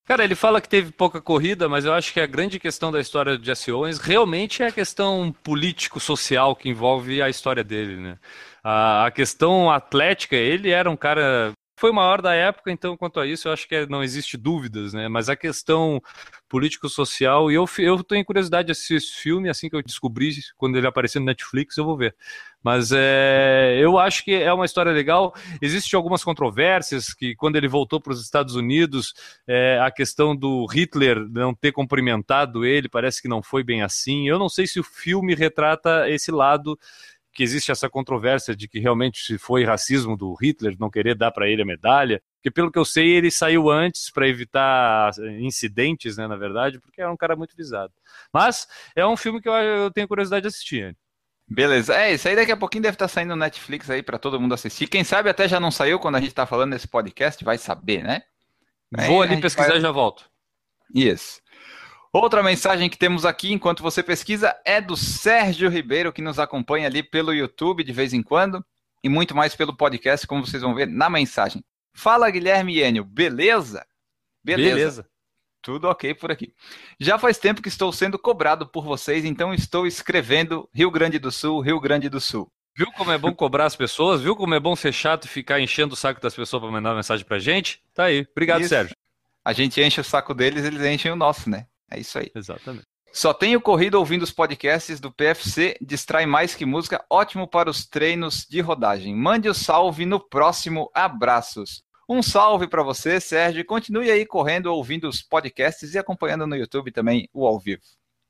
Cara, 0.08 0.24
ele 0.24 0.36
fala 0.36 0.62
que 0.62 0.70
teve 0.70 0.90
pouca 0.94 1.20
corrida, 1.20 1.68
mas 1.68 1.84
eu 1.84 1.94
acho 1.94 2.14
que 2.14 2.22
a 2.22 2.26
grande 2.26 2.58
questão 2.58 2.94
da 2.94 3.02
história 3.02 3.38
de 3.38 3.46
Jesse 3.46 3.74
Owens 3.74 4.00
realmente 4.00 4.64
é 4.64 4.68
a 4.68 4.72
questão 4.72 5.36
político-social 5.44 6.56
que 6.56 6.70
envolve 6.70 7.22
a 7.22 7.28
história 7.28 7.62
dele, 7.62 7.98
né? 7.98 8.18
A, 8.64 9.08
a 9.08 9.12
questão 9.12 9.70
atlética, 9.70 10.38
ele 10.38 10.70
era 10.70 10.90
um 10.90 10.96
cara 10.96 11.52
foi 11.78 11.92
o 11.92 11.94
maior 11.94 12.24
da 12.24 12.34
época, 12.34 12.72
então 12.72 12.98
quanto 12.98 13.20
a 13.20 13.28
isso 13.28 13.48
eu 13.48 13.54
acho 13.54 13.68
que 13.68 13.86
não 13.86 14.04
existe 14.04 14.36
dúvidas, 14.36 14.94
né? 14.94 15.08
Mas 15.08 15.30
a 15.30 15.36
questão 15.36 16.02
político-social, 16.50 17.52
e 17.52 17.54
eu, 17.56 17.66
eu 17.78 18.04
tenho 18.04 18.26
curiosidade 18.26 18.66
de 18.66 18.72
assistir 18.72 18.96
esse 18.96 19.14
filme, 19.14 19.48
assim 19.48 19.70
que 19.70 19.76
eu 19.76 19.84
descobri, 19.84 20.32
quando 20.58 20.76
ele 20.76 20.88
aparecer 20.88 21.20
no 21.20 21.26
Netflix, 21.26 21.78
eu 21.78 21.86
vou 21.86 21.96
ver. 21.96 22.16
Mas 22.64 22.92
é, 22.92 23.78
eu 23.80 24.00
acho 24.00 24.26
que 24.26 24.34
é 24.34 24.52
uma 24.52 24.66
história 24.66 24.92
legal. 24.92 25.36
Existem 25.62 25.96
algumas 25.96 26.24
controvérsias 26.24 27.14
que, 27.14 27.36
quando 27.36 27.58
ele 27.58 27.68
voltou 27.68 28.02
para 28.02 28.12
os 28.12 28.24
Estados 28.24 28.56
Unidos, 28.56 29.14
é, 29.48 29.80
a 29.80 29.92
questão 29.92 30.36
do 30.36 30.66
Hitler 30.66 31.20
não 31.30 31.54
ter 31.54 31.72
cumprimentado 31.72 32.66
ele, 32.66 32.90
parece 32.90 33.22
que 33.22 33.28
não 33.28 33.44
foi 33.44 33.64
bem 33.64 33.84
assim. 33.84 34.28
Eu 34.28 34.40
não 34.40 34.50
sei 34.50 34.66
se 34.66 34.80
o 34.80 34.84
filme 34.84 35.36
retrata 35.36 36.10
esse 36.10 36.32
lado 36.32 36.78
que 37.38 37.44
existe 37.44 37.72
essa 37.72 37.88
controvérsia 37.88 38.56
de 38.56 38.68
que 38.68 38.80
realmente 38.80 39.24
se 39.24 39.38
foi 39.38 39.64
racismo 39.64 40.18
do 40.18 40.34
Hitler 40.34 40.76
não 40.80 40.90
querer 40.90 41.14
dar 41.14 41.32
para 41.32 41.48
ele 41.48 41.62
a 41.62 41.66
medalha, 41.66 42.20
porque 42.38 42.50
pelo 42.50 42.72
que 42.72 42.80
eu 42.80 42.84
sei 42.84 43.10
ele 43.10 43.30
saiu 43.30 43.70
antes 43.70 44.10
para 44.10 44.28
evitar 44.28 45.12
incidentes, 45.40 46.18
né, 46.18 46.26
na 46.26 46.36
verdade, 46.36 46.80
porque 46.80 47.00
era 47.00 47.12
um 47.12 47.16
cara 47.16 47.36
muito 47.36 47.56
visado. 47.56 47.94
Mas 48.34 48.68
é 48.96 49.06
um 49.06 49.16
filme 49.16 49.40
que 49.40 49.48
eu, 49.48 49.54
eu 49.54 49.92
tenho 49.92 50.08
curiosidade 50.08 50.42
de 50.42 50.48
assistir. 50.48 50.98
Beleza. 51.48 51.96
É, 51.96 52.12
isso 52.12 52.28
aí 52.28 52.36
daqui 52.36 52.52
a 52.52 52.58
pouquinho 52.58 52.82
deve 52.82 52.96
estar 52.96 53.06
tá 53.06 53.14
saindo 53.14 53.30
no 53.30 53.36
Netflix 53.36 53.88
aí 53.88 54.02
para 54.02 54.18
todo 54.18 54.42
mundo 54.42 54.56
assistir. 54.56 54.88
Quem 54.88 55.04
sabe 55.04 55.30
até 55.30 55.48
já 55.48 55.60
não 55.60 55.70
saiu 55.70 56.00
quando 56.00 56.16
a 56.16 56.20
gente 56.20 56.30
está 56.30 56.48
falando 56.48 56.72
nesse 56.72 56.88
podcast, 56.88 57.46
vai 57.46 57.60
saber, 57.60 58.04
né? 58.04 58.24
Vou 59.06 59.22
ali 59.22 59.40
pesquisar 59.40 59.70
vai... 59.70 59.78
e 59.78 59.82
já 59.82 59.92
volto. 59.92 60.28
Isso. 60.92 61.40
Outra 62.12 62.42
mensagem 62.42 62.90
que 62.90 62.98
temos 62.98 63.26
aqui 63.26 63.52
enquanto 63.52 63.84
você 63.84 64.02
pesquisa 64.02 64.56
é 64.66 64.80
do 64.80 64.96
Sérgio 64.96 65.70
Ribeiro, 65.70 66.14
que 66.14 66.22
nos 66.22 66.40
acompanha 66.40 66.88
ali 66.88 67.04
pelo 67.04 67.34
YouTube 67.34 67.84
de 67.84 67.92
vez 67.92 68.14
em 68.14 68.24
quando 68.24 68.64
e 69.04 69.10
muito 69.10 69.36
mais 69.36 69.56
pelo 69.56 69.76
podcast, 69.76 70.26
como 70.26 70.46
vocês 70.46 70.62
vão 70.62 70.74
ver 70.74 70.88
na 70.88 71.10
mensagem. 71.10 71.64
Fala, 71.94 72.30
Guilherme 72.30 72.80
Enio, 72.80 73.04
beleza? 73.04 73.86
beleza? 74.44 74.76
Beleza. 74.76 75.10
Tudo 75.62 75.90
ok 75.90 76.14
por 76.14 76.32
aqui. 76.32 76.54
Já 77.00 77.20
faz 77.20 77.38
tempo 77.38 77.62
que 77.62 77.68
estou 77.68 77.92
sendo 77.92 78.18
cobrado 78.18 78.66
por 78.66 78.86
vocês, 78.86 79.26
então 79.26 79.54
estou 79.54 79.86
escrevendo 79.86 80.70
Rio 80.74 80.90
Grande 80.90 81.20
do 81.20 81.32
Sul, 81.32 81.60
Rio 81.60 81.80
Grande 81.80 82.08
do 82.08 82.22
Sul. 82.22 82.50
Viu 82.76 82.92
como 82.94 83.12
é 83.12 83.18
bom 83.18 83.34
cobrar 83.34 83.66
as 83.66 83.76
pessoas? 83.76 84.22
Viu 84.22 84.36
como 84.36 84.54
é 84.54 84.60
bom 84.60 84.76
ser 84.76 84.94
chato 84.94 85.26
e 85.26 85.28
ficar 85.28 85.60
enchendo 85.60 85.94
o 85.94 85.98
saco 85.98 86.22
das 86.22 86.36
pessoas 86.36 86.62
para 86.62 86.72
mandar 86.72 86.96
mensagem 86.96 87.26
pra 87.26 87.40
gente? 87.40 87.82
Tá 87.94 88.06
aí. 88.06 88.26
Obrigado, 88.32 88.62
Isso. 88.62 88.70
Sérgio. 88.70 88.96
A 89.44 89.52
gente 89.52 89.82
enche 89.82 90.00
o 90.00 90.04
saco 90.04 90.34
deles, 90.34 90.64
eles 90.64 90.82
enchem 90.82 91.12
o 91.12 91.16
nosso, 91.16 91.50
né? 91.50 91.66
É 91.92 92.00
isso 92.00 92.18
aí. 92.20 92.32
Exatamente. 92.36 92.86
Só 93.14 93.34
tenho 93.34 93.60
corrido 93.60 93.96
ouvindo 93.96 94.22
os 94.22 94.32
podcasts 94.32 95.00
do 95.00 95.12
PFC, 95.12 95.76
distrai 95.82 96.26
mais 96.26 96.54
que 96.54 96.66
música, 96.66 97.04
ótimo 97.10 97.48
para 97.48 97.70
os 97.70 97.88
treinos 97.88 98.46
de 98.48 98.62
rodagem. 98.62 99.16
Mande 99.16 99.50
o 99.50 99.54
salve 99.54 100.06
no 100.06 100.20
próximo. 100.20 100.90
Abraços. 100.94 101.82
Um 102.08 102.22
salve 102.22 102.68
para 102.68 102.84
você, 102.84 103.20
Sérgio. 103.20 103.66
Continue 103.66 104.12
aí 104.12 104.26
correndo, 104.26 104.68
ouvindo 104.68 105.10
os 105.10 105.22
podcasts 105.22 105.94
e 105.94 105.98
acompanhando 105.98 106.46
no 106.46 106.56
YouTube 106.56 106.92
também 106.92 107.28
o 107.34 107.46
ao 107.46 107.60
vivo. 107.60 107.82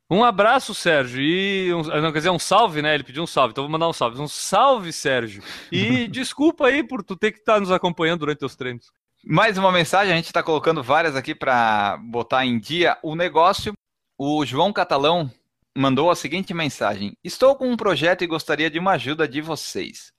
Um 0.10 0.24
abraço, 0.24 0.74
Sérgio. 0.74 1.22
E 1.22 1.74
um, 1.74 1.84
não 1.84 2.12
quer 2.12 2.20
dizer 2.20 2.30
um 2.30 2.40
salve, 2.40 2.82
né? 2.82 2.96
Ele 2.96 3.04
pediu 3.04 3.22
um 3.22 3.28
salve, 3.28 3.52
então 3.52 3.66
vou 3.66 3.72
mandar 3.72 3.90
um 3.90 3.94
salve. 3.94 4.22
Um 4.22 4.28
salve, 4.28 4.94
Sérgio. 4.94 5.44
E 5.72 6.08
desculpa 6.10 6.68
aí 6.68 6.82
por 6.82 7.04
tu 7.04 7.16
ter 7.16 7.34
que 7.34 7.40
estar 7.40 7.56
tá 7.56 7.60
nos 7.60 7.72
acompanhando 7.72 8.22
durante 8.22 8.46
os 8.46 8.56
treinos. 8.56 8.90
Mais 9.30 9.58
uma 9.58 9.74
mensagem, 9.74 10.14
a 10.14 10.16
gente 10.16 10.28
está 10.28 10.42
colocando 10.42 10.82
várias 10.82 11.14
aqui 11.14 11.36
para 11.36 11.98
botar 11.98 12.46
em 12.46 12.58
dia 12.58 12.98
o 13.04 13.14
negócio. 13.14 13.74
O 14.18 14.46
João 14.46 14.72
Catalão 14.72 15.30
mandou 15.76 16.10
a 16.10 16.16
seguinte 16.16 16.54
mensagem: 16.54 17.14
Estou 17.22 17.54
com 17.58 17.70
um 17.70 17.76
projeto 17.76 18.24
e 18.24 18.28
gostaria 18.28 18.70
de 18.70 18.80
uma 18.80 18.92
ajuda 18.94 19.28
de 19.28 19.42
vocês. 19.42 20.14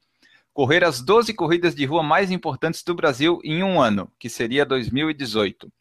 Correr 0.53 0.85
as 0.85 1.01
12 1.01 1.33
corridas 1.33 1.75
de 1.75 1.87
rua 1.87 2.03
mais 2.03 2.31
importantes 2.31 2.83
do 2.83 2.95
Brasil 2.95 3.41
em 3.43 3.63
um 3.63 3.81
ano, 3.81 4.13
que 4.19 4.29
seria 4.29 4.67
2018. 4.67 5.73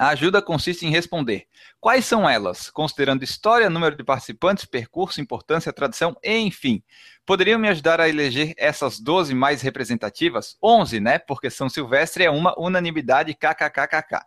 A 0.00 0.08
ajuda 0.08 0.40
consiste 0.40 0.86
em 0.86 0.90
responder 0.90 1.46
quais 1.78 2.06
são 2.06 2.26
elas, 2.26 2.70
considerando 2.70 3.22
história, 3.22 3.68
número 3.68 3.94
de 3.94 4.02
participantes, 4.02 4.64
percurso, 4.64 5.20
importância, 5.20 5.74
tradição, 5.74 6.16
enfim. 6.24 6.82
Poderiam 7.26 7.58
me 7.58 7.68
ajudar 7.68 8.00
a 8.00 8.08
eleger 8.08 8.54
essas 8.56 8.98
12 8.98 9.34
mais 9.34 9.60
representativas? 9.60 10.56
11, 10.62 11.00
né? 11.00 11.18
Porque 11.18 11.50
São 11.50 11.68
Silvestre 11.68 12.24
é 12.24 12.30
uma 12.30 12.58
unanimidade 12.58 13.34
kkkk. 13.34 14.24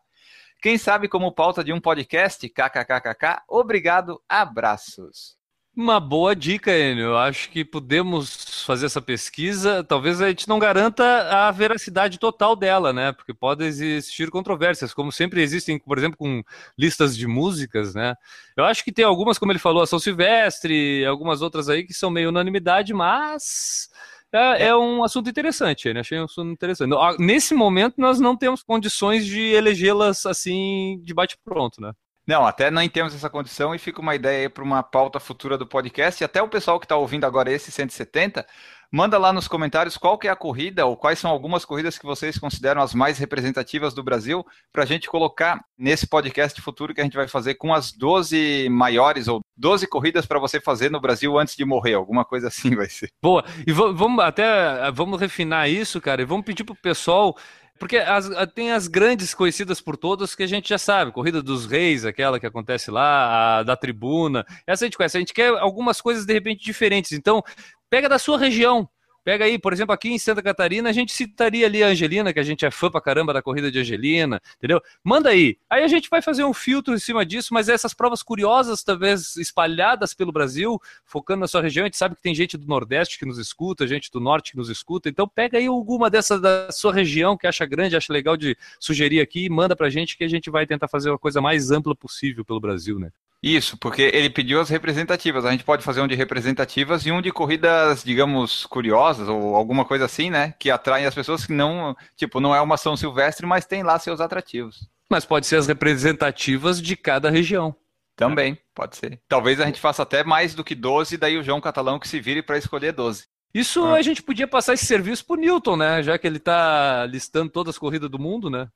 Quem 0.61 0.77
sabe 0.77 1.07
como 1.07 1.33
pauta 1.33 1.63
de 1.63 1.73
um 1.73 1.81
podcast? 1.81 2.47
kkkk. 2.47 3.41
Obrigado, 3.49 4.21
abraços. 4.29 5.42
Uma 5.75 5.99
boa 5.99 6.35
dica, 6.35 6.71
Enio. 6.71 7.05
Eu 7.05 7.17
acho 7.17 7.49
que 7.49 7.65
podemos 7.65 8.63
fazer 8.63 8.85
essa 8.85 9.01
pesquisa. 9.01 9.83
Talvez 9.83 10.21
a 10.21 10.29
gente 10.29 10.47
não 10.47 10.59
garanta 10.59 11.03
a 11.03 11.49
veracidade 11.49 12.19
total 12.19 12.55
dela, 12.55 12.93
né? 12.93 13.11
Porque 13.11 13.33
pode 13.33 13.63
existir 13.65 14.29
controvérsias, 14.29 14.93
como 14.93 15.11
sempre 15.11 15.41
existem, 15.41 15.79
por 15.79 15.97
exemplo, 15.97 16.15
com 16.15 16.43
listas 16.77 17.17
de 17.17 17.25
músicas, 17.25 17.95
né? 17.95 18.13
Eu 18.55 18.65
acho 18.65 18.83
que 18.83 18.91
tem 18.91 19.03
algumas, 19.03 19.39
como 19.39 19.51
ele 19.51 19.57
falou, 19.57 19.81
a 19.81 19.87
São 19.87 19.97
Silvestre, 19.97 21.03
algumas 21.05 21.41
outras 21.41 21.67
aí 21.67 21.83
que 21.83 21.93
são 21.93 22.11
meio 22.11 22.29
unanimidade, 22.29 22.93
mas 22.93 23.89
é, 24.31 24.67
é, 24.67 24.75
um 24.75 25.03
assunto 25.03 25.27
interessante, 25.27 25.91
né? 25.91 26.01
Achei 26.01 26.19
um 26.19 26.25
assunto 26.25 26.51
interessante. 26.51 26.91
Nesse 27.17 27.55
momento, 27.55 27.95
nós 27.97 28.19
não 28.19 28.37
temos 28.37 28.61
condições 28.61 29.25
de 29.25 29.39
elegê-las 29.39 30.23
assim 30.27 31.01
de 31.03 31.15
bate-pronto, 31.15 31.81
né? 31.81 31.93
Não, 32.25 32.45
até 32.45 32.71
nem 32.71 32.89
temos 32.89 33.13
essa 33.13 33.29
condição 33.29 33.75
e 33.75 33.79
fica 33.79 34.01
uma 34.01 34.15
ideia 34.15 34.43
aí 34.43 34.49
para 34.49 34.63
uma 34.63 34.81
pauta 34.81 35.19
futura 35.19 35.57
do 35.57 35.67
podcast. 35.67 36.23
E 36.23 36.25
até 36.25 36.41
o 36.41 36.47
pessoal 36.47 36.79
que 36.79 36.85
está 36.85 36.95
ouvindo 36.95 37.25
agora 37.25 37.51
esse 37.51 37.69
170, 37.69 38.45
manda 38.93 39.17
lá 39.17 39.33
nos 39.33 39.47
comentários 39.47 39.97
qual 39.97 40.19
que 40.19 40.27
é 40.27 40.31
a 40.31 40.35
corrida 40.35 40.85
ou 40.85 40.95
quais 40.95 41.17
são 41.17 41.31
algumas 41.31 41.65
corridas 41.65 41.97
que 41.97 42.05
vocês 42.05 42.37
consideram 42.37 42.79
as 42.79 42.93
mais 42.93 43.17
representativas 43.17 43.91
do 43.91 44.03
Brasil 44.03 44.45
para 44.71 44.83
a 44.83 44.85
gente 44.85 45.09
colocar 45.09 45.65
nesse 45.75 46.05
podcast 46.05 46.61
futuro 46.61 46.93
que 46.93 47.01
a 47.01 47.03
gente 47.03 47.17
vai 47.17 47.27
fazer 47.27 47.55
com 47.55 47.73
as 47.73 47.91
12 47.91 48.69
maiores 48.69 49.27
ou 49.27 49.41
12 49.57 49.87
corridas 49.87 50.27
para 50.27 50.39
você 50.39 50.61
fazer 50.61 50.91
no 50.91 51.01
Brasil 51.01 51.37
antes 51.39 51.55
de 51.55 51.65
morrer, 51.65 51.95
alguma 51.95 52.23
coisa 52.23 52.49
assim 52.49 52.75
vai 52.75 52.87
ser. 52.87 53.09
Boa, 53.19 53.43
e 53.65 53.71
vamos 53.73 54.23
até 54.23 54.91
vamos 54.91 55.19
refinar 55.19 55.67
isso, 55.67 55.99
cara, 55.99 56.21
e 56.21 56.25
vamos 56.25 56.45
pedir 56.45 56.63
para 56.63 56.73
o 56.73 56.81
pessoal 56.81 57.35
porque 57.79 57.97
as, 57.97 58.29
tem 58.53 58.71
as 58.71 58.87
grandes 58.87 59.33
conhecidas 59.33 59.81
por 59.81 59.97
todos 59.97 60.35
que 60.35 60.43
a 60.43 60.47
gente 60.47 60.69
já 60.69 60.77
sabe. 60.77 61.11
Corrida 61.11 61.41
dos 61.41 61.65
Reis, 61.65 62.05
aquela 62.05 62.39
que 62.39 62.45
acontece 62.45 62.91
lá, 62.91 63.59
a 63.59 63.63
da 63.63 63.75
Tribuna. 63.75 64.45
Essa 64.65 64.85
a 64.85 64.87
gente 64.87 64.97
conhece. 64.97 65.17
A 65.17 65.19
gente 65.19 65.33
quer 65.33 65.49
algumas 65.49 65.99
coisas 65.99 66.25
de 66.25 66.33
repente 66.33 66.63
diferentes. 66.63 67.11
Então, 67.11 67.43
pega 67.89 68.07
da 68.07 68.19
sua 68.19 68.37
região. 68.37 68.87
Pega 69.23 69.45
aí, 69.45 69.57
por 69.57 69.71
exemplo, 69.71 69.93
aqui 69.93 70.09
em 70.09 70.19
Santa 70.19 70.41
Catarina, 70.41 70.89
a 70.89 70.93
gente 70.93 71.13
citaria 71.13 71.65
ali 71.65 71.81
a 71.81 71.87
Angelina, 71.87 72.33
que 72.33 72.39
a 72.39 72.43
gente 72.43 72.65
é 72.65 72.71
fã 72.71 72.91
pra 72.91 72.99
caramba 72.99 73.31
da 73.31 73.41
corrida 73.41 73.71
de 73.71 73.79
Angelina, 73.79 74.41
entendeu? 74.57 74.81
Manda 75.01 75.29
aí. 75.29 75.57
Aí 75.69 75.81
a 75.81 75.87
gente 75.87 76.09
vai 76.09 76.21
fazer 76.21 76.43
um 76.43 76.53
filtro 76.53 76.93
em 76.93 76.99
cima 76.99 77.25
disso, 77.25 77.53
mas 77.53 77.69
essas 77.69 77.93
provas 77.93 78.21
curiosas, 78.21 78.83
talvez 78.83 79.37
espalhadas 79.37 80.13
pelo 80.13 80.31
Brasil, 80.31 80.77
focando 81.05 81.39
na 81.39 81.47
sua 81.47 81.61
região, 81.61 81.85
a 81.85 81.87
gente 81.87 81.97
sabe 81.97 82.15
que 82.15 82.21
tem 82.21 82.35
gente 82.35 82.57
do 82.57 82.67
Nordeste 82.67 83.17
que 83.17 83.25
nos 83.25 83.37
escuta, 83.37 83.87
gente 83.87 84.11
do 84.11 84.19
Norte 84.19 84.51
que 84.51 84.57
nos 84.57 84.69
escuta, 84.69 85.07
então 85.07 85.27
pega 85.27 85.57
aí 85.57 85.67
alguma 85.67 86.09
dessas 86.09 86.41
da 86.41 86.69
sua 86.71 86.93
região 86.93 87.37
que 87.37 87.47
acha 87.47 87.65
grande, 87.65 87.95
acha 87.95 88.11
legal 88.11 88.35
de 88.35 88.57
sugerir 88.77 89.21
aqui 89.21 89.45
e 89.45 89.49
manda 89.49 89.75
pra 89.75 89.89
gente 89.89 90.17
que 90.17 90.23
a 90.25 90.27
gente 90.29 90.49
vai 90.49 90.67
tentar 90.67 90.89
fazer 90.89 91.09
uma 91.09 91.19
coisa 91.19 91.39
mais 91.39 91.71
ampla 91.71 91.95
possível 91.95 92.43
pelo 92.43 92.59
Brasil, 92.59 92.99
né? 92.99 93.09
Isso, 93.43 93.75
porque 93.75 94.03
ele 94.03 94.29
pediu 94.29 94.61
as 94.61 94.69
representativas. 94.69 95.45
A 95.45 95.51
gente 95.51 95.65
pode 95.65 95.83
fazer 95.83 95.99
um 95.99 96.07
de 96.07 96.15
representativas 96.15 97.05
e 97.05 97.11
um 97.11 97.21
de 97.21 97.29
corridas, 97.29 98.01
digamos, 98.01 98.65
curiosas 98.65 99.27
ou 99.27 99.53
alguma 99.53 99.83
coisa 99.83 100.05
assim, 100.05 100.29
né? 100.29 100.55
Que 100.57 100.71
atraem 100.71 101.05
as 101.05 101.13
pessoas 101.13 101.45
que 101.45 101.51
não, 101.51 101.93
tipo, 102.15 102.39
não 102.39 102.55
é 102.55 102.61
uma 102.61 102.77
São 102.77 102.95
Silvestre, 102.95 103.45
mas 103.45 103.65
tem 103.65 103.83
lá 103.83 103.99
seus 103.99 104.21
atrativos. 104.21 104.87
Mas 105.09 105.25
pode 105.25 105.45
ser 105.45 105.57
as 105.57 105.67
representativas 105.67 106.81
de 106.81 106.95
cada 106.95 107.29
região. 107.29 107.75
Também, 108.15 108.57
pode 108.73 108.95
ser. 108.95 109.19
Talvez 109.27 109.59
a 109.59 109.65
gente 109.65 109.81
faça 109.81 110.03
até 110.03 110.23
mais 110.23 110.55
do 110.55 110.63
que 110.63 110.73
12, 110.73 111.17
daí 111.17 111.37
o 111.37 111.43
João 111.43 111.59
Catalão 111.59 111.99
que 111.99 112.07
se 112.07 112.21
vire 112.21 112.41
para 112.41 112.57
escolher 112.57 112.93
12. 112.93 113.25
Isso 113.53 113.83
ah. 113.83 113.95
a 113.95 114.01
gente 114.01 114.23
podia 114.23 114.47
passar 114.47 114.73
esse 114.73 114.85
serviço 114.85 115.25
pro 115.25 115.35
Newton, 115.35 115.75
né? 115.75 116.01
Já 116.01 116.17
que 116.17 116.25
ele 116.25 116.39
tá 116.39 117.05
listando 117.07 117.51
todas 117.51 117.75
as 117.75 117.79
corridas 117.79 118.09
do 118.09 118.17
mundo, 118.17 118.49
né? 118.49 118.69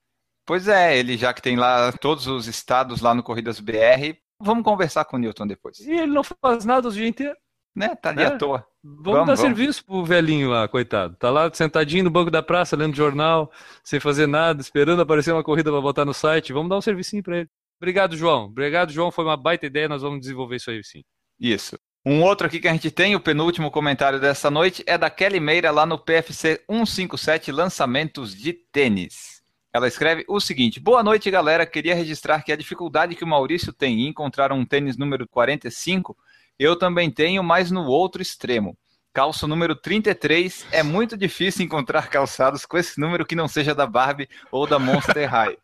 Pois 0.46 0.68
é, 0.68 0.98
ele 0.98 1.18
já 1.18 1.34
que 1.34 1.42
tem 1.42 1.56
lá 1.56 1.92
todos 1.94 2.28
os 2.28 2.48
estados 2.48 3.00
lá 3.02 3.14
no 3.14 3.24
Corridas 3.24 3.60
BR, 3.60 4.18
Vamos 4.42 4.64
conversar 4.64 5.06
com 5.06 5.18
o 5.18 5.20
Newton 5.20 5.48
depois. 5.48 5.80
E 5.80 5.92
ele 5.92 6.14
não 6.14 6.24
faz 6.24 6.66
nada 6.66 6.88
o 6.88 6.92
dia 6.92 7.08
inteiro. 7.08 7.36
Né? 7.76 7.96
Tá 7.96 8.10
ali 8.10 8.20
né? 8.20 8.26
à 8.26 8.38
toa. 8.38 8.66
Vamos, 8.84 9.04
Vamos, 9.04 9.28
dar 9.28 9.36
vamos. 9.36 9.40
serviço 9.40 9.86
pro 9.86 10.04
velhinho 10.04 10.50
lá, 10.50 10.68
coitado. 10.68 11.16
Tá 11.16 11.30
lá 11.30 11.52
sentadinho 11.54 12.06
no 12.06 12.10
banco 12.10 12.32
da 12.32 12.42
praça, 12.42 12.76
lendo 12.76 12.96
jornal, 12.96 13.52
sem 13.84 14.00
fazer 14.00 14.26
nada, 14.26 14.62
esperando 14.62 15.02
aparecer 15.02 15.32
uma 15.32 15.44
corrida 15.44 15.72
pra 15.72 15.80
botar 15.80 16.04
no 16.04 16.14
site. 16.14 16.54
Vamos 16.54 16.70
dar 16.70 16.78
um 16.78 16.82
servicinho 16.82 17.22
pra 17.22 17.38
ele. 17.38 17.50
Obrigado, 17.80 18.18
João. 18.18 18.46
Obrigado, 18.46 18.92
João. 18.92 19.12
Foi 19.12 19.24
uma 19.24 19.38
baita 19.38 19.68
ideia. 19.68 19.88
Nós 19.88 20.02
vamos 20.02 20.20
desenvolver 20.20 20.56
isso 20.56 20.72
aí 20.72 20.84
sim. 20.84 21.04
Isso. 21.40 21.78
Um 22.06 22.24
outro 22.24 22.48
aqui 22.48 22.60
que 22.60 22.68
a 22.68 22.72
gente 22.72 22.90
tem, 22.90 23.16
o 23.16 23.20
penúltimo 23.20 23.70
comentário 23.70 24.20
dessa 24.20 24.50
noite, 24.50 24.84
é 24.88 24.98
da 24.98 25.10
Kelly 25.10 25.40
Meira 25.40 25.70
lá 25.70 25.86
no 25.86 26.00
PFC 26.00 26.64
157 26.70 27.52
Lançamentos 27.52 28.34
de 28.34 28.54
Tênis. 28.54 29.37
Ela 29.78 29.88
escreve 29.88 30.26
o 30.28 30.40
seguinte: 30.40 30.80
Boa 30.80 31.04
noite, 31.04 31.30
galera. 31.30 31.64
Queria 31.64 31.94
registrar 31.94 32.42
que 32.42 32.52
a 32.52 32.56
dificuldade 32.56 33.16
que 33.16 33.24
o 33.24 33.28
Maurício 33.28 33.72
tem 33.72 34.02
em 34.02 34.08
encontrar 34.08 34.52
um 34.52 34.66
tênis 34.66 34.98
número 34.98 35.28
45, 35.28 36.18
eu 36.58 36.76
também 36.76 37.12
tenho, 37.12 37.44
mas 37.44 37.70
no 37.70 37.86
outro 37.86 38.20
extremo. 38.20 38.76
Calço 39.14 39.48
número 39.48 39.76
33, 39.76 40.66
é 40.72 40.82
muito 40.82 41.16
difícil 41.16 41.64
encontrar 41.64 42.10
calçados 42.10 42.66
com 42.66 42.76
esse 42.76 43.00
número 43.00 43.24
que 43.24 43.36
não 43.36 43.48
seja 43.48 43.76
da 43.76 43.86
Barbie 43.86 44.28
ou 44.52 44.66
da 44.66 44.80
Monster 44.80 45.30
High. 45.30 45.60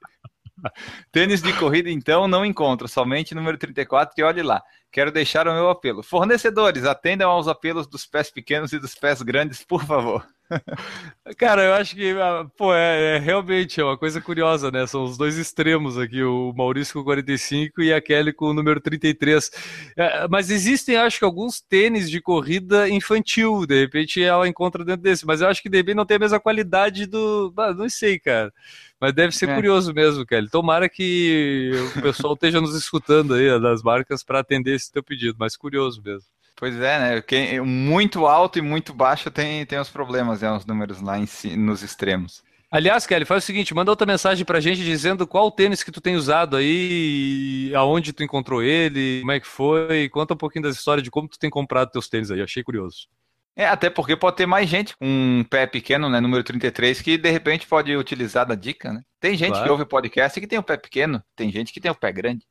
Tênis 1.12 1.42
de 1.42 1.52
corrida, 1.54 1.90
então, 1.90 2.28
não 2.28 2.46
encontro, 2.46 2.88
somente 2.88 3.34
número 3.34 3.58
34 3.58 4.14
e 4.16 4.22
olhe 4.22 4.44
lá. 4.44 4.62
Quero 4.92 5.12
deixar 5.12 5.48
o 5.48 5.54
meu 5.54 5.72
apelo. 5.72 6.04
Fornecedores, 6.04 6.86
atendam 6.86 7.32
aos 7.32 7.48
apelos 7.48 7.88
dos 7.88 8.06
pés 8.06 8.30
pequenos 8.30 8.74
e 8.74 8.80
dos 8.80 8.94
pés 8.94 9.24
grandes, 9.24 9.64
por 9.64 9.84
favor. 9.84 10.24
Cara, 11.38 11.64
eu 11.64 11.74
acho 11.74 11.96
que, 11.96 12.12
ah, 12.12 12.46
pô, 12.58 12.74
é, 12.74 13.16
é 13.16 13.20
realmente 13.20 13.80
é 13.80 13.84
uma 13.84 13.98
coisa 13.98 14.20
curiosa, 14.22 14.70
né? 14.72 14.86
São 14.88 15.04
os 15.04 15.18
dois 15.18 15.38
extremos 15.38 15.98
aqui, 15.98 16.24
o 16.24 16.54
Maurício 16.56 16.94
com 16.96 17.04
45 17.04 17.82
e 17.82 17.94
a 17.94 18.02
Kelly 18.02 18.34
com 18.34 18.48
o 18.48 18.54
número 18.54 18.80
33. 18.82 19.52
É, 19.98 20.28
mas 20.28 20.50
existem, 20.50 20.96
acho 20.98 21.20
que, 21.20 21.26
alguns 21.26 21.62
tênis 21.62 22.10
de 22.10 22.20
corrida 22.22 22.90
infantil, 22.90 23.66
de 23.66 23.80
repente 23.82 24.22
ela 24.22 24.48
encontra 24.48 24.84
dentro 24.84 25.02
desse, 25.02 25.26
mas 25.26 25.42
eu 25.42 25.48
acho 25.48 25.62
que 25.62 25.70
de 25.70 25.78
repente 25.78 25.96
não 25.96 26.06
tem 26.06 26.18
a 26.18 26.20
mesma 26.20 26.40
qualidade 26.40 27.06
do. 27.06 27.54
Ah, 27.58 27.74
não 27.74 27.90
sei, 27.90 28.20
cara. 28.20 28.52
Mas 29.00 29.14
deve 29.14 29.36
ser 29.36 29.50
É. 29.50 29.56
curioso 29.56 29.94
mesmo, 29.94 30.26
Kelly. 30.26 30.50
Tomara 30.50 30.88
que 30.88 31.72
o 31.98 32.02
pessoal 32.02 32.34
esteja 32.36 32.62
nos 32.62 32.76
escutando 32.76 33.34
aí, 33.34 33.60
das 33.60 33.84
marcas, 33.84 34.24
para 34.24 34.40
atender 34.40 34.76
esse 34.76 34.92
teu 34.92 35.04
pedido, 35.04 35.36
mas 35.40 35.58
curioso 35.58 36.02
mesmo. 36.04 36.28
Pois 36.56 36.76
é, 36.80 37.00
né? 37.00 37.22
Quem, 37.22 37.60
muito 37.62 38.26
alto 38.26 38.60
e 38.60 38.62
muito 38.62 38.94
baixo 38.94 39.30
tem, 39.32 39.66
tem 39.66 39.80
os 39.80 39.90
problemas, 39.90 40.42
né? 40.42 40.52
Os 40.52 40.66
números 40.66 41.02
lá 41.02 41.18
em 41.18 41.26
si, 41.26 41.56
nos 41.58 41.82
extremos. 41.84 42.44
Aliás, 42.72 43.06
Kelly, 43.06 43.24
faz 43.24 43.44
o 43.44 43.46
seguinte, 43.46 43.74
manda 43.74 43.92
outra 43.92 44.08
mensagem 44.08 44.44
pra 44.44 44.60
gente 44.60 44.84
dizendo 44.84 45.28
qual 45.28 45.52
tênis 45.52 45.84
que 45.84 45.92
tu 45.92 46.02
tem 46.02 46.16
usado 46.16 46.56
aí, 46.58 47.72
aonde 47.76 48.12
tu 48.12 48.24
encontrou 48.24 48.64
ele, 48.64 49.20
como 49.20 49.32
é 49.32 49.40
que 49.40 49.46
foi, 49.46 50.10
conta 50.10 50.34
um 50.34 50.38
pouquinho 50.38 50.64
das 50.64 50.76
histórias 50.76 51.04
de 51.04 51.12
como 51.12 51.28
tu 51.28 51.38
tem 51.38 51.52
comprado 51.52 51.92
teus 51.92 52.10
tênis 52.10 52.32
aí, 52.32 52.42
achei 52.42 52.64
curioso. 52.64 53.08
É, 53.56 53.68
até 53.68 53.92
porque 53.92 54.16
pode 54.16 54.38
ter 54.38 54.48
mais 54.48 54.68
gente 54.68 54.98
com 54.98 55.06
um 55.06 55.44
pé 55.48 55.68
pequeno, 55.68 56.10
né? 56.10 56.20
Número 56.20 56.44
33, 56.44 57.00
que 57.00 57.16
de 57.16 57.30
repente 57.30 57.68
pode 57.68 57.96
utilizar 57.96 58.48
da 58.48 58.56
dica, 58.56 58.92
né? 58.92 59.02
Tem 59.20 59.38
gente 59.38 59.52
Claro. 59.52 59.66
que 59.66 59.70
ouve 59.72 59.84
o 59.84 59.88
podcast 59.88 60.40
que 60.40 60.48
tem 60.48 60.58
o 60.58 60.64
pé 60.64 60.76
pequeno, 60.76 61.22
tem 61.36 61.52
gente 61.52 61.72
que 61.72 61.80
tem 61.80 61.92
o 61.92 61.96
pé 61.96 62.12
grande. 62.12 62.44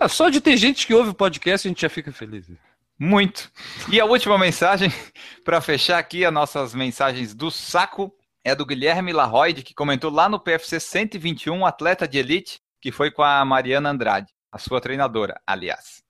Ah, 0.00 0.08
só 0.08 0.28
de 0.28 0.40
ter 0.40 0.56
gente 0.56 0.84
que 0.84 0.94
ouve 0.94 1.10
o 1.10 1.14
podcast 1.14 1.68
a 1.68 1.70
gente 1.70 1.82
já 1.82 1.88
fica 1.88 2.10
feliz. 2.10 2.50
Muito. 3.02 3.50
E 3.90 3.98
a 3.98 4.04
última 4.04 4.36
mensagem, 4.36 4.90
para 5.42 5.62
fechar 5.62 5.98
aqui 5.98 6.22
as 6.22 6.32
nossas 6.32 6.74
mensagens 6.74 7.34
do 7.34 7.50
saco, 7.50 8.14
é 8.44 8.54
do 8.54 8.66
Guilherme 8.66 9.10
Larroide, 9.10 9.62
que 9.62 9.72
comentou 9.72 10.10
lá 10.10 10.28
no 10.28 10.38
PFC 10.38 10.78
121, 10.78 11.64
atleta 11.64 12.06
de 12.06 12.18
elite, 12.18 12.60
que 12.78 12.92
foi 12.92 13.10
com 13.10 13.22
a 13.22 13.42
Mariana 13.42 13.88
Andrade, 13.88 14.30
a 14.52 14.58
sua 14.58 14.82
treinadora, 14.82 15.40
aliás. 15.46 16.02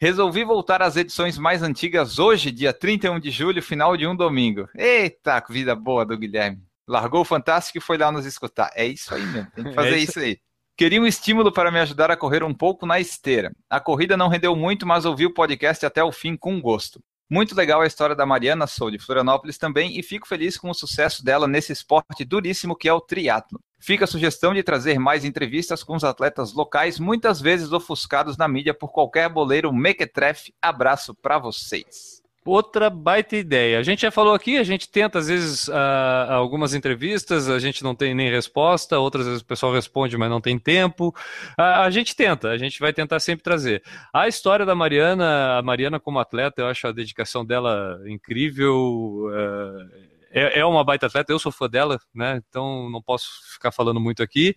Resolvi 0.00 0.42
voltar 0.42 0.80
às 0.80 0.96
edições 0.96 1.36
mais 1.36 1.62
antigas 1.62 2.18
hoje, 2.18 2.50
dia 2.50 2.72
31 2.72 3.20
de 3.20 3.30
julho, 3.30 3.62
final 3.62 3.94
de 3.94 4.06
um 4.06 4.16
domingo. 4.16 4.66
Eita, 4.74 5.44
vida 5.46 5.74
boa 5.74 6.06
do 6.06 6.16
Guilherme. 6.16 6.62
Largou 6.88 7.20
o 7.20 7.24
Fantástico 7.24 7.76
e 7.76 7.82
foi 7.82 7.98
lá 7.98 8.10
nos 8.10 8.24
escutar. 8.24 8.70
É 8.74 8.86
isso 8.86 9.14
aí 9.14 9.22
mesmo, 9.26 9.50
tem 9.50 9.64
que 9.64 9.74
fazer 9.74 9.90
É 9.90 9.98
isso 9.98 10.12
isso 10.12 10.20
aí. 10.20 10.40
Queria 10.80 10.98
um 10.98 11.06
estímulo 11.06 11.52
para 11.52 11.70
me 11.70 11.78
ajudar 11.78 12.10
a 12.10 12.16
correr 12.16 12.42
um 12.42 12.54
pouco 12.54 12.86
na 12.86 12.98
esteira. 12.98 13.54
A 13.68 13.78
corrida 13.78 14.16
não 14.16 14.28
rendeu 14.28 14.56
muito, 14.56 14.86
mas 14.86 15.04
ouvi 15.04 15.26
o 15.26 15.34
podcast 15.34 15.84
até 15.84 16.02
o 16.02 16.10
fim 16.10 16.34
com 16.34 16.58
gosto. 16.58 17.04
Muito 17.28 17.54
legal 17.54 17.82
a 17.82 17.86
história 17.86 18.16
da 18.16 18.24
Mariana, 18.24 18.66
sou 18.66 18.90
de 18.90 18.98
Florianópolis 18.98 19.58
também 19.58 19.98
e 19.98 20.02
fico 20.02 20.26
feliz 20.26 20.56
com 20.56 20.70
o 20.70 20.74
sucesso 20.74 21.22
dela 21.22 21.46
nesse 21.46 21.70
esporte 21.70 22.24
duríssimo 22.24 22.74
que 22.74 22.88
é 22.88 22.94
o 22.94 23.00
triatlo. 23.02 23.60
Fica 23.78 24.04
a 24.04 24.08
sugestão 24.08 24.54
de 24.54 24.62
trazer 24.62 24.98
mais 24.98 25.22
entrevistas 25.22 25.82
com 25.82 25.94
os 25.94 26.02
atletas 26.02 26.54
locais, 26.54 26.98
muitas 26.98 27.42
vezes 27.42 27.72
ofuscados 27.72 28.38
na 28.38 28.48
mídia 28.48 28.72
por 28.72 28.90
qualquer 28.90 29.28
boleiro 29.28 29.70
mequetrefe. 29.74 30.54
Abraço 30.62 31.14
para 31.14 31.36
vocês. 31.36 32.19
Outra 32.44 32.88
baita 32.88 33.36
ideia. 33.36 33.78
A 33.78 33.82
gente 33.82 34.00
já 34.00 34.10
falou 34.10 34.32
aqui, 34.32 34.56
a 34.56 34.64
gente 34.64 34.88
tenta 34.88 35.18
às 35.18 35.28
vezes 35.28 35.68
ah, 35.68 36.28
algumas 36.30 36.72
entrevistas, 36.72 37.50
a 37.50 37.58
gente 37.58 37.82
não 37.82 37.94
tem 37.94 38.14
nem 38.14 38.30
resposta, 38.30 38.98
outras 38.98 39.26
vezes 39.26 39.42
o 39.42 39.44
pessoal 39.44 39.74
responde, 39.74 40.16
mas 40.16 40.30
não 40.30 40.40
tem 40.40 40.58
tempo. 40.58 41.14
Ah, 41.58 41.84
a 41.84 41.90
gente 41.90 42.16
tenta, 42.16 42.48
a 42.48 42.56
gente 42.56 42.80
vai 42.80 42.92
tentar 42.94 43.20
sempre 43.20 43.42
trazer. 43.42 43.82
A 44.12 44.26
história 44.26 44.64
da 44.64 44.74
Mariana, 44.74 45.58
a 45.58 45.62
Mariana 45.62 46.00
como 46.00 46.18
atleta, 46.18 46.62
eu 46.62 46.66
acho 46.66 46.86
a 46.86 46.92
dedicação 46.92 47.44
dela 47.44 48.00
incrível. 48.06 49.28
ah, 49.34 50.10
é, 50.32 50.60
é 50.60 50.64
uma 50.64 50.84
baita 50.84 51.06
atleta, 51.06 51.32
eu 51.32 51.38
sou 51.38 51.50
fã 51.50 51.68
dela, 51.68 51.98
né? 52.14 52.40
Então 52.48 52.88
não 52.88 53.02
posso 53.02 53.28
ficar 53.52 53.72
falando 53.72 54.00
muito 54.00 54.22
aqui. 54.22 54.54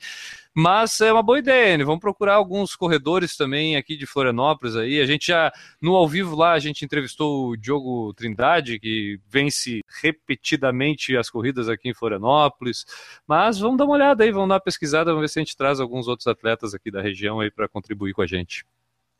Mas 0.56 1.01
é 1.01 1.12
uma 1.12 1.24
boa 1.24 1.39
ideia, 1.39 1.78
né? 1.78 1.84
Vamos 1.84 1.99
procurar 1.99 2.36
alguns 2.36 2.76
corredores 2.76 3.36
também 3.36 3.76
aqui 3.76 3.97
de 3.97 4.06
Florianópolis 4.06 4.76
aí. 4.76 5.01
A 5.01 5.06
gente 5.06 5.28
já, 5.28 5.51
no 5.82 5.95
ao 5.95 6.08
vivo 6.08 6.36
lá, 6.36 6.54
a 6.54 6.60
gente 6.60 6.86
entrevistou 6.86 7.49
o 7.49 7.58
Diogo 7.58 8.14
Trindade, 8.14 8.80
que 8.80 9.20
vence 9.28 9.82
repetidamente 10.01 11.18
as 11.18 11.28
corridas 11.28 11.68
aqui 11.68 11.89
em 11.89 11.93
Florianópolis. 11.93 12.86
Mas 13.28 13.58
vamos 13.58 13.78
dar 13.78 13.86
uma 13.86 13.95
olhada 13.95 14.24
aí, 14.24 14.32
vamos 14.32 14.49
dar 14.49 14.56
uma 14.56 14.62
pesquisada, 14.62 15.12
vamos 15.12 15.22
ver 15.22 15.30
se 15.30 15.39
a 15.39 15.43
gente 15.43 15.58
traz 15.58 15.80
alguns 15.80 16.08
outros 16.08 16.28
atletas 16.28 16.76
aqui 16.76 16.91
da 16.91 17.01
região 17.01 17.39
aí 17.39 17.49
para 17.49 17.68
contribuir 17.68 18.14
com 18.14 18.22
a 18.22 18.28
gente. 18.28 18.64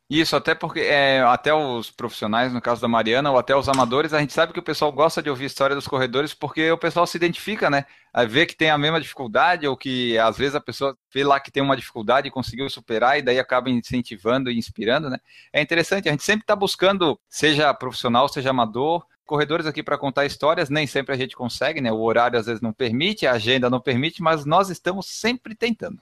Isso, 0.10 0.36
até 0.36 0.54
porque 0.54 0.82
é, 0.82 1.22
até 1.22 1.54
os 1.54 1.90
profissionais, 1.90 2.54
no 2.54 2.62
caso 2.62 2.82
da 2.82 2.88
Mariana, 2.88 3.32
ou 3.32 3.38
até 3.38 3.56
os 3.56 3.68
amadores, 3.68 4.14
a 4.14 4.20
gente 4.20 4.34
sabe 4.34 4.54
que 4.54 4.60
o 4.60 4.64
pessoal 4.64 4.92
gosta 4.92 5.24
de 5.24 5.30
ouvir 5.30 5.46
história 5.46 5.76
dos 5.76 5.88
corredores 5.88 6.34
porque 6.34 6.70
o 6.72 6.78
pessoal 6.78 7.08
se 7.08 7.18
identifica, 7.18 7.70
né? 7.70 7.86
A 8.14 8.24
ver 8.26 8.46
que 8.46 8.56
tem 8.56 8.70
a 8.70 8.78
mesma 8.78 9.02
dificuldade, 9.02 9.66
ou 9.68 9.76
que 9.76 10.18
às 10.20 10.38
vezes 10.38 10.56
a 10.56 10.62
pessoa 10.62 10.96
vê 11.12 11.24
lá 11.24 11.40
que 11.40 11.52
tem 11.52 11.64
uma 11.64 11.76
dificuldade 11.76 12.28
e 12.28 12.32
conseguiu 12.32 12.70
superar, 12.70 13.18
e 13.18 13.22
daí 13.24 13.40
acaba 13.40 13.70
incentivando 13.70 14.52
e 14.52 14.58
inspirando, 14.58 15.10
né? 15.10 15.18
É 15.52 15.62
interessante, 15.62 16.08
a 16.08 16.12
gente 16.12 16.24
sempre 16.24 16.44
está 16.44 16.56
buscando, 16.56 17.20
seja 17.30 17.74
profissional, 17.74 18.28
seja 18.28 18.52
amador, 18.52 19.06
corredores 19.26 19.66
aqui 19.66 19.82
para 19.82 19.98
contar 19.98 20.26
histórias, 20.26 20.70
nem 20.70 20.86
sempre 20.86 21.16
a 21.16 21.18
gente 21.18 21.36
consegue, 21.36 21.82
né? 21.82 21.92
O 21.92 22.02
horário 22.02 22.38
às 22.38 22.46
vezes 22.46 22.62
não 22.62 22.74
permite, 22.74 23.26
a 23.26 23.32
agenda 23.34 23.70
não 23.70 23.80
permite, 23.80 24.22
mas 24.22 24.46
nós 24.46 24.70
estamos 24.70 25.08
sempre 25.08 25.56
tentando. 25.56 26.00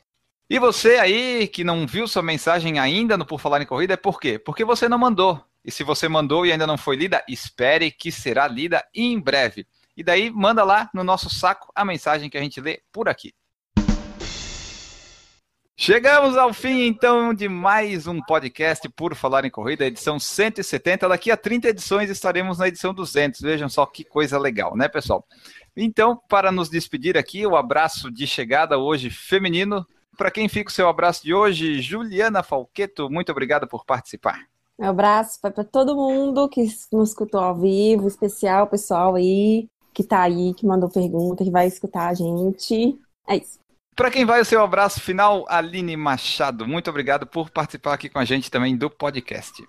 E 0.51 0.59
você 0.59 0.97
aí 0.97 1.47
que 1.47 1.63
não 1.63 1.87
viu 1.87 2.05
sua 2.05 2.21
mensagem 2.21 2.77
ainda 2.77 3.15
no 3.15 3.25
Por 3.25 3.39
Falar 3.39 3.61
em 3.61 3.65
Corrida, 3.65 3.93
é 3.93 3.95
por 3.95 4.19
quê? 4.19 4.37
Porque 4.37 4.65
você 4.65 4.89
não 4.89 4.97
mandou. 4.97 5.41
E 5.63 5.71
se 5.71 5.81
você 5.81 6.09
mandou 6.09 6.45
e 6.45 6.51
ainda 6.51 6.67
não 6.67 6.77
foi 6.77 6.97
lida, 6.97 7.23
espere 7.25 7.89
que 7.89 8.11
será 8.11 8.49
lida 8.49 8.85
em 8.93 9.17
breve. 9.17 9.65
E 9.95 10.03
daí 10.03 10.29
manda 10.29 10.61
lá 10.65 10.89
no 10.93 11.05
nosso 11.05 11.29
saco 11.29 11.71
a 11.73 11.85
mensagem 11.85 12.29
que 12.29 12.37
a 12.37 12.41
gente 12.41 12.59
lê 12.59 12.81
por 12.91 13.07
aqui. 13.07 13.33
Chegamos 15.77 16.35
ao 16.35 16.53
fim, 16.53 16.81
então, 16.81 17.33
de 17.33 17.47
mais 17.47 18.05
um 18.05 18.19
podcast 18.19 18.89
Por 18.89 19.15
Falar 19.15 19.45
em 19.45 19.49
Corrida, 19.49 19.85
edição 19.85 20.19
170. 20.19 21.07
Daqui 21.07 21.31
a 21.31 21.37
30 21.37 21.69
edições 21.69 22.09
estaremos 22.09 22.57
na 22.57 22.67
edição 22.67 22.93
200. 22.93 23.39
Vejam 23.39 23.69
só 23.69 23.85
que 23.85 24.03
coisa 24.03 24.37
legal, 24.37 24.75
né, 24.75 24.89
pessoal? 24.89 25.25
Então, 25.77 26.21
para 26.27 26.51
nos 26.51 26.67
despedir 26.67 27.17
aqui, 27.17 27.47
o 27.47 27.55
abraço 27.55 28.11
de 28.11 28.27
chegada 28.27 28.77
hoje 28.77 29.09
feminino. 29.09 29.87
Para 30.21 30.29
quem 30.29 30.47
fica 30.47 30.69
o 30.69 30.71
seu 30.71 30.87
abraço 30.87 31.23
de 31.23 31.33
hoje, 31.33 31.81
Juliana 31.81 32.43
Falqueto, 32.43 33.09
muito 33.09 33.31
obrigado 33.31 33.67
por 33.67 33.83
participar. 33.83 34.45
Um 34.77 34.85
abraço 34.85 35.39
vai 35.41 35.51
para 35.51 35.63
todo 35.63 35.95
mundo 35.95 36.47
que 36.47 36.61
nos 36.93 37.09
escutou 37.09 37.39
ao 37.41 37.55
vivo, 37.55 38.07
especial 38.07 38.65
o 38.65 38.67
pessoal 38.67 39.15
aí 39.15 39.67
que 39.91 40.03
tá 40.03 40.21
aí, 40.21 40.53
que 40.53 40.63
mandou 40.63 40.91
pergunta, 40.91 41.43
que 41.43 41.49
vai 41.49 41.65
escutar 41.65 42.09
a 42.09 42.13
gente. 42.13 42.99
É 43.27 43.37
isso. 43.37 43.57
Para 43.95 44.11
quem 44.11 44.23
vai 44.23 44.39
o 44.39 44.45
seu 44.45 44.61
abraço 44.61 45.01
final, 45.01 45.43
Aline 45.49 45.97
Machado, 45.97 46.67
muito 46.67 46.87
obrigado 46.91 47.25
por 47.25 47.49
participar 47.49 47.95
aqui 47.95 48.07
com 48.07 48.19
a 48.19 48.23
gente 48.23 48.51
também 48.51 48.77
do 48.77 48.91
podcast. 48.91 49.67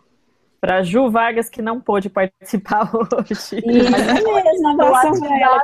Para 0.61 0.83
Ju 0.83 1.11
Vargas, 1.11 1.49
que 1.49 1.63
não 1.63 1.81
pôde 1.81 2.11
participar 2.11 2.91
hoje. 2.95 3.33
Isso 3.33 3.57
mesmo, 3.67 4.69
um 4.69 4.69
abração 4.69 5.19
pra 5.19 5.41
ela. 5.41 5.63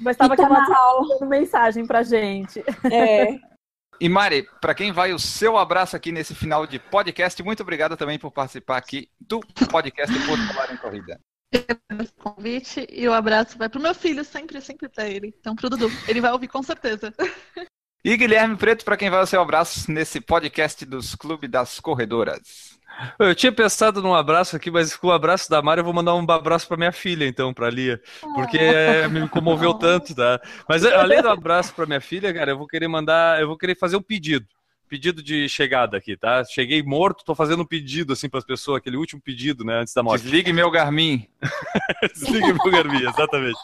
Mas 0.00 0.14
estava 0.14 0.34
Que 0.34 0.40
aqui 0.40 0.50
tá 0.50 0.60
na 0.66 0.78
aula. 0.78 1.08
mandando 1.08 1.26
mensagem 1.26 1.86
pra 1.86 2.02
gente. 2.02 2.64
É. 2.90 3.38
E 4.00 4.08
Mari, 4.08 4.48
para 4.60 4.74
quem 4.74 4.92
vai 4.92 5.12
o 5.12 5.18
seu 5.18 5.56
abraço 5.56 5.96
aqui 5.96 6.10
nesse 6.10 6.34
final 6.34 6.66
de 6.66 6.78
podcast, 6.78 7.42
muito 7.42 7.62
obrigado 7.62 7.96
também 7.96 8.18
por 8.18 8.30
participar 8.30 8.76
aqui 8.76 9.08
do 9.20 9.40
podcast 9.70 10.14
Por 10.26 10.38
Falar 10.38 10.72
em 10.72 10.76
Corrida. 10.76 11.20
esse 11.52 12.12
convite 12.14 12.86
e 12.90 13.06
o 13.08 13.12
abraço 13.12 13.56
vai 13.56 13.68
pro 13.68 13.80
meu 13.80 13.94
filho, 13.94 14.24
sempre, 14.24 14.60
sempre 14.60 14.88
pra 14.88 15.08
ele. 15.08 15.34
Então, 15.38 15.54
pro 15.54 15.70
Dudu. 15.70 15.88
Ele 16.08 16.20
vai 16.20 16.32
ouvir 16.32 16.48
com 16.48 16.62
certeza. 16.62 17.14
E 18.04 18.16
Guilherme 18.16 18.56
Preto, 18.56 18.84
para 18.84 18.96
quem 18.96 19.08
vai 19.08 19.22
o 19.22 19.26
seu 19.26 19.40
abraço 19.40 19.90
nesse 19.90 20.20
podcast 20.20 20.84
dos 20.84 21.14
Clube 21.14 21.48
das 21.48 21.80
Corredoras. 21.80 22.78
Eu 23.18 23.34
tinha 23.34 23.52
pensado 23.52 24.02
num 24.02 24.14
abraço 24.14 24.56
aqui, 24.56 24.70
mas 24.70 24.96
com 24.96 25.08
o 25.08 25.12
abraço 25.12 25.50
da 25.50 25.62
Mari 25.62 25.80
eu 25.80 25.84
vou 25.84 25.92
mandar 25.92 26.14
um 26.14 26.30
abraço 26.30 26.66
para 26.66 26.76
minha 26.76 26.92
filha, 26.92 27.26
então, 27.26 27.52
para 27.52 27.70
Lia, 27.70 28.00
porque 28.34 28.58
é, 28.58 29.08
me 29.08 29.28
comoveu 29.28 29.74
tanto, 29.74 30.14
tá? 30.14 30.40
Mas 30.68 30.84
além 30.84 31.22
do 31.22 31.28
abraço 31.28 31.74
para 31.74 31.86
minha 31.86 32.00
filha, 32.00 32.32
cara, 32.32 32.52
eu 32.52 32.58
vou 32.58 32.66
querer 32.66 32.88
mandar, 32.88 33.40
eu 33.40 33.46
vou 33.46 33.56
querer 33.56 33.76
fazer 33.76 33.96
um 33.96 34.02
pedido. 34.02 34.46
Pedido 34.88 35.22
de 35.22 35.48
chegada 35.48 35.96
aqui, 35.96 36.16
tá? 36.16 36.44
Cheguei 36.44 36.82
morto, 36.82 37.24
tô 37.24 37.34
fazendo 37.34 37.62
um 37.62 37.66
pedido 37.66 38.12
assim 38.12 38.28
para 38.28 38.38
as 38.38 38.44
pessoas, 38.44 38.78
aquele 38.78 38.96
último 38.96 39.20
pedido, 39.20 39.64
né, 39.64 39.80
antes 39.80 39.94
da 39.94 40.02
morte. 40.02 40.22
Desligue 40.22 40.52
meu 40.52 40.70
Garmin. 40.70 41.26
Desligue 42.14 42.52
meu 42.52 42.70
Garmin, 42.70 43.08
exatamente. 43.08 43.58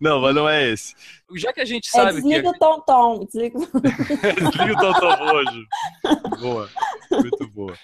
Não, 0.00 0.20
mas 0.20 0.34
não 0.34 0.48
é 0.48 0.70
esse. 0.70 0.94
Já 1.36 1.52
que 1.52 1.60
a 1.60 1.64
gente 1.64 1.88
É, 1.88 1.90
sabe 1.90 2.14
desliga 2.14 2.42
que. 2.42 2.48
o 2.48 2.58
tom-tom. 2.58 3.24
Desliga... 3.24 3.58
Desliga 3.58 4.90
o 4.90 4.94
Tom 5.00 5.34
hoje. 5.34 5.66
Boa, 6.40 6.70
muito 7.10 7.48
boa. 7.48 7.74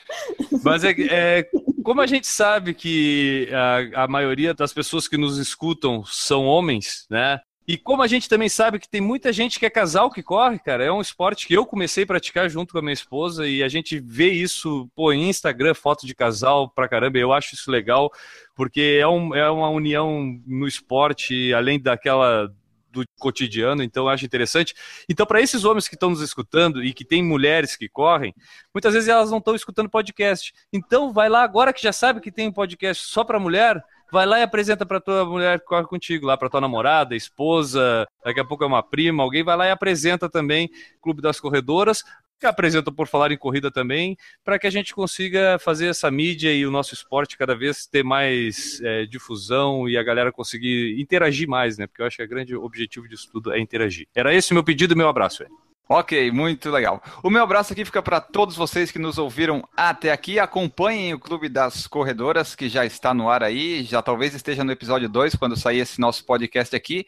Mas 0.62 0.84
é, 0.84 0.94
é, 1.10 1.48
como 1.82 2.00
a 2.00 2.06
gente 2.06 2.26
sabe 2.26 2.74
que 2.74 3.48
a, 3.94 4.04
a 4.04 4.08
maioria 4.08 4.52
das 4.54 4.72
pessoas 4.72 5.08
que 5.08 5.16
nos 5.16 5.38
escutam 5.38 6.04
são 6.04 6.44
homens, 6.46 7.06
né? 7.10 7.40
E 7.70 7.78
como 7.78 8.02
a 8.02 8.08
gente 8.08 8.28
também 8.28 8.48
sabe 8.48 8.80
que 8.80 8.88
tem 8.88 9.00
muita 9.00 9.32
gente 9.32 9.56
que 9.56 9.64
é 9.64 9.70
casal 9.70 10.10
que 10.10 10.24
corre, 10.24 10.58
cara, 10.58 10.82
é 10.82 10.90
um 10.90 11.00
esporte 11.00 11.46
que 11.46 11.54
eu 11.54 11.64
comecei 11.64 12.02
a 12.02 12.06
praticar 12.08 12.50
junto 12.50 12.72
com 12.72 12.80
a 12.80 12.82
minha 12.82 12.92
esposa 12.92 13.46
e 13.46 13.62
a 13.62 13.68
gente 13.68 14.00
vê 14.00 14.28
isso, 14.28 14.90
pô, 14.92 15.12
em 15.12 15.28
Instagram, 15.28 15.72
foto 15.72 16.04
de 16.04 16.12
casal 16.12 16.68
pra 16.68 16.88
caramba, 16.88 17.18
eu 17.18 17.32
acho 17.32 17.54
isso 17.54 17.70
legal, 17.70 18.10
porque 18.56 18.98
é, 19.00 19.06
um, 19.06 19.32
é 19.36 19.48
uma 19.48 19.68
união 19.68 20.36
no 20.44 20.66
esporte, 20.66 21.54
além 21.54 21.78
daquela 21.78 22.52
do 22.90 23.04
cotidiano, 23.20 23.84
então 23.84 24.08
acho 24.08 24.26
interessante. 24.26 24.74
Então, 25.08 25.24
para 25.24 25.40
esses 25.40 25.64
homens 25.64 25.86
que 25.86 25.94
estão 25.94 26.10
nos 26.10 26.22
escutando 26.22 26.82
e 26.82 26.92
que 26.92 27.04
tem 27.04 27.22
mulheres 27.22 27.76
que 27.76 27.88
correm, 27.88 28.34
muitas 28.74 28.94
vezes 28.94 29.08
elas 29.08 29.30
não 29.30 29.38
estão 29.38 29.54
escutando 29.54 29.88
podcast. 29.88 30.52
Então, 30.72 31.12
vai 31.12 31.28
lá, 31.28 31.44
agora 31.44 31.72
que 31.72 31.84
já 31.84 31.92
sabe 31.92 32.20
que 32.20 32.32
tem 32.32 32.48
um 32.48 32.52
podcast 32.52 33.06
só 33.06 33.22
para 33.22 33.38
mulher, 33.38 33.80
vai 34.12 34.26
lá 34.26 34.38
e 34.38 34.42
apresenta 34.42 34.84
para 34.84 35.00
tua 35.00 35.24
mulher 35.24 35.60
que 35.60 35.66
corre 35.66 35.86
contigo, 35.86 36.26
lá 36.26 36.36
para 36.36 36.48
tua 36.48 36.60
namorada, 36.60 37.16
esposa, 37.16 38.06
daqui 38.24 38.40
a 38.40 38.44
pouco 38.44 38.64
é 38.64 38.66
uma 38.66 38.82
prima, 38.82 39.22
alguém 39.22 39.42
vai 39.42 39.56
lá 39.56 39.66
e 39.66 39.70
apresenta 39.70 40.28
também 40.28 40.70
Clube 41.00 41.22
das 41.22 41.40
Corredoras, 41.40 42.02
que 42.40 42.46
apresenta 42.46 42.90
por 42.90 43.06
falar 43.06 43.30
em 43.30 43.36
corrida 43.36 43.70
também, 43.70 44.16
para 44.42 44.58
que 44.58 44.66
a 44.66 44.70
gente 44.70 44.94
consiga 44.94 45.58
fazer 45.60 45.88
essa 45.88 46.10
mídia 46.10 46.52
e 46.52 46.66
o 46.66 46.70
nosso 46.70 46.94
esporte 46.94 47.36
cada 47.36 47.54
vez 47.54 47.86
ter 47.86 48.02
mais 48.02 48.80
é, 48.82 49.04
difusão 49.04 49.86
e 49.86 49.98
a 49.98 50.02
galera 50.02 50.32
conseguir 50.32 50.98
interagir 50.98 51.46
mais, 51.46 51.76
né? 51.76 51.86
Porque 51.86 52.00
eu 52.00 52.06
acho 52.06 52.16
que 52.16 52.22
o 52.22 52.28
grande 52.28 52.56
objetivo 52.56 53.06
disso 53.06 53.28
tudo 53.30 53.52
é 53.52 53.60
interagir. 53.60 54.08
Era 54.14 54.34
esse 54.34 54.52
o 54.52 54.54
meu 54.54 54.64
pedido 54.64 54.96
meu 54.96 55.08
abraço. 55.08 55.42
Velho. 55.44 55.69
Ok, 55.92 56.30
muito 56.30 56.70
legal. 56.70 57.02
O 57.20 57.28
meu 57.28 57.42
abraço 57.42 57.72
aqui 57.72 57.84
fica 57.84 58.00
para 58.00 58.20
todos 58.20 58.54
vocês 58.54 58.92
que 58.92 58.98
nos 59.00 59.18
ouviram 59.18 59.68
até 59.76 60.12
aqui. 60.12 60.38
Acompanhem 60.38 61.12
o 61.14 61.18
Clube 61.18 61.48
das 61.48 61.88
Corredoras, 61.88 62.54
que 62.54 62.68
já 62.68 62.86
está 62.86 63.12
no 63.12 63.28
ar 63.28 63.42
aí, 63.42 63.82
já 63.82 64.00
talvez 64.00 64.32
esteja 64.32 64.62
no 64.62 64.70
episódio 64.70 65.08
2, 65.08 65.34
quando 65.34 65.56
sair 65.56 65.80
esse 65.80 66.00
nosso 66.00 66.24
podcast 66.24 66.76
aqui. 66.76 67.04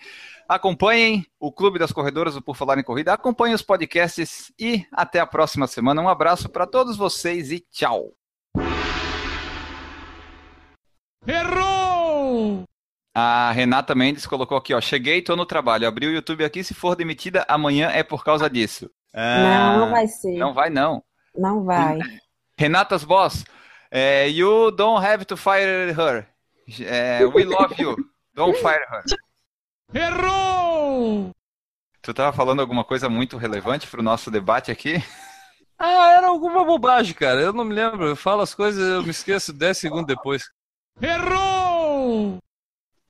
Acompanhem 0.48 1.24
o 1.38 1.52
Clube 1.52 1.78
das 1.78 1.92
Corredoras, 1.92 2.34
o 2.34 2.42
Por 2.42 2.56
Falar 2.56 2.76
em 2.76 2.82
Corrida. 2.82 3.12
Acompanhem 3.12 3.54
os 3.54 3.62
podcasts 3.62 4.52
e 4.58 4.84
até 4.90 5.20
a 5.20 5.26
próxima 5.26 5.68
semana. 5.68 6.02
Um 6.02 6.08
abraço 6.08 6.48
para 6.48 6.66
todos 6.66 6.96
vocês 6.96 7.52
e 7.52 7.60
tchau. 7.60 8.10
Errou! 11.24 11.81
A 13.14 13.52
Renata 13.52 13.94
Mendes 13.94 14.26
colocou 14.26 14.56
aqui, 14.56 14.72
ó. 14.72 14.80
Cheguei, 14.80 15.20
tô 15.20 15.36
no 15.36 15.44
trabalho. 15.44 15.86
Abri 15.86 16.06
o 16.06 16.12
YouTube 16.12 16.44
aqui. 16.44 16.64
Se 16.64 16.72
for 16.72 16.96
demitida, 16.96 17.44
amanhã 17.48 17.90
é 17.90 18.02
por 18.02 18.24
causa 18.24 18.48
disso. 18.48 18.90
Não, 19.14 19.80
não 19.80 19.90
vai 19.90 20.06
ser. 20.06 20.38
Não 20.38 20.54
vai, 20.54 20.70
não. 20.70 21.02
Não 21.36 21.64
vai. 21.64 21.98
Renatas 22.56 23.04
Boss, 23.04 23.44
é, 23.90 24.28
you 24.28 24.70
don't 24.70 25.04
have 25.04 25.24
to 25.24 25.36
fire 25.36 25.90
her. 25.90 26.26
É, 26.80 27.24
we 27.26 27.44
love 27.44 27.74
you. 27.78 27.96
Don't 28.34 28.58
fire 28.58 28.84
her. 28.90 29.04
Errou! 29.94 31.30
Tu 32.00 32.14
tava 32.14 32.34
falando 32.34 32.60
alguma 32.60 32.84
coisa 32.84 33.08
muito 33.08 33.36
relevante 33.36 33.86
pro 33.86 34.02
nosso 34.02 34.30
debate 34.30 34.70
aqui? 34.70 35.02
Ah, 35.78 36.12
era 36.12 36.28
alguma 36.28 36.64
bobagem, 36.64 37.14
cara. 37.14 37.40
Eu 37.40 37.52
não 37.52 37.64
me 37.64 37.74
lembro. 37.74 38.06
Eu 38.06 38.16
falo 38.16 38.40
as 38.40 38.54
coisas 38.54 38.82
eu 38.88 39.02
me 39.02 39.10
esqueço 39.10 39.52
10 39.52 39.76
segundos 39.76 40.06
depois. 40.06 40.44
Errou! 41.00 41.61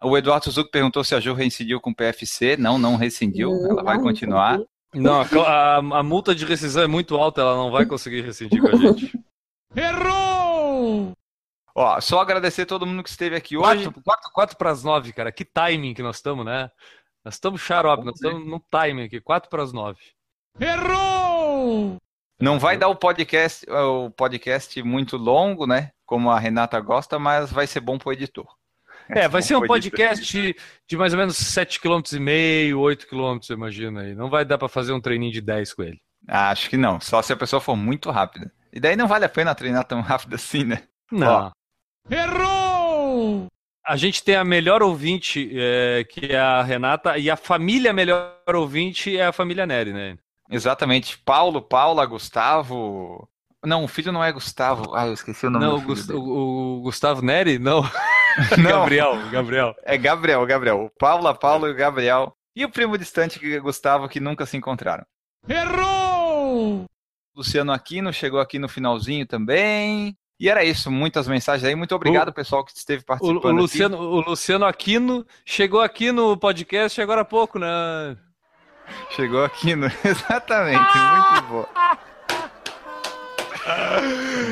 O 0.03 0.17
Eduardo 0.17 0.45
Suzuki 0.45 0.71
perguntou 0.71 1.03
se 1.05 1.15
a 1.15 1.21
Ju 1.21 1.33
reincidiu 1.35 1.81
com 1.81 1.91
o 1.91 1.95
PFC. 1.95 2.57
Não, 2.57 2.79
não 2.79 2.97
rescindiu. 2.97 3.51
Ela 3.71 3.83
vai 3.83 3.97
Não, 3.97 4.03
continuar. 4.05 4.61
Não, 4.95 5.21
a, 5.47 5.77
a- 5.77 6.03
multa 6.03 6.35
de 6.35 6.45
rescisão 6.45 6.83
é 6.83 6.87
muito 6.87 7.17
alta, 7.17 7.41
ela 7.41 7.57
não 7.57 7.71
vai 7.71 7.87
conseguir 7.87 8.21
rescindir 8.23 8.61
com 8.61 8.69
a 8.69 8.77
gente. 8.77 9.13
Errou! 9.75 11.13
Ó, 11.75 12.01
só 12.01 12.21
agradecer 12.21 12.67
todo 12.67 12.85
mundo 12.87 13.03
que 13.03 13.09
esteve 13.09 13.35
aqui 13.35 13.57
hoje. 13.57 13.85
4, 13.85 14.03
quatro, 14.03 14.31
quatro 14.33 14.57
para 14.59 14.71
as 14.71 14.85
9, 14.85 15.13
cara. 15.15 15.33
Que 15.33 15.45
timing 15.45 15.95
que 15.95 16.03
nós 16.03 16.17
estamos, 16.17 16.45
né? 16.45 16.71
Nós 17.25 17.35
estamos 17.35 17.61
xarope, 17.63 18.05
nós 18.05 18.17
estamos 18.17 18.47
no 18.47 18.61
timing 18.71 19.05
aqui. 19.05 19.21
4 19.21 19.49
para 19.49 19.63
as 19.63 19.73
9. 19.73 19.99
Errou! 20.61 21.97
Não 22.41 22.59
vai 22.59 22.77
dar 22.77 22.89
o 22.89 22.97
podcast, 22.97 23.65
o 23.71 24.11
podcast 24.11 24.83
muito 24.83 25.17
longo, 25.17 25.67
né? 25.67 25.93
Como 26.05 26.31
a 26.31 26.39
Renata 26.39 26.79
gosta, 26.81 27.19
mas 27.19 27.51
vai 27.51 27.67
ser 27.67 27.81
bom 27.81 27.97
pro 27.97 28.13
editor. 28.13 28.47
É, 29.09 29.29
vai 29.29 29.43
ser 29.43 29.57
um 29.57 29.67
podcast 29.67 30.57
de 30.89 30.97
mais 30.97 31.13
ou 31.13 31.19
menos 31.19 31.37
7,5 31.37 32.03
km, 32.71 32.77
8 32.79 33.07
km, 33.07 33.39
imagina 33.51 34.01
aí. 34.03 34.15
Não 34.15 34.31
vai 34.31 34.45
dar 34.45 34.59
para 34.59 34.69
fazer 34.69 34.93
um 34.93 35.01
treininho 35.01 35.33
de 35.33 35.41
10 35.41 35.75
com 35.75 35.83
ele. 35.83 36.01
Ah, 36.29 36.51
Acho 36.51 36.71
que 36.71 36.77
não, 36.77 37.01
só 37.01 37.21
se 37.21 37.33
a 37.33 37.37
pessoa 37.37 37.61
for 37.61 37.77
muito 37.77 38.11
rápida. 38.11 38.51
E 38.73 38.81
daí 38.81 38.97
não 38.97 39.07
vale 39.09 39.25
a 39.25 39.29
pena 39.29 39.55
treinar 39.55 39.85
tão 39.85 40.01
rápido 40.01 40.35
assim, 40.35 40.65
né? 40.65 40.83
Não. 41.11 41.51
Errou! 42.11 43.47
A 43.85 43.97
gente 43.97 44.23
tem 44.23 44.37
a 44.37 44.45
melhor 44.45 44.83
ouvinte, 44.83 45.51
é, 45.55 46.05
que 46.09 46.27
é 46.27 46.39
a 46.39 46.63
Renata, 46.63 47.19
e 47.19 47.29
a 47.29 47.37
família 47.37 47.93
melhor 47.93 48.33
ouvinte 48.55 49.17
é 49.17 49.27
a 49.27 49.33
família 49.33 49.67
Neri, 49.67 49.93
né? 49.93 50.17
Exatamente. 50.51 51.19
Paulo, 51.19 51.61
Paula, 51.61 52.07
Gustavo. 52.07 53.29
Não, 53.65 53.85
o 53.85 53.89
filho 53.89 54.13
não 54.13 54.23
é 54.23 54.31
Gustavo. 54.33 54.95
Ah, 54.95 55.07
eu 55.07 55.13
esqueci 55.13 55.47
o 55.47 55.51
nome 55.51 55.65
Não, 55.65 55.79
do 55.81 55.95
filho 55.97 56.07
dele. 56.07 56.19
o- 56.19 56.77
o 56.79 56.81
Gustavo 56.83 57.23
Neri? 57.23 57.59
Não. 57.59 57.83
Não, 58.59 58.71
Gabriel, 58.81 59.17
Gabriel. 59.31 59.75
é 59.85 59.97
Gabriel, 59.99 60.47
Gabriel. 60.47 60.91
Paula, 60.99 61.35
Paulo 61.35 61.69
e 61.69 61.75
Gabriel. 61.75 62.35
E 62.55 62.65
o 62.65 62.71
primo 62.71 62.99
distante, 62.99 63.39
que 63.39 63.55
é 63.55 63.59
Gustavo, 63.61 64.09
que 64.09 64.21
nunca 64.21 64.45
se 64.47 64.57
encontraram. 64.57 65.05
Errou! 65.49 66.85
Luciano 67.35 67.73
Aquino 67.73 68.13
chegou 68.13 68.41
aqui 68.41 68.59
no 68.59 68.69
finalzinho 68.69 69.27
também. 69.27 70.15
E 70.39 70.49
era 70.49 70.65
isso, 70.65 70.91
muitas 70.91 71.27
mensagens 71.29 71.65
aí. 71.65 71.75
Muito 71.75 71.95
obrigado, 71.95 72.33
pessoal, 72.33 72.65
que 72.65 72.73
esteve 72.77 73.03
O, 73.03 73.07
participando. 73.07 73.45
o 73.45 73.49
aqui. 73.49 73.57
Luciano, 73.61 73.97
o 73.99 74.21
Luciano 74.21 74.65
Aquino 74.67 75.25
chegou 75.47 75.81
aqui 75.81 76.11
no 76.13 76.37
podcast 76.37 77.01
agora 77.01 77.21
há 77.23 77.25
pouco, 77.25 77.59
né? 77.59 78.17
Chegou 79.11 79.45
aqui 79.45 79.75
no. 79.77 79.87
Exatamente, 80.05 80.79
muito 80.99 81.43
boa. 81.49 81.69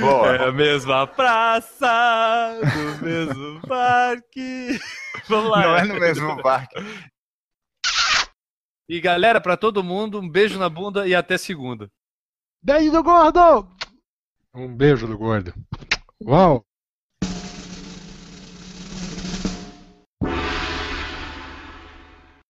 Boa. 0.01 0.37
É 0.37 0.49
a 0.49 0.53
mesma 0.53 1.07
praça, 1.07 2.61
do 2.61 3.05
mesmo 3.05 3.61
parque. 3.67 4.79
Vamos 5.29 5.51
lá. 5.51 5.63
Não 5.63 5.77
é 5.77 5.85
no 5.85 5.95
mesmo 5.95 6.43
parque. 6.43 6.77
E 8.89 9.01
galera, 9.01 9.41
pra 9.41 9.57
todo 9.57 9.85
mundo, 9.85 10.21
um 10.21 10.29
beijo 10.29 10.59
na 10.59 10.69
bunda 10.69 11.07
e 11.07 11.15
até 11.15 11.39
segunda. 11.39 11.89
Beijo 12.63 12.91
do 12.91 13.03
gordo! 13.03 13.69
Um 14.53 14.75
beijo 14.75 15.07
do 15.07 15.17
gordo. 15.17 15.55
Uau! 16.25 16.65